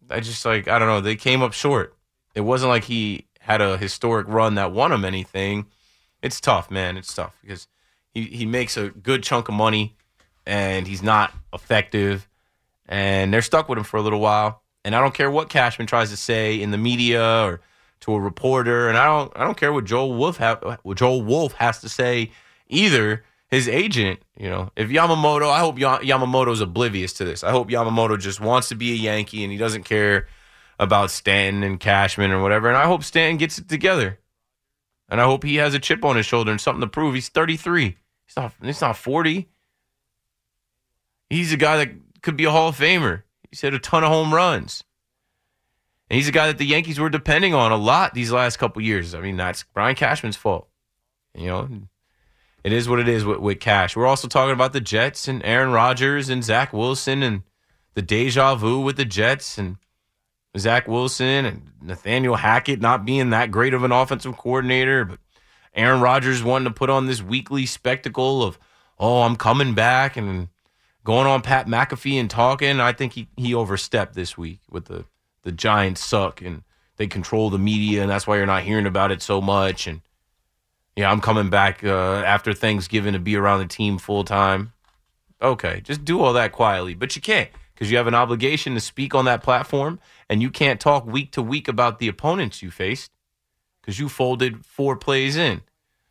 I 0.09 0.21
just 0.21 0.45
like 0.45 0.69
I 0.69 0.79
don't 0.79 0.89
know. 0.89 1.01
They 1.01 1.17
came 1.17 1.43
up 1.43 1.53
short. 1.53 1.97
It 2.35 2.43
wasn't 2.43 2.71
like 2.71 2.85
he 2.85 3.27
had 3.41 3.61
a 3.61 3.77
historic 3.77 4.29
run 4.29 4.55
that 4.57 4.73
won 4.73 4.93
him 4.93 5.05
anything. 5.05 5.67
It's 6.23 6.41
tough, 6.41 6.71
man. 6.71 6.97
It's 6.97 7.15
tough 7.15 7.37
because 7.43 7.67
he, 8.13 8.25
he 8.25 8.47
makes 8.47 8.77
a 8.77 8.91
good 8.91 9.23
chunk 9.23 9.49
of 9.49 9.55
money 9.55 9.96
and 10.47 10.87
he's 10.87 11.03
not 11.03 11.33
effective. 11.53 12.29
And 12.89 13.35
they're 13.35 13.43
stuck 13.43 13.69
with 13.69 13.79
him 13.79 13.85
for 13.85 13.97
a 13.97 14.03
little 14.03 14.21
while. 14.21 14.63
And 14.85 14.95
I 14.95 15.01
don't 15.01 15.15
care 15.15 15.31
what 15.31 15.49
Cashman 15.49 15.89
tries 15.89 16.11
to 16.11 16.17
say 16.17 16.61
in 16.61 16.71
the 16.71 16.79
media 16.79 17.43
or 17.43 17.61
to 18.01 18.15
a 18.15 18.21
reporter, 18.21 18.89
and 18.89 18.97
I 18.97 19.07
don't 19.07 19.33
I 19.37 19.45
don't 19.45 19.57
care 19.57 19.73
what 19.73 19.85
Joel 19.85 20.15
Wolfe 20.15 20.37
have 20.37 20.63
what 20.83 20.97
Joel 20.97 21.23
Wolfe 21.23 21.55
has 21.55 21.81
to 21.81 21.89
say 21.89 22.31
either. 22.69 23.25
His 23.49 23.69
agent, 23.69 24.19
you 24.37 24.51
know, 24.51 24.73
if 24.75 24.89
Yamamoto, 24.89 25.49
I 25.49 25.61
hope 25.61 25.77
Yamamoto's 25.79 26.61
oblivious 26.61 27.13
to 27.15 27.25
this. 27.25 27.45
I 27.45 27.53
hope 27.53 27.71
Yamamoto 27.71 28.19
just 28.19 28.41
wants 28.41 28.69
to 28.71 28.75
be 28.75 28.91
a 28.91 28.97
Yankee 28.97 29.45
and 29.45 29.53
he 29.53 29.59
doesn't 29.59 29.85
care 29.85 30.27
about 30.81 31.13
Stanton 31.13 31.63
and 31.63 31.79
Cashman 31.79 32.33
or 32.33 32.43
whatever. 32.43 32.69
And 32.69 32.77
I 32.77 32.87
hope 32.87 33.05
Stanton 33.05 33.37
gets 33.37 33.57
it 33.59 33.69
together. 33.69 34.19
And 35.09 35.21
I 35.21 35.25
hope 35.25 35.45
he 35.45 35.57
has 35.57 35.75
a 35.75 35.79
chip 35.79 36.05
on 36.05 36.17
his 36.17 36.27
shoulder 36.27 36.51
and 36.51 36.61
something 36.61 36.81
to 36.81 36.89
prove. 36.89 37.15
He's 37.15 37.29
33. 37.29 37.97
He's 38.27 38.37
not 38.37 38.53
he's 38.61 38.81
not 38.81 38.97
40. 38.97 39.49
He's 41.31 41.53
a 41.53 41.57
guy 41.57 41.79
that 41.79 41.91
could 42.23 42.37
be 42.37 42.45
a 42.45 42.51
Hall 42.51 42.69
of 42.69 42.79
Famer. 42.79 43.23
He's 43.51 43.61
hit 43.61 43.75
a 43.75 43.79
ton 43.79 44.05
of 44.05 44.11
home 44.11 44.35
runs. 44.35 44.85
And 46.09 46.17
he's 46.17 46.29
a 46.29 46.33
guy 46.33 46.47
that 46.47 46.59
the 46.59 46.67
Yankees 46.67 47.01
were 47.01 47.11
depending 47.11 47.55
on 47.55 47.73
a 47.73 47.77
lot 47.77 48.15
these 48.15 48.31
last 48.31 48.59
couple 48.59 48.81
years. 48.83 49.15
I 49.15 49.21
mean, 49.21 49.37
that's 49.37 49.65
Brian 49.65 49.97
Cashman's 49.97 50.37
fault. 50.37 50.69
You 51.35 51.47
know, 51.47 51.69
it 52.63 52.73
is 52.73 52.89
what 52.89 53.01
it 53.01 53.09
is 53.09 53.25
with, 53.25 53.39
with 53.39 53.61
Cash. 53.61 53.97
We're 53.97 54.07
also 54.07 54.29
talking 54.29 54.53
about 54.53 54.73
the 54.73 54.81
Jets 54.81 55.29
and 55.29 55.45
Aaron 55.45 55.73
Rodgers 55.73 56.29
and 56.29 56.45
Zach 56.45 56.73
Wilson 56.73 57.23
and 57.23 57.43
the 57.95 58.03
deja 58.03 58.55
vu 58.55 58.81
with 58.81 58.97
the 58.97 59.05
Jets 59.05 59.59
and 59.59 59.77
Zach 60.57 60.87
Wilson 60.87 61.45
and 61.45 61.71
Nathaniel 61.83 62.37
Hackett 62.37 62.81
not 62.81 63.05
being 63.05 63.31
that 63.31 63.51
great 63.51 63.75
of 63.75 63.85
an 63.85 63.93
offensive 63.93 64.37
coordinator, 64.37 65.05
but 65.05 65.19
Aaron 65.75 66.01
Rodgers 66.01 66.43
wanting 66.43 66.69
to 66.69 66.75
put 66.75 66.91
on 66.91 67.07
this 67.07 67.23
weekly 67.23 67.67
spectacle 67.67 68.43
of 68.43 68.59
oh, 68.99 69.23
I'm 69.23 69.37
coming 69.37 69.75
back 69.75 70.17
and 70.17 70.49
going 71.07 71.27
on 71.29 71.41
Pat 71.41 71.69
McAfee 71.69 72.19
and 72.21 72.29
talking. 72.29 72.81
I 72.81 72.93
think 72.93 73.13
he, 73.13 73.29
he 73.37 73.55
overstepped 73.55 74.15
this 74.15 74.37
week 74.37 74.59
with 74.69 74.87
the, 74.87 75.05
the 75.43 75.53
Giants 75.53 76.05
suck 76.05 76.43
and 76.43 76.65
they 76.97 77.07
control 77.07 77.49
the 77.49 77.59
media, 77.59 78.03
and 78.03 78.11
that's 78.11 78.27
why 78.27 78.37
you're 78.37 78.47
not 78.47 78.65
hearing 78.65 78.87
about 78.87 79.13
it 79.13 79.23
so 79.23 79.41
much. 79.41 79.87
And 79.87 80.03
yeah, 80.97 81.11
I'm 81.11 81.21
coming 81.21 81.49
back 81.49 81.85
uh, 81.85 82.23
after 82.27 82.53
Thanksgiving 82.53 83.13
to 83.13 83.19
be 83.19 83.37
around 83.37 83.61
the 83.61 83.67
team 83.67 83.99
full 83.99 84.25
time. 84.25 84.73
Okay, 85.41 85.81
just 85.83 86.05
do 86.05 86.21
all 86.21 86.33
that 86.33 86.53
quietly, 86.53 86.95
but 86.95 87.15
you 87.15 87.23
can't 87.23 87.51
because 87.73 87.91
you 87.91 87.99
have 87.99 88.07
an 88.07 88.15
obligation 88.15 88.75
to 88.75 88.81
speak 88.81 89.15
on 89.15 89.27
that 89.27 89.43
platform, 89.43 90.01
and 90.29 90.43
you 90.43 90.51
can't 90.51 90.81
talk 90.81 91.07
week 91.07 91.31
to 91.33 91.43
week 91.43 91.69
about 91.69 91.99
the 91.99 92.09
opponents 92.09 92.63
you 92.63 92.71
faced 92.71 93.13
because 93.81 94.01
you 94.01 94.09
folded 94.09 94.65
four 94.65 94.97
plays 94.97 95.37
in. 95.37 95.61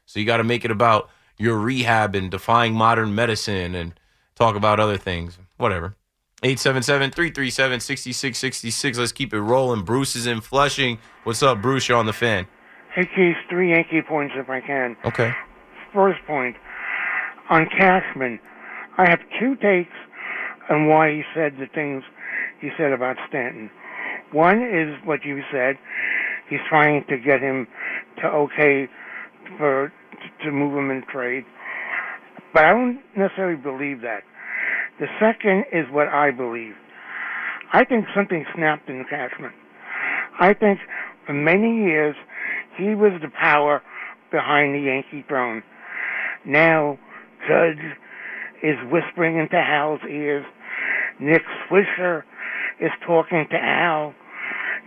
So 0.05 0.19
you 0.19 0.25
got 0.25 0.37
to 0.37 0.43
make 0.43 0.63
it 0.63 0.71
about 0.71 1.09
your 1.37 1.57
rehab 1.57 2.15
and 2.15 2.31
defying 2.31 2.73
modern 2.73 3.13
medicine 3.13 3.75
and 3.75 3.99
talk 4.36 4.55
about 4.55 4.79
other 4.79 4.97
things. 4.97 5.38
Whatever. 5.57 5.95
877 6.43 7.11
337 7.11 7.79
6666. 7.79 8.97
Let's 8.97 9.11
keep 9.11 9.33
it 9.33 9.39
rolling. 9.39 9.83
Bruce 9.83 10.15
is 10.15 10.27
in 10.27 10.41
Flushing. 10.41 10.99
What's 11.23 11.41
up, 11.41 11.61
Bruce? 11.61 11.88
You're 11.88 11.97
on 11.97 12.05
the 12.05 12.13
fan. 12.13 12.47
Hey, 12.93 13.09
Keith, 13.15 13.36
three 13.49 13.71
Yankee 13.71 14.01
points 14.01 14.36
if 14.38 14.49
I 14.49 14.61
can. 14.61 14.95
Okay. 15.05 15.33
First 15.93 16.19
point, 16.27 16.55
on 17.49 17.67
Cashman, 17.77 18.39
I 18.97 19.09
have 19.09 19.19
two 19.39 19.55
takes 19.55 19.95
on 20.69 20.88
why 20.88 21.11
he 21.11 21.23
said 21.33 21.53
the 21.57 21.67
things 21.73 22.03
he 22.59 22.69
said 22.77 22.91
about 22.91 23.17
Stanton. 23.27 23.69
One 24.31 24.61
is 24.61 24.95
what 25.05 25.23
you 25.23 25.41
said. 25.51 25.77
He's 26.49 26.59
trying 26.69 27.05
to 27.09 27.17
get 27.17 27.41
him 27.41 27.67
to 28.21 28.27
okay 28.27 28.88
for 29.57 29.91
to 30.43 30.51
move 30.51 30.77
him 30.77 30.91
in 30.91 31.03
trade. 31.11 31.45
But 32.56 32.64
I 32.64 32.70
don't 32.70 33.01
necessarily 33.18 33.58
believe 33.62 33.99
that. 34.01 34.24
The 34.97 35.08
second 35.20 35.66
is 35.74 35.91
what 35.91 36.08
I 36.08 36.32
believe. 36.32 36.74
I 37.74 37.84
think 37.84 38.06
something 38.16 38.45
snapped 38.56 38.88
in 38.88 39.03
Cashman. 39.10 39.51
I 40.39 40.53
think 40.53 40.80
for 41.28 41.34
many 41.34 41.84
years 41.84 42.16
he 42.78 42.95
was 42.95 43.12
the 43.22 43.28
power 43.28 43.82
behind 44.32 44.74
the 44.74 44.80
Yankee 44.80 45.26
throne. 45.28 45.64
Now 46.45 46.97
Judge 47.45 47.84
is 48.64 48.78
whispering 48.89 49.38
into 49.38 49.62
Hal's 49.62 49.99
ears. 50.10 50.45
Nick 51.20 51.43
Swisher 51.68 52.24
is 52.80 52.91
talking 53.06 53.47
to 53.51 53.58
Al. 53.58 54.16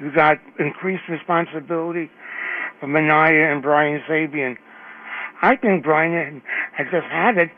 You 0.00 0.10
got 0.14 0.38
increased 0.58 1.02
responsibility 1.10 2.08
for 2.80 2.86
Manaea 2.86 3.52
and 3.52 3.62
Brian 3.62 4.00
Sabean. 4.08 4.56
I 5.40 5.56
think 5.56 5.84
Brian 5.84 6.42
has 6.72 6.86
just 6.90 7.06
had 7.06 7.38
it 7.38 7.50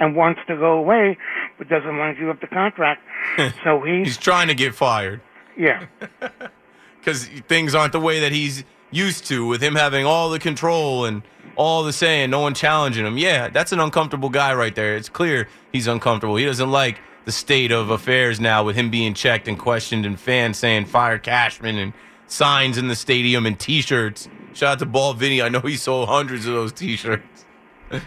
and 0.00 0.16
wants 0.16 0.40
to 0.46 0.56
go 0.56 0.78
away, 0.78 1.18
but 1.58 1.68
doesn't 1.68 1.96
want 1.98 2.16
to 2.16 2.20
give 2.20 2.30
up 2.30 2.40
the 2.40 2.46
contract. 2.46 3.02
so 3.64 3.82
he 3.82 4.04
He's 4.04 4.16
trying 4.16 4.48
to 4.48 4.54
get 4.54 4.74
fired 4.74 5.20
yeah. 5.58 5.86
because 7.00 7.26
things 7.48 7.74
aren't 7.74 7.92
the 7.92 8.00
way 8.00 8.20
that 8.20 8.32
he's 8.32 8.64
used 8.90 9.26
to 9.26 9.46
with 9.46 9.62
him 9.62 9.74
having 9.74 10.06
all 10.06 10.30
the 10.30 10.38
control 10.38 11.04
and 11.04 11.22
all 11.56 11.82
the 11.82 11.92
say 11.92 12.22
and 12.22 12.30
no 12.30 12.40
one 12.40 12.54
challenging 12.54 13.04
him. 13.04 13.18
Yeah, 13.18 13.48
that's 13.48 13.72
an 13.72 13.80
uncomfortable 13.80 14.30
guy 14.30 14.54
right 14.54 14.74
there. 14.74 14.96
It's 14.96 15.08
clear 15.08 15.48
he's 15.72 15.86
uncomfortable. 15.86 16.36
He 16.36 16.44
doesn't 16.44 16.70
like 16.70 17.00
the 17.24 17.32
state 17.32 17.72
of 17.72 17.90
affairs 17.90 18.40
now 18.40 18.64
with 18.64 18.76
him 18.76 18.90
being 18.90 19.12
checked 19.12 19.48
and 19.48 19.58
questioned 19.58 20.06
and 20.06 20.18
fans 20.18 20.56
saying 20.56 20.86
fire 20.86 21.18
Cashman 21.18 21.76
and 21.76 21.92
signs 22.26 22.78
in 22.78 22.88
the 22.88 22.96
stadium 22.96 23.44
and 23.44 23.58
T-shirts. 23.58 24.28
Shout 24.54 24.72
out 24.72 24.78
to 24.80 24.86
Bald 24.86 25.18
Vinny. 25.18 25.42
I 25.42 25.48
know 25.48 25.60
he 25.60 25.76
sold 25.76 26.08
hundreds 26.08 26.46
of 26.46 26.54
those 26.54 26.72
T-shirts. 26.72 27.44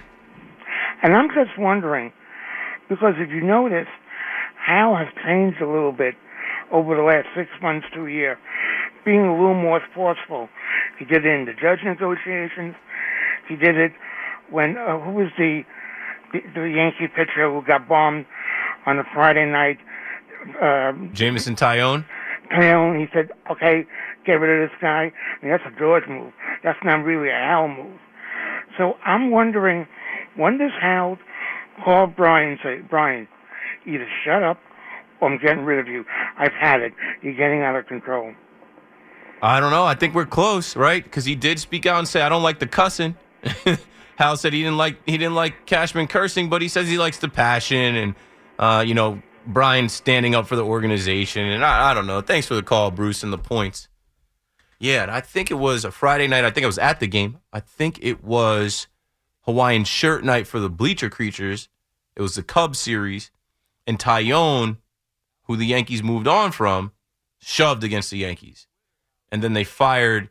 And 1.04 1.16
I'm 1.16 1.30
just 1.30 1.58
wondering, 1.58 2.12
because 2.88 3.16
if 3.18 3.32
you 3.32 3.42
notice, 3.42 3.88
Hal 4.64 4.96
has 4.96 5.08
changed 5.26 5.60
a 5.60 5.66
little 5.66 5.92
bit 5.92 6.14
over 6.72 6.96
the 6.96 7.02
last 7.02 7.28
six 7.36 7.50
months 7.60 7.88
to 7.96 8.06
a 8.06 8.12
year, 8.12 8.38
being 9.04 9.22
a 9.22 9.34
little 9.34 9.56
more 9.56 9.82
forceful. 9.96 10.48
He 11.00 11.06
did 11.06 11.26
it 11.26 11.30
in 11.34 11.46
the 11.46 11.54
judge 11.54 11.80
negotiations. 11.84 12.76
He 13.48 13.56
did 13.56 13.78
it 13.78 13.94
when 14.52 14.78
uh, 14.78 15.00
who 15.00 15.12
was 15.14 15.30
the, 15.38 15.64
the 16.34 16.42
the 16.54 16.70
Yankee 16.70 17.08
pitcher 17.08 17.52
who 17.52 17.64
got 17.66 17.88
bombed 17.88 18.26
on 18.86 19.00
a 19.00 19.04
Friday 19.14 19.46
night? 19.50 19.80
Uh, 20.62 20.94
Jameson 21.14 21.56
Taillon. 21.56 22.06
Taillon. 22.52 23.00
He 23.00 23.08
said, 23.12 23.32
"Okay, 23.50 23.88
get 24.26 24.34
rid 24.34 24.64
of 24.64 24.70
this 24.70 24.78
guy." 24.82 25.12
I 25.12 25.46
mean, 25.46 25.52
that's 25.52 25.64
a 25.66 25.80
George 25.80 26.08
move. 26.08 26.34
That's 26.64 26.80
not 26.84 27.04
really 27.04 27.30
a 27.30 27.34
Hal 27.34 27.68
move. 27.68 28.00
So 28.78 28.94
I'm 29.06 29.32
wondering, 29.32 29.88
when 30.36 30.58
does 30.58 30.72
Hal 30.82 31.18
call 31.84 32.08
Brian 32.08 32.52
and 32.52 32.60
say, 32.64 32.80
Brian, 32.90 33.28
either 33.86 34.08
shut 34.24 34.44
up 34.44 34.58
or 35.20 35.32
I'm 35.32 35.40
getting 35.40 35.64
rid 35.64 35.80
of 35.80 35.88
you. 35.88 36.06
I've 36.38 36.54
had 36.54 36.82
it. 36.82 36.94
You're 37.22 37.36
getting 37.36 37.62
out 37.62 37.76
of 37.76 37.88
control. 37.88 38.34
I 39.42 39.60
don't 39.60 39.72
know. 39.72 39.86
I 39.86 39.96
think 39.96 40.14
we're 40.14 40.26
close, 40.26 40.76
right? 40.76 41.04
Because 41.04 41.26
he 41.26 41.36
did 41.36 41.60
speak 41.60 41.86
out 41.86 42.00
and 42.00 42.08
say, 42.08 42.22
"I 42.22 42.30
don't 42.30 42.44
like 42.44 42.60
the 42.60 42.68
cussing." 42.68 43.16
Hal 44.18 44.38
said 44.38 44.54
he 44.54 44.62
didn't 44.62 44.78
like 44.78 44.98
he 45.08 45.18
didn't 45.18 45.34
like 45.34 45.66
Cashman 45.66 46.08
cursing, 46.08 46.50
but 46.50 46.62
he 46.62 46.68
says 46.68 46.88
he 46.88 46.98
likes 47.00 47.18
the 47.18 47.30
passion 47.30 47.96
and 47.96 48.16
uh, 48.60 48.84
you 48.86 48.94
know 48.94 49.22
Brian 49.48 49.90
standing 49.90 50.36
up 50.36 50.48
for 50.48 50.56
the 50.56 50.64
organization. 50.64 51.44
And 51.46 51.66
I, 51.66 51.92
I 51.92 51.94
don't 51.96 52.06
know. 52.06 52.22
Thanks 52.22 52.46
for 52.46 52.54
the 52.54 52.62
call, 52.62 52.92
Bruce, 52.92 53.24
and 53.24 53.34
the 53.34 53.40
points. 53.40 53.88
Yeah, 54.82 55.04
and 55.04 55.12
I 55.12 55.22
think 55.22 55.52
it 55.52 55.60
was 55.60 55.86
a 55.86 55.92
Friday 55.92 56.28
night. 56.28 56.44
I 56.44 56.50
think 56.50 56.64
I 56.64 56.68
was 56.68 56.80
at 56.80 57.00
the 57.00 57.06
game. 57.06 57.38
I 57.54 57.60
think 57.60 58.00
it 58.02 58.24
was 58.24 58.88
Hawaiian 59.42 59.84
shirt 59.84 60.24
night 60.24 60.48
for 60.48 60.60
the 60.60 60.72
Bleacher 60.72 61.08
Creatures. 61.08 61.70
It 62.16 62.24
was 62.24 62.34
the 62.34 62.42
Cubs 62.42 62.80
series, 62.80 63.30
and 63.86 64.00
Taillon, 64.00 64.78
who 65.44 65.56
the 65.56 65.68
Yankees 65.68 66.02
moved 66.02 66.28
on 66.28 66.52
from, 66.52 66.94
shoved 67.38 67.84
against 67.84 68.10
the 68.10 68.18
Yankees, 68.18 68.66
and 69.32 69.44
then 69.44 69.54
they 69.54 69.64
fired 69.64 70.30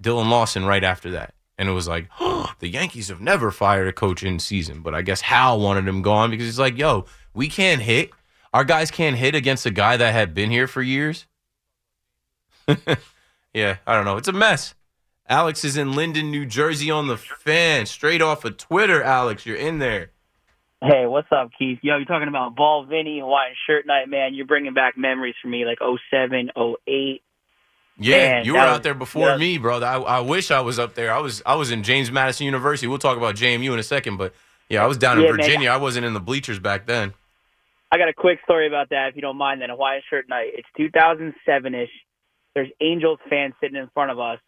Dillon 0.00 0.30
Lawson 0.30 0.64
right 0.64 0.82
after 0.82 1.10
that. 1.10 1.34
And 1.58 1.68
it 1.68 1.72
was 1.72 1.86
like, 1.86 2.08
oh, 2.20 2.50
the 2.60 2.68
Yankees 2.68 3.08
have 3.08 3.20
never 3.20 3.50
fired 3.50 3.88
a 3.88 3.92
coach 3.92 4.22
in 4.22 4.38
season. 4.38 4.80
But 4.80 4.94
I 4.94 5.02
guess 5.02 5.20
Hal 5.20 5.60
wanted 5.60 5.86
him 5.86 6.00
gone 6.00 6.30
because 6.30 6.46
he's 6.46 6.58
like, 6.58 6.78
yo, 6.78 7.04
we 7.34 7.48
can't 7.48 7.82
hit. 7.82 8.08
Our 8.54 8.64
guys 8.64 8.90
can't 8.90 9.16
hit 9.16 9.34
against 9.34 9.66
a 9.66 9.70
guy 9.70 9.98
that 9.98 10.14
had 10.14 10.32
been 10.32 10.50
here 10.50 10.66
for 10.66 10.80
years. 10.80 11.26
yeah, 13.54 13.76
I 13.86 13.94
don't 13.94 14.04
know. 14.04 14.16
It's 14.16 14.28
a 14.28 14.32
mess. 14.32 14.74
Alex 15.28 15.64
is 15.64 15.76
in 15.78 15.92
Linden, 15.94 16.30
New 16.30 16.44
Jersey 16.44 16.90
on 16.90 17.06
the 17.06 17.16
fan. 17.16 17.86
Straight 17.86 18.20
off 18.20 18.44
of 18.44 18.58
Twitter, 18.58 19.02
Alex. 19.02 19.46
You're 19.46 19.56
in 19.56 19.78
there. 19.78 20.10
Hey, 20.82 21.06
what's 21.06 21.28
up, 21.32 21.50
Keith? 21.58 21.78
Yo, 21.80 21.96
you're 21.96 22.04
talking 22.04 22.28
about 22.28 22.56
Bald 22.56 22.88
Vinny, 22.88 23.20
Hawaiian 23.20 23.54
Shirt 23.66 23.86
Night, 23.86 24.06
man. 24.10 24.34
You're 24.34 24.44
bringing 24.46 24.74
back 24.74 24.98
memories 24.98 25.34
for 25.40 25.48
me, 25.48 25.64
like 25.64 25.78
07, 26.10 26.50
08. 26.86 27.22
Yeah, 27.96 28.16
Man, 28.16 28.44
you 28.44 28.52
were 28.54 28.58
out 28.58 28.70
was- 28.72 28.80
there 28.82 28.92
before 28.92 29.28
yeah. 29.28 29.36
me, 29.38 29.56
brother. 29.56 29.86
I, 29.86 29.96
I 29.96 30.20
wish 30.20 30.50
I 30.50 30.60
was 30.60 30.78
up 30.78 30.94
there. 30.94 31.12
I 31.14 31.20
was 31.20 31.42
I 31.46 31.54
was 31.54 31.70
in 31.70 31.84
James 31.84 32.10
Madison 32.10 32.44
University. 32.44 32.86
We'll 32.88 32.98
talk 32.98 33.16
about 33.16 33.36
JMU 33.36 33.72
in 33.72 33.78
a 33.78 33.84
second, 33.84 34.16
but 34.16 34.34
yeah, 34.68 34.82
I 34.82 34.86
was 34.88 34.98
down 34.98 35.18
Yeah, 35.20 35.28
in 35.30 35.36
man. 35.36 35.46
Virginia. 35.46 35.70
I 35.70 35.76
wasn't 35.76 36.04
in 36.04 36.12
the 36.12 36.20
bleachers 36.20 36.58
back 36.58 36.86
then. 36.86 37.14
I 37.92 37.96
got 37.96 38.08
a 38.08 38.12
quick 38.12 38.40
story 38.42 38.66
about 38.66 38.90
that, 38.90 39.10
if 39.10 39.16
you 39.16 39.22
don't 39.22 39.36
mind. 39.36 39.62
Then 39.62 39.70
Hawaiian 39.70 40.02
Shirt 40.10 40.28
Night. 40.28 40.50
It's 40.54 40.66
2007 40.76 41.74
ish. 41.74 41.88
There's 42.54 42.70
Angels 42.80 43.18
fans 43.28 43.54
sitting 43.60 43.76
in 43.76 43.88
front 43.94 44.10
of 44.10 44.18
us, 44.20 44.38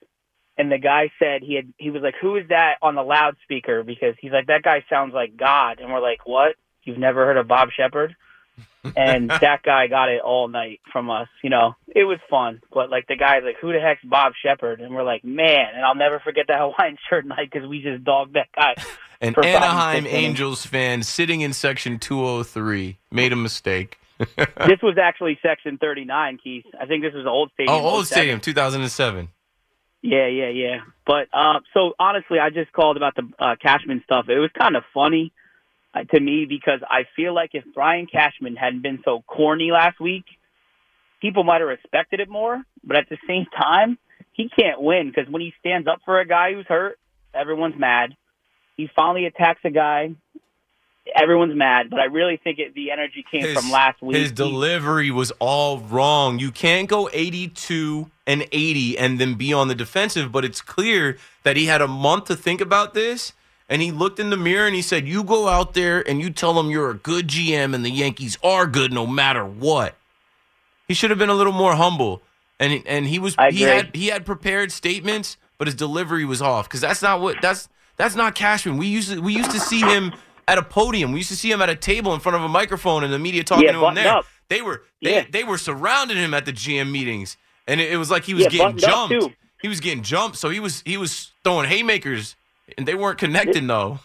and 0.56 0.70
the 0.70 0.78
guy 0.78 1.10
said 1.18 1.42
he 1.42 1.56
had. 1.56 1.72
He 1.76 1.90
was 1.90 2.02
like, 2.02 2.14
"Who 2.20 2.36
is 2.36 2.48
that 2.48 2.76
on 2.82 2.94
the 2.94 3.02
loudspeaker?" 3.02 3.82
Because 3.82 4.14
he's 4.20 4.32
like, 4.32 4.46
"That 4.46 4.62
guy 4.62 4.84
sounds 4.88 5.12
like 5.12 5.36
God," 5.36 5.80
and 5.80 5.92
we're 5.92 6.00
like, 6.00 6.26
"What? 6.26 6.56
You've 6.84 6.98
never 6.98 7.26
heard 7.26 7.36
of 7.36 7.48
Bob 7.48 7.70
Sheppard?" 7.76 8.16
and 8.96 9.28
that 9.28 9.62
guy 9.64 9.86
got 9.86 10.08
it 10.08 10.22
all 10.22 10.48
night 10.48 10.80
from 10.92 11.10
us. 11.10 11.28
You 11.42 11.50
know, 11.50 11.74
it 11.88 12.04
was 12.04 12.18
fun, 12.30 12.60
but 12.72 12.90
like 12.90 13.06
the 13.06 13.16
guy's 13.16 13.42
like, 13.42 13.56
"Who 13.60 13.72
the 13.72 13.80
heck's 13.80 14.04
Bob 14.04 14.32
Sheppard?" 14.40 14.80
And 14.80 14.94
we're 14.94 15.02
like, 15.02 15.24
"Man!" 15.24 15.74
And 15.74 15.84
I'll 15.84 15.94
never 15.94 16.20
forget 16.20 16.46
that 16.48 16.58
Hawaiian 16.60 16.96
Shirt 17.08 17.26
Night 17.26 17.50
because 17.50 17.68
we 17.68 17.82
just 17.82 18.04
dogged 18.04 18.34
that 18.34 18.48
guy. 18.54 18.74
An 19.20 19.34
Anaheim. 19.42 20.06
Angels 20.06 20.66
fan 20.66 21.02
sitting 21.02 21.40
in 21.40 21.52
section 21.52 21.98
203 21.98 22.98
made 23.10 23.32
a 23.32 23.36
mistake. 23.36 23.98
this 24.36 24.80
was 24.82 24.96
actually 25.00 25.38
section 25.42 25.78
39, 25.78 26.38
Keith. 26.42 26.64
I 26.80 26.86
think 26.86 27.02
this 27.02 27.14
was 27.14 27.24
the 27.24 27.30
old 27.30 27.50
stadium. 27.54 27.76
oh, 27.76 27.80
old 27.80 28.06
stadium, 28.06 28.40
2007. 28.40 29.28
Yeah, 30.02 30.26
yeah, 30.28 30.48
yeah. 30.48 30.76
But 31.04 31.28
um, 31.36 31.62
so 31.74 31.92
honestly, 31.98 32.38
I 32.38 32.50
just 32.50 32.72
called 32.72 32.96
about 32.96 33.14
the 33.16 33.28
uh, 33.38 33.56
Cashman 33.60 34.02
stuff. 34.04 34.26
It 34.28 34.38
was 34.38 34.50
kind 34.58 34.76
of 34.76 34.84
funny 34.94 35.32
uh, 35.94 36.04
to 36.04 36.20
me 36.20 36.46
because 36.48 36.80
I 36.88 37.04
feel 37.16 37.34
like 37.34 37.50
if 37.54 37.64
Brian 37.74 38.06
Cashman 38.06 38.56
hadn't 38.56 38.82
been 38.82 39.00
so 39.04 39.22
corny 39.26 39.70
last 39.72 39.98
week, 40.00 40.24
people 41.20 41.44
might 41.44 41.60
have 41.60 41.68
respected 41.68 42.20
it 42.20 42.28
more. 42.28 42.62
But 42.84 42.96
at 42.96 43.08
the 43.08 43.18
same 43.26 43.46
time, 43.46 43.98
he 44.32 44.48
can't 44.48 44.80
win 44.80 45.10
because 45.14 45.30
when 45.30 45.42
he 45.42 45.52
stands 45.58 45.88
up 45.88 46.00
for 46.04 46.20
a 46.20 46.26
guy 46.26 46.52
who's 46.52 46.66
hurt, 46.66 46.98
everyone's 47.34 47.78
mad. 47.78 48.14
He 48.76 48.88
finally 48.94 49.24
attacks 49.24 49.60
a 49.64 49.70
guy. 49.70 50.14
Everyone's 51.14 51.54
mad, 51.54 51.88
but 51.90 52.00
I 52.00 52.04
really 52.04 52.36
think 52.36 52.58
it, 52.58 52.74
the 52.74 52.90
energy 52.90 53.24
came 53.30 53.44
from 53.54 53.70
last 53.70 54.02
week. 54.02 54.16
His 54.16 54.32
delivery 54.32 55.10
was 55.10 55.30
all 55.38 55.78
wrong. 55.78 56.38
You 56.38 56.50
can't 56.50 56.88
go 56.88 57.08
82 57.12 58.10
and 58.26 58.46
80 58.50 58.98
and 58.98 59.18
then 59.20 59.34
be 59.34 59.52
on 59.52 59.68
the 59.68 59.74
defensive, 59.74 60.32
but 60.32 60.44
it's 60.44 60.60
clear 60.60 61.16
that 61.44 61.56
he 61.56 61.66
had 61.66 61.80
a 61.80 61.86
month 61.88 62.24
to 62.24 62.36
think 62.36 62.60
about 62.60 62.92
this 62.94 63.32
and 63.68 63.82
he 63.82 63.90
looked 63.92 64.18
in 64.18 64.30
the 64.30 64.36
mirror 64.36 64.66
and 64.66 64.74
he 64.76 64.82
said, 64.82 65.06
"You 65.08 65.22
go 65.24 65.48
out 65.48 65.74
there 65.74 66.08
and 66.08 66.20
you 66.20 66.30
tell 66.30 66.54
them 66.54 66.70
you're 66.70 66.90
a 66.90 66.94
good 66.94 67.28
GM 67.28 67.74
and 67.74 67.84
the 67.84 67.90
Yankees 67.90 68.38
are 68.42 68.66
good 68.66 68.92
no 68.92 69.06
matter 69.06 69.44
what." 69.44 69.94
He 70.88 70.94
should 70.94 71.10
have 71.10 71.18
been 71.18 71.30
a 71.30 71.34
little 71.34 71.52
more 71.52 71.74
humble, 71.74 72.22
and 72.60 72.72
he- 72.72 72.82
and 72.86 73.06
he 73.06 73.18
was 73.18 73.34
he 73.50 73.62
had 73.76 73.90
he 73.96 74.06
had 74.06 74.24
prepared 74.24 74.70
statements, 74.70 75.36
but 75.58 75.66
his 75.66 75.74
delivery 75.74 76.24
was 76.24 76.40
off 76.40 76.68
because 76.68 76.80
that's 76.80 77.02
not 77.02 77.20
what 77.20 77.40
that's 77.42 77.68
that's 77.96 78.14
not 78.14 78.34
Cashman. 78.36 78.76
We 78.76 78.86
used 78.86 79.10
to 79.12 79.20
we 79.20 79.34
used 79.34 79.50
to 79.50 79.58
see 79.60 79.80
him 79.80 80.12
at 80.48 80.58
a 80.58 80.62
podium. 80.62 81.12
We 81.12 81.18
used 81.20 81.30
to 81.30 81.36
see 81.36 81.50
him 81.50 81.60
at 81.62 81.68
a 81.68 81.76
table 81.76 82.14
in 82.14 82.20
front 82.20 82.36
of 82.36 82.42
a 82.42 82.48
microphone 82.48 83.04
and 83.04 83.12
the 83.12 83.18
media 83.18 83.42
talking 83.44 83.66
Yeah, 83.66 83.72
to 83.72 83.86
him 83.86 83.94
there. 83.94 84.08
up. 84.12 84.24
They 84.48 84.62
were 84.62 84.82
they 85.02 85.16
Yeah. 85.16 85.24
they 85.30 85.44
were 85.44 85.58
surrounding 85.58 86.16
him 86.16 86.32
at 86.34 86.44
the 86.44 86.52
GM 86.52 86.90
meetings, 86.92 87.36
and 87.66 87.80
it, 87.80 87.92
it 87.92 87.96
was 87.96 88.10
like 88.10 88.24
he 88.24 88.34
was 88.34 88.44
Yeah, 88.44 88.50
getting 88.50 88.76
jumped. 88.76 89.34
He 89.62 89.68
was 89.68 89.80
getting 89.80 90.02
jumped, 90.02 90.36
so 90.36 90.50
he 90.50 90.60
was 90.60 90.82
he 90.86 90.96
was 90.96 91.32
throwing 91.42 91.68
haymakers, 91.68 92.36
and 92.78 92.86
they 92.86 92.94
weren't 92.94 93.18
connecting 93.18 93.66
though. 93.66 93.98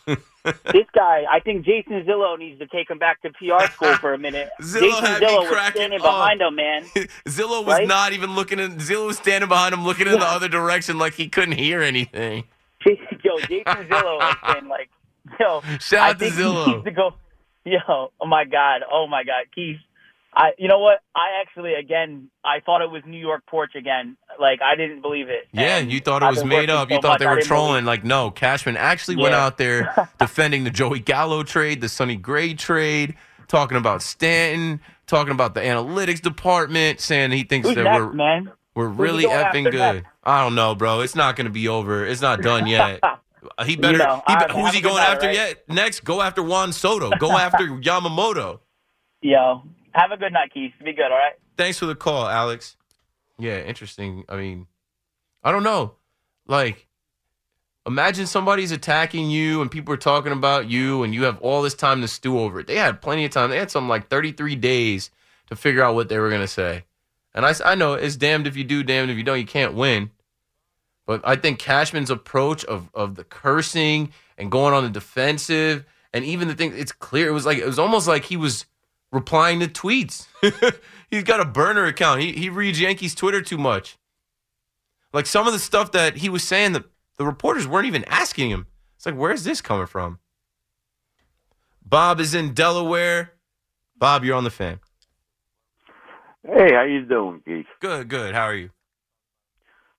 this 0.74 0.88
guy, 0.96 1.26
I 1.30 1.40
think 1.42 1.64
Jason 1.64 2.02
Zillo 2.04 2.40
needs 2.40 2.58
to 2.58 2.66
take 2.66 2.90
him 2.90 2.98
back 2.98 3.22
to 3.22 3.30
PR 3.30 3.72
school 3.72 3.96
for 3.98 4.16
a 4.16 4.18
minute. 4.18 4.50
Zillo 4.62 4.82
Jason 4.90 5.06
had 5.06 5.22
Zillo 5.22 5.42
was 5.52 5.72
standing 5.72 6.00
up. 6.00 6.06
behind 6.06 6.42
him, 6.42 6.56
man. 6.56 6.84
Zillo 7.28 7.64
was 7.64 7.78
Right? 7.78 7.88
not 7.88 8.14
even 8.14 8.34
looking 8.34 8.58
in. 8.58 8.78
Zillo 8.78 9.06
was 9.08 9.18
standing 9.18 9.48
behind 9.50 9.74
him, 9.76 9.84
looking 9.86 10.08
in 10.08 10.14
the 10.20 10.26
other 10.26 10.48
direction, 10.48 10.98
like 10.98 11.14
he 11.14 11.28
couldn't 11.30 11.58
hear 11.60 11.82
anything. 11.84 12.46
Yo, 12.88 13.38
Jason 13.42 13.88
Zillo 13.88 14.20
has 14.20 14.56
been 14.56 14.68
like, 14.68 14.90
yo, 15.40 15.62
Shout 15.80 16.12
out 16.12 16.20
to 16.20 16.26
Zillo. 16.30 16.84
to 16.84 16.92
go. 16.92 17.14
Yo, 17.64 17.78
oh 18.20 18.26
my 18.26 18.44
God, 18.46 18.82
oh 18.92 19.08
my 19.08 19.24
God, 19.24 19.46
Keith. 19.54 19.78
I, 20.34 20.52
you 20.58 20.70
know 20.70 20.80
what? 20.80 21.00
I 21.14 21.42
actually, 21.42 21.74
again, 21.74 22.30
I 22.44 22.62
thought 22.62 22.82
it 22.82 22.90
was 22.90 23.04
New 23.06 23.20
York 23.20 23.46
porch 23.48 23.76
again. 23.76 24.16
Like 24.40 24.62
I 24.62 24.76
didn't 24.76 25.02
believe 25.02 25.28
it. 25.30 25.48
Yeah, 25.52 25.78
And 25.78 25.92
you 25.92 26.00
thought 26.00 26.24
it 26.24 26.30
was 26.30 26.46
made 26.46 26.70
up. 26.70 26.90
You 26.90 27.02
thought 27.02 27.14
much, 27.14 27.20
they 27.20 27.28
were 27.28 27.42
trolling. 27.42 27.84
Like, 27.84 28.06
no, 28.06 28.32
Cashman 28.32 28.78
actually 28.78 29.18
went 29.18 29.36
out 29.36 29.58
there 29.58 30.10
defending 30.20 30.64
the 30.64 30.70
Joey 30.70 31.00
Gallo 31.00 31.44
trade, 31.44 31.82
the 31.82 31.90
Sonny 31.90 32.16
Gray 32.16 32.54
trade, 32.54 33.16
talking 33.50 33.78
about 33.78 34.02
Stanton, 34.02 34.80
talking 35.06 35.34
about 35.34 35.54
the 35.54 35.60
analytics 35.62 36.22
department, 36.22 37.02
saying 37.02 37.32
he 37.32 37.44
thinks 37.44 37.68
Who's 37.68 37.76
that 37.76 37.84
next, 37.84 38.00
we're 38.00 38.14
man? 38.14 38.52
we're 38.74 38.88
really 38.88 39.26
effing 39.26 39.66
good. 39.66 39.74
next? 39.80 40.08
I 40.24 40.42
don't 40.44 40.56
know, 40.56 40.76
bro. 40.76 41.02
It's 41.02 41.16
not 41.16 41.36
going 41.36 41.46
to 41.48 41.52
be 41.52 41.68
over. 41.68 42.06
It's 42.06 42.22
not 42.22 42.42
done 42.42 42.68
yet. 42.68 43.02
He 43.66 43.76
better. 43.76 43.98
he 44.28 44.36
be- 44.36 44.54
who's 44.54 44.74
he 44.74 44.82
going 44.82 44.98
after 44.98 45.28
right? 45.28 45.36
yet? 45.36 45.70
Next, 45.70 46.04
go 46.04 46.22
after 46.22 46.44
Juan 46.44 46.74
Soto. 46.74 47.10
Go 47.18 47.32
after 47.38 47.66
Yamamoto. 47.66 48.60
Yo, 49.22 49.64
have 49.94 50.12
a 50.12 50.18
good 50.18 50.34
night, 50.34 50.52
Keith. 50.54 50.74
Be 50.84 50.94
good, 50.94 51.06
all 51.06 51.12
right? 51.12 51.34
Thanks 51.58 51.80
for 51.80 51.86
the 51.86 51.96
call, 51.96 52.28
Alex. 52.28 52.76
Yeah, 53.38 53.60
interesting. 53.62 54.24
I 54.30 54.36
mean, 54.36 54.68
I 55.44 55.52
don't 55.52 55.64
know. 55.64 55.96
Like, 56.48 56.88
imagine 57.86 58.28
somebody's 58.28 58.72
attacking 58.72 59.30
you 59.30 59.62
and 59.62 59.72
people 59.72 59.94
are 59.94 59.98
talking 59.98 60.32
about 60.32 60.70
you 60.70 61.04
and 61.04 61.14
you 61.14 61.24
have 61.24 61.40
all 61.42 61.62
this 61.62 61.74
time 61.74 62.02
to 62.02 62.08
stew 62.08 62.40
over 62.40 62.60
it. 62.60 62.68
They 62.68 62.76
had 62.76 63.02
plenty 63.02 63.26
of 63.26 63.32
time. 63.32 63.50
They 63.50 63.58
had 63.58 63.72
something 63.72 63.90
like 63.90 64.10
33 64.10 64.56
days 64.56 65.10
to 65.48 65.56
figure 65.56 65.84
out 65.84 65.96
what 65.96 66.10
they 66.10 66.20
were 66.20 66.30
going 66.30 66.42
to 66.42 66.48
say. 66.48 66.86
And 67.34 67.46
I, 67.46 67.54
I 67.64 67.76
know 67.76 67.94
it's 67.94 68.16
damned 68.16 68.48
if 68.48 68.56
you 68.58 68.64
do, 68.64 68.84
damned 68.84 69.10
if 69.10 69.18
you 69.18 69.24
don't. 69.24 69.40
You 69.40 69.46
can't 69.46 69.74
win. 69.74 70.12
But 71.12 71.20
I 71.26 71.36
think 71.36 71.60
Cashman's 71.60 72.10
approach 72.10 72.64
of, 72.64 72.90
of 72.94 73.16
the 73.16 73.26
cursing 73.26 74.14
and 74.38 74.50
going 74.50 74.74
on 74.74 74.86
the 74.86 74.90
defensive 74.90 75.84
and 76.14 76.24
even 76.24 76.48
the 76.48 76.56
thing, 76.56 76.72
it's 76.74 76.94
clear. 76.94 77.28
It 77.28 77.34
was 77.34 77.46
like, 77.46 77.58
it 77.58 77.66
was 77.66 77.78
almost 77.78 78.08
like 78.08 78.24
he 78.24 78.38
was 78.38 78.66
replying 79.12 79.60
to 79.60 79.68
tweets. 79.68 80.28
He's 81.12 81.24
got 81.24 81.42
a 81.42 81.46
burner 81.46 81.84
account. 81.84 82.22
He, 82.22 82.32
he 82.32 82.50
reads 82.50 82.80
Yankees 82.80 83.14
Twitter 83.14 83.42
too 83.42 83.58
much. 83.58 83.98
Like 85.12 85.26
some 85.26 85.48
of 85.48 85.52
the 85.52 85.60
stuff 85.60 85.92
that 85.92 86.16
he 86.16 86.30
was 86.30 86.46
saying, 86.46 86.72
the, 86.72 86.86
the 87.18 87.26
reporters 87.26 87.68
weren't 87.68 87.88
even 87.88 88.06
asking 88.06 88.50
him. 88.50 88.68
It's 88.96 89.06
like, 89.06 89.16
where's 89.16 89.44
this 89.44 89.60
coming 89.60 89.88
from? 89.88 90.20
Bob 91.86 92.22
is 92.22 92.34
in 92.34 92.54
Delaware. 92.54 93.34
Bob, 93.98 94.24
you're 94.24 94.38
on 94.38 94.46
the 94.46 94.50
fan. 94.50 94.80
Hey, 96.48 96.74
how 96.74 96.84
you 96.84 97.04
doing, 97.04 97.42
Keith? 97.44 97.66
Good, 97.82 98.08
good. 98.08 98.34
How 98.34 98.44
are 98.44 98.56
you? 98.56 98.70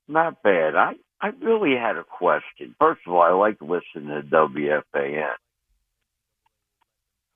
Not 0.08 0.42
bad. 0.42 0.76
I 0.76 0.94
I 1.22 1.28
really 1.40 1.76
had 1.76 1.96
a 1.96 2.02
question. 2.02 2.74
First 2.80 3.02
of 3.06 3.14
all, 3.14 3.22
I 3.22 3.30
like 3.30 3.58
listening 3.60 4.08
to 4.08 4.22
WFAN. 4.28 5.30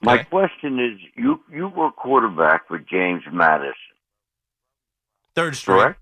My 0.03 0.25
question 0.25 0.79
is, 0.79 1.01
you 1.15 1.41
you 1.51 1.69
were 1.69 1.91
quarterback 1.91 2.69
for 2.69 2.79
James 2.79 3.23
Madison, 3.33 3.73
Third 5.35 5.57
straight. 5.57 5.77
correct? 5.77 6.01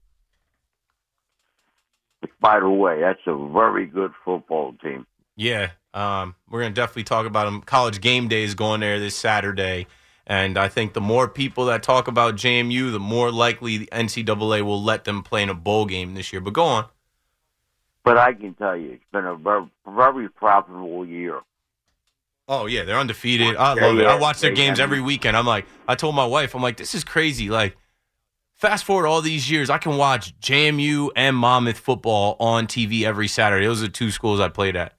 By 2.41 2.59
the 2.61 2.69
way, 2.69 3.01
that's 3.01 3.21
a 3.27 3.37
very 3.53 3.87
good 3.87 4.13
football 4.25 4.75
team. 4.83 5.07
Yeah, 5.37 5.71
um, 5.93 6.35
we're 6.51 6.63
gonna 6.63 6.75
definitely 6.75 7.05
talk 7.05 7.27
about 7.27 7.45
them. 7.45 7.63
College 7.63 8.01
game 8.01 8.29
day 8.29 8.43
is 8.43 8.55
going 8.55 8.81
there 8.81 8.99
this 8.99 9.15
Saturday, 9.15 9.87
and 10.27 10.59
I 10.59 10.69
think 10.69 10.95
the 10.95 11.01
more 11.01 11.29
people 11.29 11.67
that 11.67 11.83
talk 11.83 12.09
about 12.09 12.35
JMU, 12.35 12.91
the 12.93 13.01
more 13.01 13.31
likely 13.31 13.77
the 13.77 13.89
NCAA 13.93 14.63
will 14.63 14.83
let 14.83 15.05
them 15.05 15.23
play 15.23 15.43
in 15.43 15.51
a 15.51 15.55
bowl 15.55 15.87
game 15.87 16.15
this 16.15 16.33
year. 16.33 16.41
But 16.41 16.55
go 16.55 16.65
on. 16.65 16.87
But 18.05 18.19
I 18.19 18.35
can 18.35 18.55
tell 18.55 18.77
you, 18.77 18.93
it's 18.93 19.05
been 19.13 19.25
a 19.25 19.35
very, 19.35 19.67
very 19.89 20.29
profitable 20.29 21.07
year. 21.07 21.41
Oh 22.47 22.67
yeah, 22.67 22.85
they're 22.85 22.99
undefeated. 22.99 23.57
I 23.57 23.73
love 23.73 23.99
it. 23.99 24.07
I 24.07 24.19
watch 24.19 24.41
their 24.41 24.53
games 24.53 24.79
every 24.79 25.01
weekend. 25.01 25.37
I'm 25.37 25.47
like, 25.47 25.65
I 25.89 25.95
told 25.95 26.15
my 26.15 26.27
wife, 26.27 26.55
I'm 26.55 26.63
like, 26.63 26.77
this 26.77 26.95
is 26.95 27.03
crazy. 27.03 27.49
Like, 27.49 27.77
fast 28.53 28.85
forward 28.85 29.07
all 29.07 29.23
these 29.23 29.51
years, 29.51 29.71
I 29.71 29.79
can 29.79 29.97
watch 29.97 30.39
JMU 30.41 31.11
and 31.17 31.35
Monmouth 31.35 31.79
football 31.79 32.37
on 32.39 32.67
TV 32.67 33.05
every 33.05 33.29
Saturday. 33.29 33.67
Those 33.67 33.83
are 33.83 33.87
the 33.87 33.93
two 33.93 34.11
schools 34.11 34.41
I 34.41 34.51
played 34.51 34.77
at. 34.77 34.93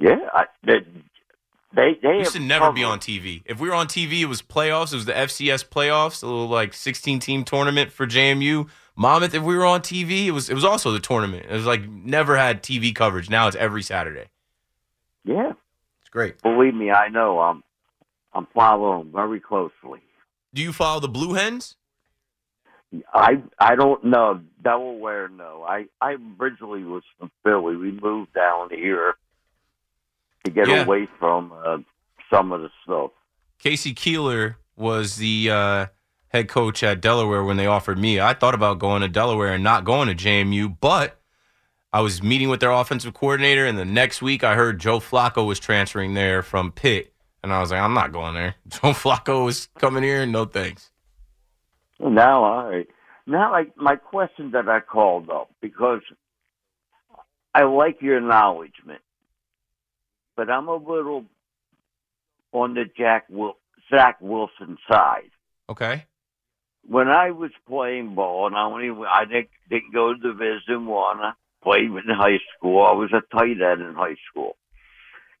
Yeah, 0.00 0.16
I, 0.34 0.46
they 0.64 0.80
they, 1.72 1.98
they 2.02 2.24
to 2.24 2.40
never 2.40 2.72
be 2.72 2.82
on 2.82 2.98
TV. 2.98 3.42
If 3.44 3.60
we 3.60 3.68
were 3.68 3.74
on 3.74 3.86
TV, 3.86 4.20
it 4.20 4.26
was 4.26 4.42
playoffs. 4.42 4.92
It 4.92 4.96
was 4.96 5.04
the 5.04 5.12
FCS 5.12 5.68
playoffs, 5.68 6.22
a 6.22 6.26
little 6.26 6.48
like 6.48 6.74
16 6.74 7.20
team 7.20 7.44
tournament 7.44 7.92
for 7.92 8.06
JMU. 8.06 8.68
Monmouth, 8.96 9.34
if 9.34 9.42
we 9.42 9.56
were 9.56 9.66
on 9.66 9.80
TV, 9.82 10.26
it 10.26 10.30
was 10.32 10.48
it 10.48 10.54
was 10.54 10.64
also 10.64 10.90
the 10.90 10.98
tournament. 11.00 11.46
It 11.48 11.52
was 11.52 11.66
like 11.66 11.86
never 11.88 12.36
had 12.36 12.62
TV 12.62 12.94
coverage. 12.94 13.28
Now 13.28 13.46
it's 13.46 13.56
every 13.56 13.82
Saturday. 13.82 14.26
Yeah, 15.24 15.50
it's 16.00 16.10
great. 16.10 16.40
Believe 16.42 16.74
me, 16.74 16.90
I 16.90 17.08
know. 17.08 17.40
I'm 17.40 17.62
I'm 18.32 18.46
following 18.54 19.12
very 19.12 19.40
closely. 19.40 20.00
Do 20.54 20.62
you 20.62 20.72
follow 20.72 21.00
the 21.00 21.08
Blue 21.08 21.34
Hens? 21.34 21.76
I 23.12 23.42
I 23.58 23.74
don't 23.74 24.02
know 24.04 24.40
Delaware. 24.62 25.28
No, 25.28 25.64
I 25.68 25.86
I 26.00 26.16
originally 26.40 26.82
was 26.84 27.02
from 27.18 27.30
Philly. 27.44 27.76
We 27.76 27.90
moved 27.90 28.32
down 28.32 28.70
here 28.70 29.14
to 30.44 30.50
get 30.50 30.68
Yeah. 30.68 30.84
away 30.84 31.08
from 31.18 31.52
uh, 31.52 31.78
some 32.32 32.52
of 32.52 32.62
the 32.62 32.70
stuff. 32.84 33.10
K.C. 33.58 33.92
Keeler 33.94 34.56
was 34.76 35.16
the 35.16 35.50
uh, 35.50 35.86
head 36.28 36.48
coach 36.48 36.82
at 36.82 37.00
Delaware 37.00 37.44
when 37.44 37.56
they 37.56 37.66
offered 37.66 37.98
me. 37.98 38.20
I 38.20 38.34
thought 38.34 38.54
about 38.54 38.78
going 38.78 39.02
to 39.02 39.08
Delaware 39.08 39.54
and 39.54 39.64
not 39.64 39.84
going 39.84 40.08
to 40.08 40.14
JMU, 40.14 40.76
but 40.80 41.20
I 41.92 42.00
was 42.00 42.22
meeting 42.22 42.48
with 42.48 42.60
their 42.60 42.72
offensive 42.72 43.14
coordinator, 43.14 43.64
and 43.64 43.78
the 43.78 43.84
next 43.84 44.20
week 44.20 44.44
I 44.44 44.54
heard 44.54 44.78
Joe 44.78 45.00
Flacco 45.00 45.46
was 45.46 45.58
transferring 45.58 46.14
there 46.14 46.42
from 46.42 46.72
Pitt, 46.72 47.12
and 47.42 47.52
I 47.52 47.60
was 47.60 47.70
like, 47.70 47.80
I'm 47.80 47.94
not 47.94 48.12
going 48.12 48.34
there. 48.34 48.54
Joe 48.68 48.92
Flacco 48.92 49.48
is 49.48 49.68
coming 49.78 50.02
here, 50.02 50.26
no 50.26 50.44
thanks. 50.44 50.90
Now, 51.98 52.44
all 52.44 52.68
right. 52.68 52.88
Now, 53.26 53.50
like 53.50 53.76
my 53.76 53.96
question 53.96 54.50
that 54.52 54.68
I 54.68 54.80
called 54.80 55.30
up 55.30 55.50
because 55.60 56.02
I 57.54 57.62
like 57.62 58.02
your 58.02 58.18
acknowledgement, 58.18 59.00
but 60.36 60.50
I'm 60.50 60.68
a 60.68 60.76
little 60.76 61.24
on 62.52 62.74
the 62.74 62.84
Jack 62.96 63.24
Wil- 63.30 63.56
Zach 63.90 64.18
Wilson 64.20 64.76
side. 64.88 65.30
Okay. 65.68 66.04
When 66.88 67.08
I 67.08 67.32
was 67.32 67.50
playing 67.66 68.14
ball, 68.14 68.46
and 68.46 68.56
I 68.56 68.62
only 68.64 68.90
I 69.08 69.24
didn't, 69.24 69.48
didn't 69.68 69.92
go 69.92 70.14
to 70.14 70.20
Division 70.20 70.86
One. 70.86 71.18
I 71.18 71.32
played 71.62 71.90
in 71.90 72.02
high 72.08 72.38
school. 72.56 72.84
I 72.84 72.92
was 72.92 73.12
a 73.12 73.22
tight 73.34 73.60
end 73.60 73.82
in 73.82 73.94
high 73.94 74.16
school, 74.30 74.56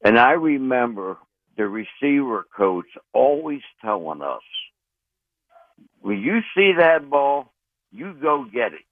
and 0.04 0.18
I 0.18 0.32
remember 0.32 1.18
the 1.56 1.66
receiver 1.66 2.46
coach 2.56 2.86
always 3.12 3.62
telling 3.80 4.22
us 4.22 4.42
when 6.00 6.20
you 6.20 6.40
see 6.54 6.72
that 6.78 7.08
ball, 7.10 7.52
you 7.90 8.14
go 8.14 8.44
get 8.44 8.72
it. 8.72 8.84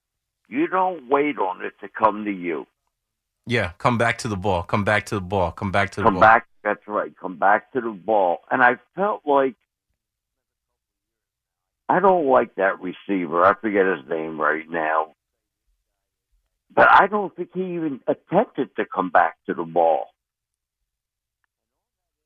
You 0.48 0.66
don't 0.66 1.08
wait 1.08 1.38
on 1.38 1.64
it 1.64 1.74
to 1.80 1.88
come 1.88 2.24
to 2.24 2.30
you. 2.30 2.66
Yeah, 3.46 3.72
come 3.78 3.98
back 3.98 4.18
to 4.18 4.28
the 4.28 4.36
ball. 4.36 4.62
Come 4.62 4.84
back 4.84 5.06
to 5.06 5.16
the 5.16 5.20
ball. 5.20 5.52
Come 5.52 5.70
back 5.70 5.90
to 5.92 6.00
the 6.00 6.04
Come 6.04 6.14
ball. 6.14 6.22
Come 6.22 6.28
back. 6.28 6.46
That's 6.62 6.88
right. 6.88 7.12
Come 7.20 7.36
back 7.36 7.72
to 7.72 7.80
the 7.80 7.90
ball. 7.90 8.38
And 8.50 8.62
I 8.62 8.76
felt 8.96 9.22
like 9.26 9.54
I 11.88 12.00
don't 12.00 12.26
like 12.26 12.54
that 12.56 12.80
receiver. 12.80 13.44
I 13.44 13.54
forget 13.60 13.86
his 13.86 14.08
name 14.08 14.40
right 14.40 14.68
now. 14.68 15.14
But 16.74 16.88
I 16.90 17.06
don't 17.06 17.34
think 17.36 17.50
he 17.54 17.60
even 17.60 18.00
attempted 18.08 18.74
to 18.76 18.84
come 18.84 19.10
back 19.10 19.36
to 19.46 19.54
the 19.54 19.62
ball. 19.62 20.06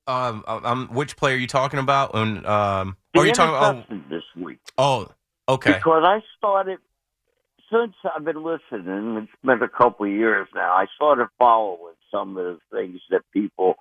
Um, 0.07 0.43
um, 0.47 0.89
which 0.93 1.17
player 1.17 1.35
are 1.35 1.39
you 1.39 1.47
talking 1.47 1.79
about? 1.79 2.13
And 2.15 2.47
um, 2.47 2.97
The 3.13 3.21
are 3.21 3.27
you 3.27 3.33
talking 3.33 3.55
about? 3.55 3.75
interception 3.75 4.05
this 4.09 4.23
week. 4.43 4.59
Oh, 4.79 5.09
oh, 5.49 5.55
okay. 5.55 5.75
Because 5.75 6.03
I 6.07 6.23
started 6.39 6.79
since 7.71 7.95
I've 8.05 8.25
been 8.25 8.43
listening. 8.43 9.17
It's 9.19 9.33
been 9.45 9.63
a 9.63 9.69
couple 9.69 10.07
of 10.07 10.13
years 10.13 10.49
now. 10.55 10.73
I 10.73 10.87
started 10.97 11.29
following 11.39 11.95
some 12.11 12.37
of 12.37 12.45
the 12.45 12.59
things 12.77 13.01
that 13.11 13.23
people 13.33 13.75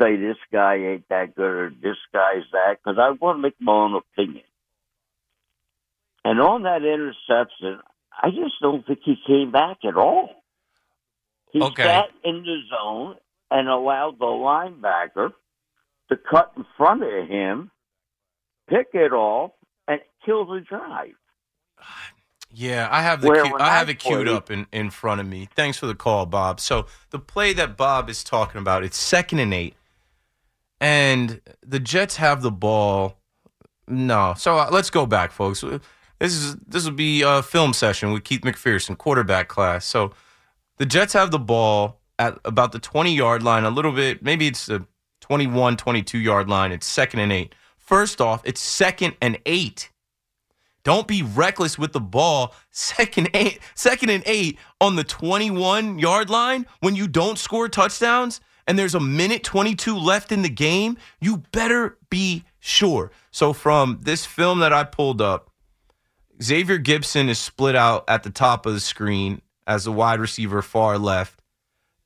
say 0.00 0.16
this 0.16 0.36
guy 0.52 0.76
ain't 0.76 1.08
that 1.08 1.34
good 1.34 1.44
or 1.44 1.70
this 1.70 1.96
guy's 2.12 2.42
that 2.52 2.78
because 2.82 2.98
I 2.98 3.10
want 3.10 3.38
to 3.38 3.42
make 3.42 3.54
my 3.60 3.72
own 3.72 3.94
opinion. 3.94 4.44
And 6.24 6.40
on 6.40 6.62
that 6.62 6.82
interception, 6.84 7.80
I 8.22 8.30
just 8.30 8.54
don't 8.60 8.86
think 8.86 9.00
he 9.04 9.16
came 9.26 9.50
back 9.52 9.78
at 9.84 9.96
all. 9.96 10.30
He 11.52 11.60
Okay. 11.62 11.82
sat 11.84 12.10
in 12.24 12.42
the 12.42 12.60
zone 12.70 13.16
and 13.50 13.68
allowed 13.68 14.18
the 14.18 14.24
linebacker 14.24 15.32
to 16.08 16.16
cut 16.16 16.52
in 16.56 16.64
front 16.76 17.02
of 17.02 17.28
him, 17.28 17.70
pick 18.68 18.88
it 18.94 19.12
off, 19.12 19.52
and 19.86 20.00
kill 20.24 20.46
the 20.46 20.60
drive. 20.60 21.14
Yeah, 22.50 22.88
I 22.90 23.02
have 23.02 23.20
the 23.20 23.30
cu- 23.30 23.56
I 23.58 23.70
have 23.76 23.88
it 23.90 23.98
queued 23.98 24.28
up 24.28 24.50
in, 24.50 24.66
in 24.72 24.90
front 24.90 25.20
of 25.20 25.26
me. 25.26 25.48
Thanks 25.54 25.76
for 25.76 25.86
the 25.86 25.94
call, 25.94 26.24
Bob. 26.24 26.60
So 26.60 26.86
the 27.10 27.18
play 27.18 27.52
that 27.52 27.76
Bob 27.76 28.08
is 28.08 28.22
talking 28.22 28.60
about, 28.60 28.84
it's 28.84 28.96
second 28.96 29.40
and 29.40 29.52
eight, 29.52 29.74
and 30.80 31.40
the 31.62 31.80
Jets 31.80 32.16
have 32.16 32.42
the 32.42 32.52
ball. 32.52 33.18
No, 33.88 34.34
so 34.36 34.56
uh, 34.56 34.68
let's 34.70 34.88
go 34.88 35.04
back, 35.04 35.32
folks. 35.32 35.64
This 36.18 36.32
is 36.34 36.56
this 36.56 36.84
will 36.84 36.92
be 36.92 37.22
a 37.22 37.42
film 37.42 37.72
session 37.72 38.12
with 38.12 38.24
Keith 38.24 38.42
McPherson, 38.42 38.96
quarterback 38.96 39.48
class. 39.48 39.84
So 39.84 40.12
the 40.78 40.86
Jets 40.86 41.12
have 41.12 41.30
the 41.30 41.38
ball 41.38 42.00
at 42.18 42.38
about 42.44 42.72
the 42.72 42.78
20 42.78 43.14
yard 43.14 43.42
line, 43.42 43.64
a 43.64 43.70
little 43.70 43.92
bit, 43.92 44.22
maybe 44.22 44.46
it's 44.46 44.66
the 44.66 44.86
21, 45.20 45.76
22 45.76 46.18
yard 46.18 46.48
line. 46.48 46.72
It's 46.72 46.86
second 46.86 47.20
and 47.20 47.32
eight. 47.32 47.54
First 47.76 48.20
off, 48.20 48.42
it's 48.44 48.60
second 48.60 49.14
and 49.20 49.38
eight. 49.46 49.90
Don't 50.84 51.08
be 51.08 51.22
reckless 51.22 51.78
with 51.78 51.92
the 51.92 52.00
ball. 52.00 52.54
Second 52.70 53.30
eight, 53.32 53.60
second 53.74 54.10
and 54.10 54.22
eight 54.26 54.58
on 54.80 54.96
the 54.96 55.04
21 55.04 55.98
yard 55.98 56.28
line 56.28 56.66
when 56.80 56.94
you 56.96 57.08
don't 57.08 57.38
score 57.38 57.68
touchdowns 57.68 58.40
and 58.66 58.78
there's 58.78 58.94
a 58.94 59.00
minute 59.00 59.44
22 59.44 59.96
left 59.96 60.32
in 60.32 60.42
the 60.42 60.48
game. 60.48 60.98
You 61.20 61.38
better 61.52 61.96
be 62.10 62.44
sure. 62.58 63.12
So 63.30 63.52
from 63.52 64.00
this 64.02 64.26
film 64.26 64.58
that 64.58 64.72
I 64.72 64.84
pulled 64.84 65.22
up, 65.22 65.50
Xavier 66.42 66.78
Gipson 66.78 67.28
is 67.28 67.38
split 67.38 67.76
out 67.76 68.04
at 68.08 68.22
the 68.22 68.30
top 68.30 68.66
of 68.66 68.74
the 68.74 68.80
screen 68.80 69.40
as 69.66 69.86
a 69.86 69.92
wide 69.92 70.20
receiver 70.20 70.62
far 70.62 70.98
left. 70.98 71.40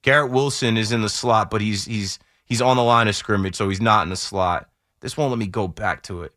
Garrett 0.02 0.30
Wilson 0.30 0.76
is 0.76 0.92
in 0.92 1.02
the 1.02 1.08
slot, 1.08 1.50
but 1.50 1.60
he's 1.60 1.84
he's 1.84 2.18
he's 2.44 2.62
on 2.62 2.76
the 2.76 2.82
line 2.82 3.08
of 3.08 3.16
scrimmage, 3.16 3.56
so 3.56 3.68
he's 3.68 3.80
not 3.80 4.02
in 4.02 4.10
the 4.10 4.16
slot. 4.16 4.68
This 5.00 5.16
won't 5.16 5.30
let 5.30 5.38
me 5.38 5.46
go 5.46 5.68
back 5.68 6.02
to 6.04 6.22
it. 6.22 6.32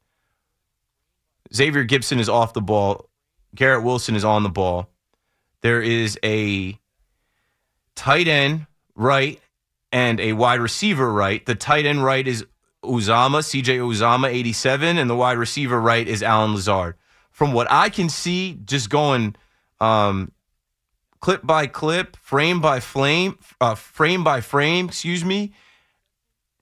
Xavier 1.53 1.85
Gipson 1.85 2.19
is 2.19 2.29
off 2.29 2.53
the 2.53 2.61
ball. 2.61 3.09
Garrett 3.53 3.83
Wilson 3.83 4.15
is 4.15 4.23
on 4.23 4.43
the 4.43 4.49
ball. 4.49 4.89
There 5.61 5.81
is 5.81 6.17
a 6.23 6.79
tight 7.95 8.27
end 8.27 8.67
right 8.95 9.39
and 9.91 10.19
a 10.19 10.33
wide 10.33 10.61
receiver 10.61 11.11
right. 11.11 11.45
The 11.45 11.55
tight 11.55 11.85
end 11.85 12.03
right 12.03 12.25
is 12.25 12.45
Uzomah, 12.83 13.41
CJ 13.41 13.77
Uzomah, 13.79 14.29
87, 14.29 14.97
and 14.97 15.09
the 15.09 15.15
wide 15.15 15.37
receiver 15.37 15.79
right 15.79 16.07
is 16.07 16.23
Allen 16.23 16.53
Lazard. 16.55 16.95
From 17.41 17.53
what 17.53 17.71
I 17.71 17.89
can 17.89 18.07
see, 18.07 18.59
just 18.65 18.91
going 18.91 19.35
um, 19.79 20.31
clip 21.21 21.41
by 21.43 21.65
clip, 21.65 22.15
frame 22.17 22.61
by 22.61 22.79
frame, 22.79 23.39
uh, 23.59 23.73
frame 23.73 24.23
by 24.23 24.41
frame, 24.41 24.89
excuse 24.89 25.25
me, 25.25 25.51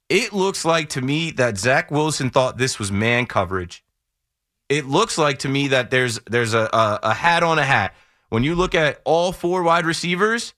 it 0.07 0.31
looks 0.31 0.63
like 0.63 0.87
to 0.91 1.01
me 1.01 1.31
that 1.31 1.57
Zach 1.57 1.91
Wilson 1.91 2.29
thought 2.29 2.57
this 2.57 2.79
was 2.79 2.93
man 2.93 3.25
coverage. 3.25 3.83
It 4.69 4.85
looks 4.85 5.17
like 5.17 5.39
to 5.39 5.49
me 5.49 5.67
that 5.67 5.91
there's 5.91 6.17
there's 6.29 6.53
a, 6.53 6.69
a, 6.71 6.99
a 7.03 7.13
hat 7.13 7.43
on 7.43 7.59
a 7.59 7.65
hat. 7.65 7.93
When 8.29 8.45
you 8.45 8.55
look 8.55 8.73
at 8.73 9.01
all 9.03 9.33
four 9.33 9.63
wide 9.63 9.85
receivers, 9.85 10.53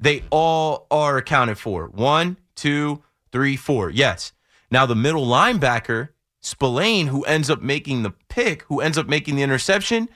they 0.00 0.24
all 0.30 0.88
are 0.90 1.16
accounted 1.16 1.58
for. 1.58 1.86
One, 1.86 2.38
two, 2.56 3.04
three, 3.30 3.54
four. 3.54 3.88
Yes. 3.88 4.32
Now 4.68 4.86
the 4.86 4.96
middle 4.96 5.28
linebacker, 5.28 6.08
Spillane, 6.40 7.08
who 7.08 7.22
ends 7.24 7.50
up 7.50 7.62
making 7.62 8.02
the 8.02 8.10
pick, 8.28 8.62
who 8.64 8.80
ends 8.80 8.96
up 8.96 9.06
making 9.06 9.36
the 9.36 9.42
interception, 9.42 10.08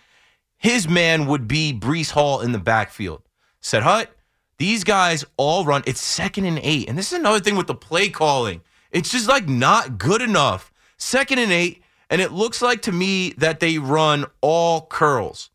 his 0.57 0.89
man 0.89 1.27
would 1.27 1.47
be 1.47 1.73
Breece 1.79 2.11
Hall 2.11 2.41
in 2.41 2.53
the 2.53 2.59
backfield. 2.59 3.23
Said 3.61 3.83
Hut, 3.83 4.11
these 4.59 4.85
guys 4.85 5.25
all 5.37 5.65
run. 5.65 5.83
It's 5.87 6.01
second 6.01 6.45
and 6.47 6.59
eight. 6.63 6.89
And 6.89 6.97
this 6.97 7.13
is 7.13 7.19
another 7.19 7.41
thing 7.41 7.57
with 7.57 7.67
the 7.67 7.75
play 7.75 8.09
calling. 8.09 8.63
It's 8.91 9.11
just 9.11 9.29
like 9.29 9.49
not 9.49 9.99
good 9.99 10.23
enough. 10.23 10.73
Second 10.97 11.39
and 11.39 11.53
eight. 11.53 11.83
And 12.09 12.21
it 12.21 12.33
looks 12.33 12.63
like 12.63 12.83
to 12.83 12.93
me 12.93 13.31
that 13.39 13.61
they 13.61 13.79
run 13.79 14.27
all 14.41 14.87
curls 14.87 15.51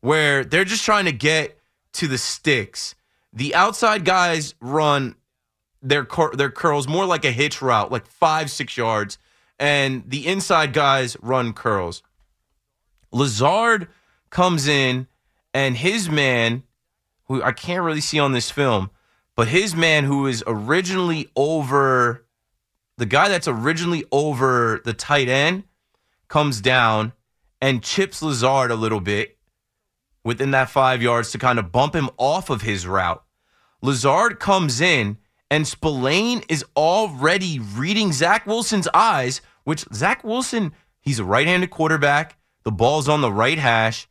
where 0.00 0.44
they're 0.44 0.64
just 0.64 0.84
trying 0.84 1.06
to 1.06 1.12
get 1.12 1.58
to 1.94 2.06
the 2.06 2.18
sticks. 2.18 2.94
The 3.32 3.54
outside 3.54 4.04
guys 4.04 4.54
run 4.60 5.16
their 5.80 6.04
cur- 6.04 6.34
their 6.34 6.50
curls 6.50 6.86
more 6.86 7.06
like 7.06 7.24
a 7.24 7.30
hitch 7.32 7.62
route, 7.62 7.90
like 7.90 8.06
five 8.06 8.50
six 8.50 8.76
yards, 8.76 9.18
and 9.62 10.02
the 10.10 10.26
inside 10.26 10.72
guys 10.72 11.16
run 11.22 11.52
curls. 11.52 12.02
Lazard 13.12 13.86
comes 14.28 14.66
in, 14.66 15.06
and 15.54 15.76
his 15.76 16.10
man, 16.10 16.64
who 17.26 17.40
I 17.40 17.52
can't 17.52 17.84
really 17.84 18.00
see 18.00 18.18
on 18.18 18.32
this 18.32 18.50
film, 18.50 18.90
but 19.36 19.46
his 19.46 19.76
man 19.76 20.02
who 20.02 20.26
is 20.26 20.42
originally 20.48 21.28
over 21.36 22.26
the 22.98 23.06
guy 23.06 23.28
that's 23.28 23.46
originally 23.46 24.04
over 24.10 24.80
the 24.84 24.92
tight 24.92 25.28
end 25.28 25.62
comes 26.26 26.60
down 26.60 27.12
and 27.60 27.84
chips 27.84 28.20
Lazard 28.20 28.72
a 28.72 28.76
little 28.76 29.00
bit 29.00 29.38
within 30.24 30.50
that 30.50 30.70
five 30.70 31.00
yards 31.00 31.30
to 31.30 31.38
kind 31.38 31.60
of 31.60 31.70
bump 31.70 31.94
him 31.94 32.10
off 32.18 32.50
of 32.50 32.62
his 32.62 32.84
route. 32.84 33.22
Lazard 33.80 34.40
comes 34.40 34.80
in, 34.80 35.18
and 35.52 35.68
Spillane 35.68 36.42
is 36.48 36.64
already 36.76 37.60
reading 37.60 38.12
Zach 38.12 38.44
Wilson's 38.44 38.88
eyes, 38.92 39.40
which 39.64 39.84
Zach 39.92 40.24
Wilson, 40.24 40.72
he's 41.00 41.18
a 41.18 41.24
right 41.24 41.46
handed 41.46 41.70
quarterback. 41.70 42.38
The 42.64 42.72
ball's 42.72 43.08
on 43.08 43.20
the 43.20 43.32
right 43.32 43.58
hash. 43.58 44.08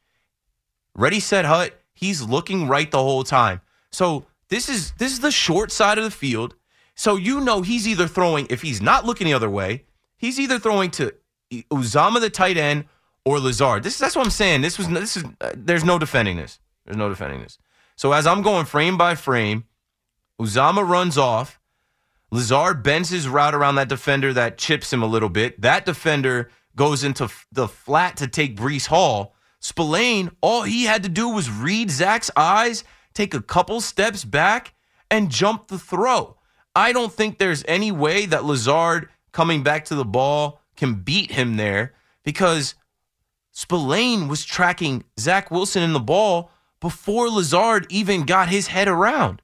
Ready, 0.95 1.19
set, 1.19 1.45
hut. 1.45 1.79
He's 1.93 2.21
looking 2.21 2.67
right 2.67 2.89
the 2.89 2.97
whole 2.97 3.23
time. 3.23 3.61
So 3.91 4.25
this 4.49 4.69
is 4.69 4.91
this 4.93 5.11
is 5.11 5.19
the 5.19 5.31
short 5.31 5.71
side 5.71 5.97
of 5.97 6.03
the 6.03 6.11
field. 6.11 6.55
So 6.95 7.15
you 7.15 7.39
know 7.39 7.61
he's 7.61 7.87
either 7.87 8.07
throwing, 8.07 8.47
if 8.49 8.61
he's 8.61 8.81
not 8.81 9.05
looking 9.05 9.25
the 9.25 9.33
other 9.33 9.49
way, 9.49 9.85
he's 10.17 10.39
either 10.39 10.59
throwing 10.59 10.91
to 10.91 11.13
Uzomah 11.51 12.19
the 12.19 12.29
tight 12.29 12.57
end 12.57 12.85
or 13.25 13.39
Lazard. 13.39 13.83
This 13.83 13.97
that's 13.97 14.15
what 14.15 14.25
I'm 14.25 14.31
saying. 14.31 14.61
This 14.61 14.77
was 14.77 14.89
this 14.89 15.17
is 15.17 15.23
uh, 15.39 15.51
there's 15.55 15.83
no 15.83 15.97
defending 15.99 16.37
this. 16.37 16.59
There's 16.85 16.97
no 16.97 17.09
defending 17.09 17.41
this. 17.41 17.57
So 17.95 18.11
as 18.11 18.25
I'm 18.25 18.41
going 18.41 18.65
frame 18.65 18.97
by 18.97 19.15
frame, 19.15 19.65
Uzomah 20.41 20.87
runs 20.87 21.17
off. 21.17 21.61
Lazard 22.32 22.82
bends 22.82 23.09
his 23.09 23.27
route 23.27 23.53
around 23.53 23.75
that 23.75 23.89
defender 23.89 24.34
that 24.34 24.57
chips 24.57 24.91
him 24.91 25.03
a 25.03 25.07
little 25.07 25.29
bit. 25.29 25.61
That 25.61 25.86
defender 25.86 26.49
goes 26.75 27.03
into 27.03 27.29
the 27.51 27.67
flat 27.67 28.17
to 28.17 28.27
take 28.27 28.55
Breece 28.55 28.88
Hall. 28.88 29.36
Spillane, 29.59 30.32
all 30.41 30.63
he 30.63 30.86
had 30.86 31.03
to 31.03 31.09
do 31.09 31.29
was 31.29 31.51
read 31.51 31.91
Zach's 31.91 32.32
eyes, 32.36 32.84
take 33.13 33.34
a 33.34 33.41
couple 33.41 33.82
steps 33.82 34.23
back, 34.23 34.73
and 35.09 35.29
jump 35.29 35.67
the 35.67 35.77
throw. 35.77 36.38
I 36.73 36.93
don't 36.93 37.11
think 37.11 37.38
there's 37.38 37.65
any 37.67 37.91
way 37.91 38.25
that 38.25 38.45
Lazard 38.45 39.09
coming 39.34 39.61
back 39.61 39.86
to 39.86 39.95
the 39.95 40.05
ball 40.05 40.61
can 40.77 40.95
beat 40.95 41.32
him 41.32 41.57
there 41.57 41.93
because 42.23 42.75
Spillane 43.51 44.29
was 44.29 44.45
tracking 44.45 45.03
Zach 45.19 45.51
Wilson 45.51 45.84
in 45.84 45.91
the 45.91 45.99
ball 45.99 46.49
before 46.79 47.29
Lazard 47.29 47.86
even 47.89 48.23
got 48.23 48.47
his 48.47 48.67
head 48.67 48.88
around. 48.88 49.40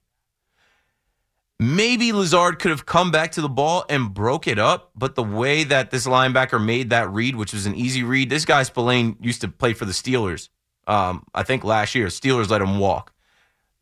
Maybe 1.59 2.11
Lazard 2.11 2.59
could 2.59 2.69
have 2.69 2.85
come 2.85 3.09
back 3.09 3.31
to 3.31 3.41
the 3.41 3.49
ball 3.49 3.83
and 3.89 4.13
broke 4.13 4.47
it 4.47 4.59
up, 4.59 4.91
but 4.95 5.15
the 5.15 5.23
way 5.23 5.63
that 5.63 5.89
this 5.89 6.05
linebacker 6.05 6.63
made 6.63 6.91
that 6.91 7.09
read, 7.11 7.35
which 7.35 7.51
was 7.51 7.65
an 7.65 7.73
easy 7.73 8.03
read, 8.03 8.29
this 8.29 8.45
guy 8.45 8.61
Spillane 8.61 9.17
used 9.21 9.41
to 9.41 9.47
play 9.47 9.73
for 9.73 9.85
the 9.85 9.91
Steelers. 9.91 10.49
Um, 10.85 11.25
I 11.33 11.41
think 11.41 11.63
last 11.63 11.95
year, 11.95 12.07
Steelers 12.07 12.49
let 12.49 12.61
him 12.61 12.77
walk. 12.77 13.11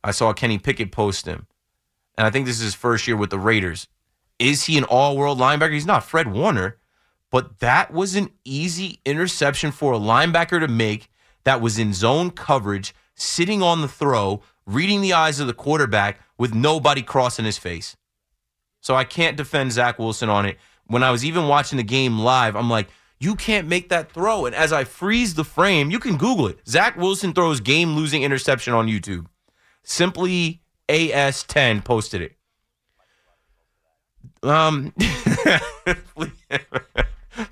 I 0.06 0.12
saw 0.12 0.32
Kenny 0.32 0.58
Pickett 0.58 0.94
post 0.94 1.26
him, 1.26 1.48
and 2.18 2.26
I 2.26 2.30
think 2.30 2.46
this 2.46 2.58
is 2.58 2.64
his 2.64 2.76
first 2.76 3.08
year 3.08 3.18
with 3.18 3.30
the 3.30 3.40
Raiders. 3.40 3.88
Is 4.40 4.66
he 4.66 4.78
an 4.78 4.86
all-world 4.86 5.38
linebacker? 5.38 5.74
He's 5.74 5.86
not 5.86 6.06
Fred 6.06 6.32
Warner, 6.32 6.78
but 7.30 7.60
that 7.60 7.92
was 7.92 8.16
an 8.16 8.30
easy 8.46 9.02
interception 9.04 9.72
for 9.72 9.94
a 9.94 10.00
linebacker 10.00 10.62
to 10.62 10.70
make. 10.70 11.10
That 11.44 11.60
was 11.60 11.78
in 11.78 11.94
zone 11.94 12.32
coverage, 12.32 12.96
sitting 13.16 13.62
on 13.62 13.82
the 13.82 13.88
throw, 13.90 14.42
reading 14.66 15.02
the 15.02 15.14
eyes 15.14 15.42
of 15.42 15.48
the 15.48 15.54
quarterback 15.54 16.22
with 16.38 16.54
nobody 16.54 17.02
crossing 17.02 17.46
his 17.46 17.58
face. 17.58 17.96
So 18.82 18.96
I 18.96 19.04
can't 19.04 19.38
defend 19.38 19.72
Zach 19.72 19.98
Wilson 19.98 20.30
on 20.30 20.46
it. 20.46 20.58
When 20.88 21.04
I 21.04 21.12
was 21.12 21.26
even 21.26 21.48
watching 21.48 21.78
the 21.78 21.84
game 21.84 22.20
live, 22.20 22.56
I'm 22.56 22.70
like, 22.70 22.90
you 23.20 23.36
can't 23.36 23.68
make 23.68 23.90
that 23.90 24.12
throw. 24.12 24.46
And 24.46 24.54
as 24.54 24.72
I 24.72 24.84
freeze 24.84 25.34
the 25.34 25.44
frame, 25.44 25.90
you 25.90 26.00
can 26.00 26.18
Google 26.18 26.48
it. 26.48 26.60
Zach 26.68 26.98
Wilson 26.98 27.34
throws 27.34 27.60
game 27.60 27.96
losing 27.96 28.24
interception 28.24 28.74
on 28.74 28.88
YouTube. 28.88 29.26
Simply 29.84 30.62
AS10 30.90 31.84
posted 31.84 32.22
it. 32.22 32.36
Um, 34.44 34.94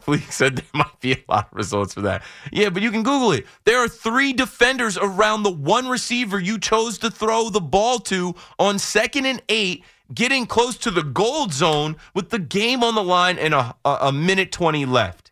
Fleek 0.06 0.32
said 0.32 0.58
there 0.58 0.66
might 0.74 0.99
be 0.99 1.14
a 1.14 1.24
lot 1.30 1.47
of 1.51 1.58
results 1.58 1.93
for 1.93 2.01
that. 2.01 2.24
Yeah, 2.51 2.70
but 2.70 2.82
you 2.84 2.91
can 2.91 3.04
Google 3.04 3.32
it. 3.32 3.45
There 3.66 3.84
are 3.84 3.88
three 3.88 4.34
defenders 4.34 4.97
around 4.97 5.43
the 5.43 5.51
one 5.51 5.88
receiver 5.88 6.39
you 6.39 6.60
chose 6.60 6.97
to 6.99 7.10
throw 7.12 7.49
the 7.49 7.62
ball 7.62 7.99
to 7.99 8.36
on 8.60 8.80
second 8.80 9.26
and 9.26 9.41
eight. 9.49 9.84
getting 10.14 10.45
close 10.45 10.78
to 10.78 10.91
the 10.91 11.04
gold 11.04 11.54
zone 11.54 11.95
with 12.14 12.30
the 12.30 12.39
game 12.39 12.84
on 12.84 12.95
the 12.95 13.04
line 13.04 13.38
and 13.39 13.54
a, 13.54 13.76
a, 13.86 13.97
a 14.01 14.12
minute 14.12 14.51
20 14.51 14.86
left. 14.86 15.32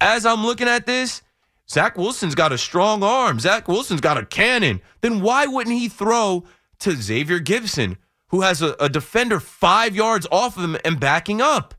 As 0.00 0.26
I'm 0.26 0.44
looking 0.44 0.68
at 0.68 0.86
this, 0.86 1.22
Zach 1.68 1.96
Wilson's 1.96 2.34
got 2.34 2.52
a 2.52 2.58
strong 2.58 3.02
arm. 3.02 3.40
Zach 3.40 3.66
Wilson's 3.66 4.00
got 4.00 4.18
a 4.18 4.26
cannon. 4.26 4.80
Then 5.00 5.20
why 5.22 5.46
wouldn't 5.46 5.76
he 5.76 5.88
throw 5.88 6.44
to 6.80 6.92
Xavier 6.92 7.40
Gipson, 7.40 7.96
who 8.28 8.42
has 8.42 8.62
a, 8.62 8.76
a 8.78 8.88
defender 8.88 9.40
five 9.40 9.96
yards 9.96 10.26
off 10.30 10.56
of 10.56 10.64
him 10.64 10.76
and 10.84 11.00
backing 11.00 11.40
up? 11.40 11.74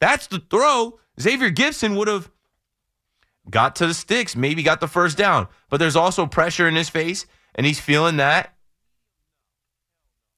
That's 0.00 0.26
the 0.26 0.40
throw. 0.40 0.98
Xavier 1.20 1.50
Gipson 1.50 1.96
would 1.96 2.08
have 2.08 2.30
got 3.50 3.76
to 3.76 3.86
the 3.86 3.94
sticks, 3.94 4.36
maybe 4.36 4.62
got 4.62 4.80
the 4.80 4.88
first 4.88 5.16
down. 5.18 5.48
But 5.68 5.78
there's 5.78 5.96
also 5.96 6.26
pressure 6.26 6.68
in 6.68 6.74
his 6.74 6.88
face, 6.88 7.26
and 7.54 7.66
he's 7.66 7.80
feeling 7.80 8.16
that. 8.16 8.54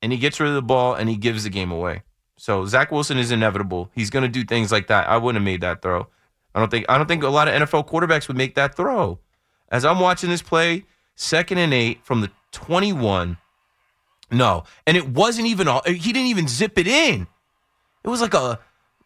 And 0.03 0.13
he 0.13 0.19
gets 0.19 0.39
rid 0.41 0.51
of 0.51 0.55
the 0.55 0.63
ball 0.63 0.95
and 0.95 1.09
he 1.09 1.17
gives 1.17 1.45
the 1.45 1.51
game 1.51 1.71
away. 1.71 2.03
So 2.37 2.67
Zach 2.67 2.93
Wilson 2.93 3.17
is 3.17 3.31
inevitable. 3.31 3.91
He's 3.95 4.11
going 4.11 4.25
to 4.25 4.29
do 4.29 4.45
things 4.45 4.71
like 4.71 4.89
that. 4.89 5.09
I 5.09 5.17
wouldn't 5.17 5.41
have 5.41 5.45
made 5.45 5.63
that 5.63 5.81
throw. 5.81 6.09
I 6.55 6.61
don't 6.61 6.71
think 6.71 6.87
I 6.89 6.99
don't 6.99 7.07
think 7.07 7.23
a 7.23 7.29
lot 7.29 7.49
of 7.49 7.55
NFL 7.55 7.89
quarterbacks 7.89 8.29
would 8.29 8.37
make 8.37 8.55
that 8.57 8.77
throw. 8.77 9.19
As 9.71 9.85
I'm 9.85 10.01
watching 10.01 10.29
this 10.29 10.43
play, 10.43 10.85
second 11.15 11.59
and 11.59 11.73
eight 11.73 12.05
from 12.05 12.21
the 12.21 12.31
21. 12.53 13.39
No, 14.31 14.65
and 14.87 14.97
it 14.97 15.09
wasn't 15.09 15.47
even 15.47 15.69
all. 15.69 15.83
He 15.87 16.13
didn't 16.13 16.27
even 16.27 16.49
zip 16.49 16.79
it 16.79 16.87
in. 16.87 17.27
It 18.05 18.09
was 18.09 18.21
like 18.21 18.35
a 18.35 18.61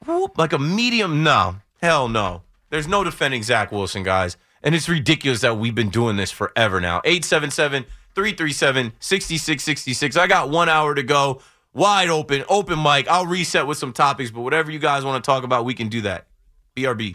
whoop, 0.09 0.39
like 0.39 0.53
a 0.53 0.59
medium. 0.59 1.23
No, 1.23 1.57
hell 1.81 2.09
no. 2.09 2.43
There's 2.71 2.89
no 2.89 3.05
defending 3.05 3.43
Zach 3.43 3.71
Wilson, 3.71 4.03
guys. 4.03 4.37
And 4.63 4.75
it's 4.75 4.89
ridiculous 4.89 5.41
that 5.43 5.57
we've 5.57 5.75
been 5.75 5.91
doing 5.91 6.17
this 6.17 6.31
forever 6.31 6.81
now. 6.81 7.01
877 7.05 7.85
337 8.15 8.93
6666. 8.99 10.17
I 10.17 10.27
got 10.27 10.51
one 10.51 10.69
hour 10.69 10.95
to 10.95 11.03
go. 11.03 11.41
Wide 11.73 12.09
open, 12.09 12.45
open 12.49 12.83
mic. 12.83 13.07
I'll 13.09 13.27
reset 13.27 13.67
with 13.67 13.79
some 13.79 13.93
topics, 13.93 14.31
but 14.31 14.41
whatever 14.41 14.71
you 14.71 14.79
guys 14.81 15.05
want 15.05 15.23
to 15.23 15.27
talk 15.27 15.45
about, 15.45 15.65
we 15.65 15.75
can 15.75 15.89
do 15.89 16.01
that. 16.01 16.27
BRB. 16.77 17.15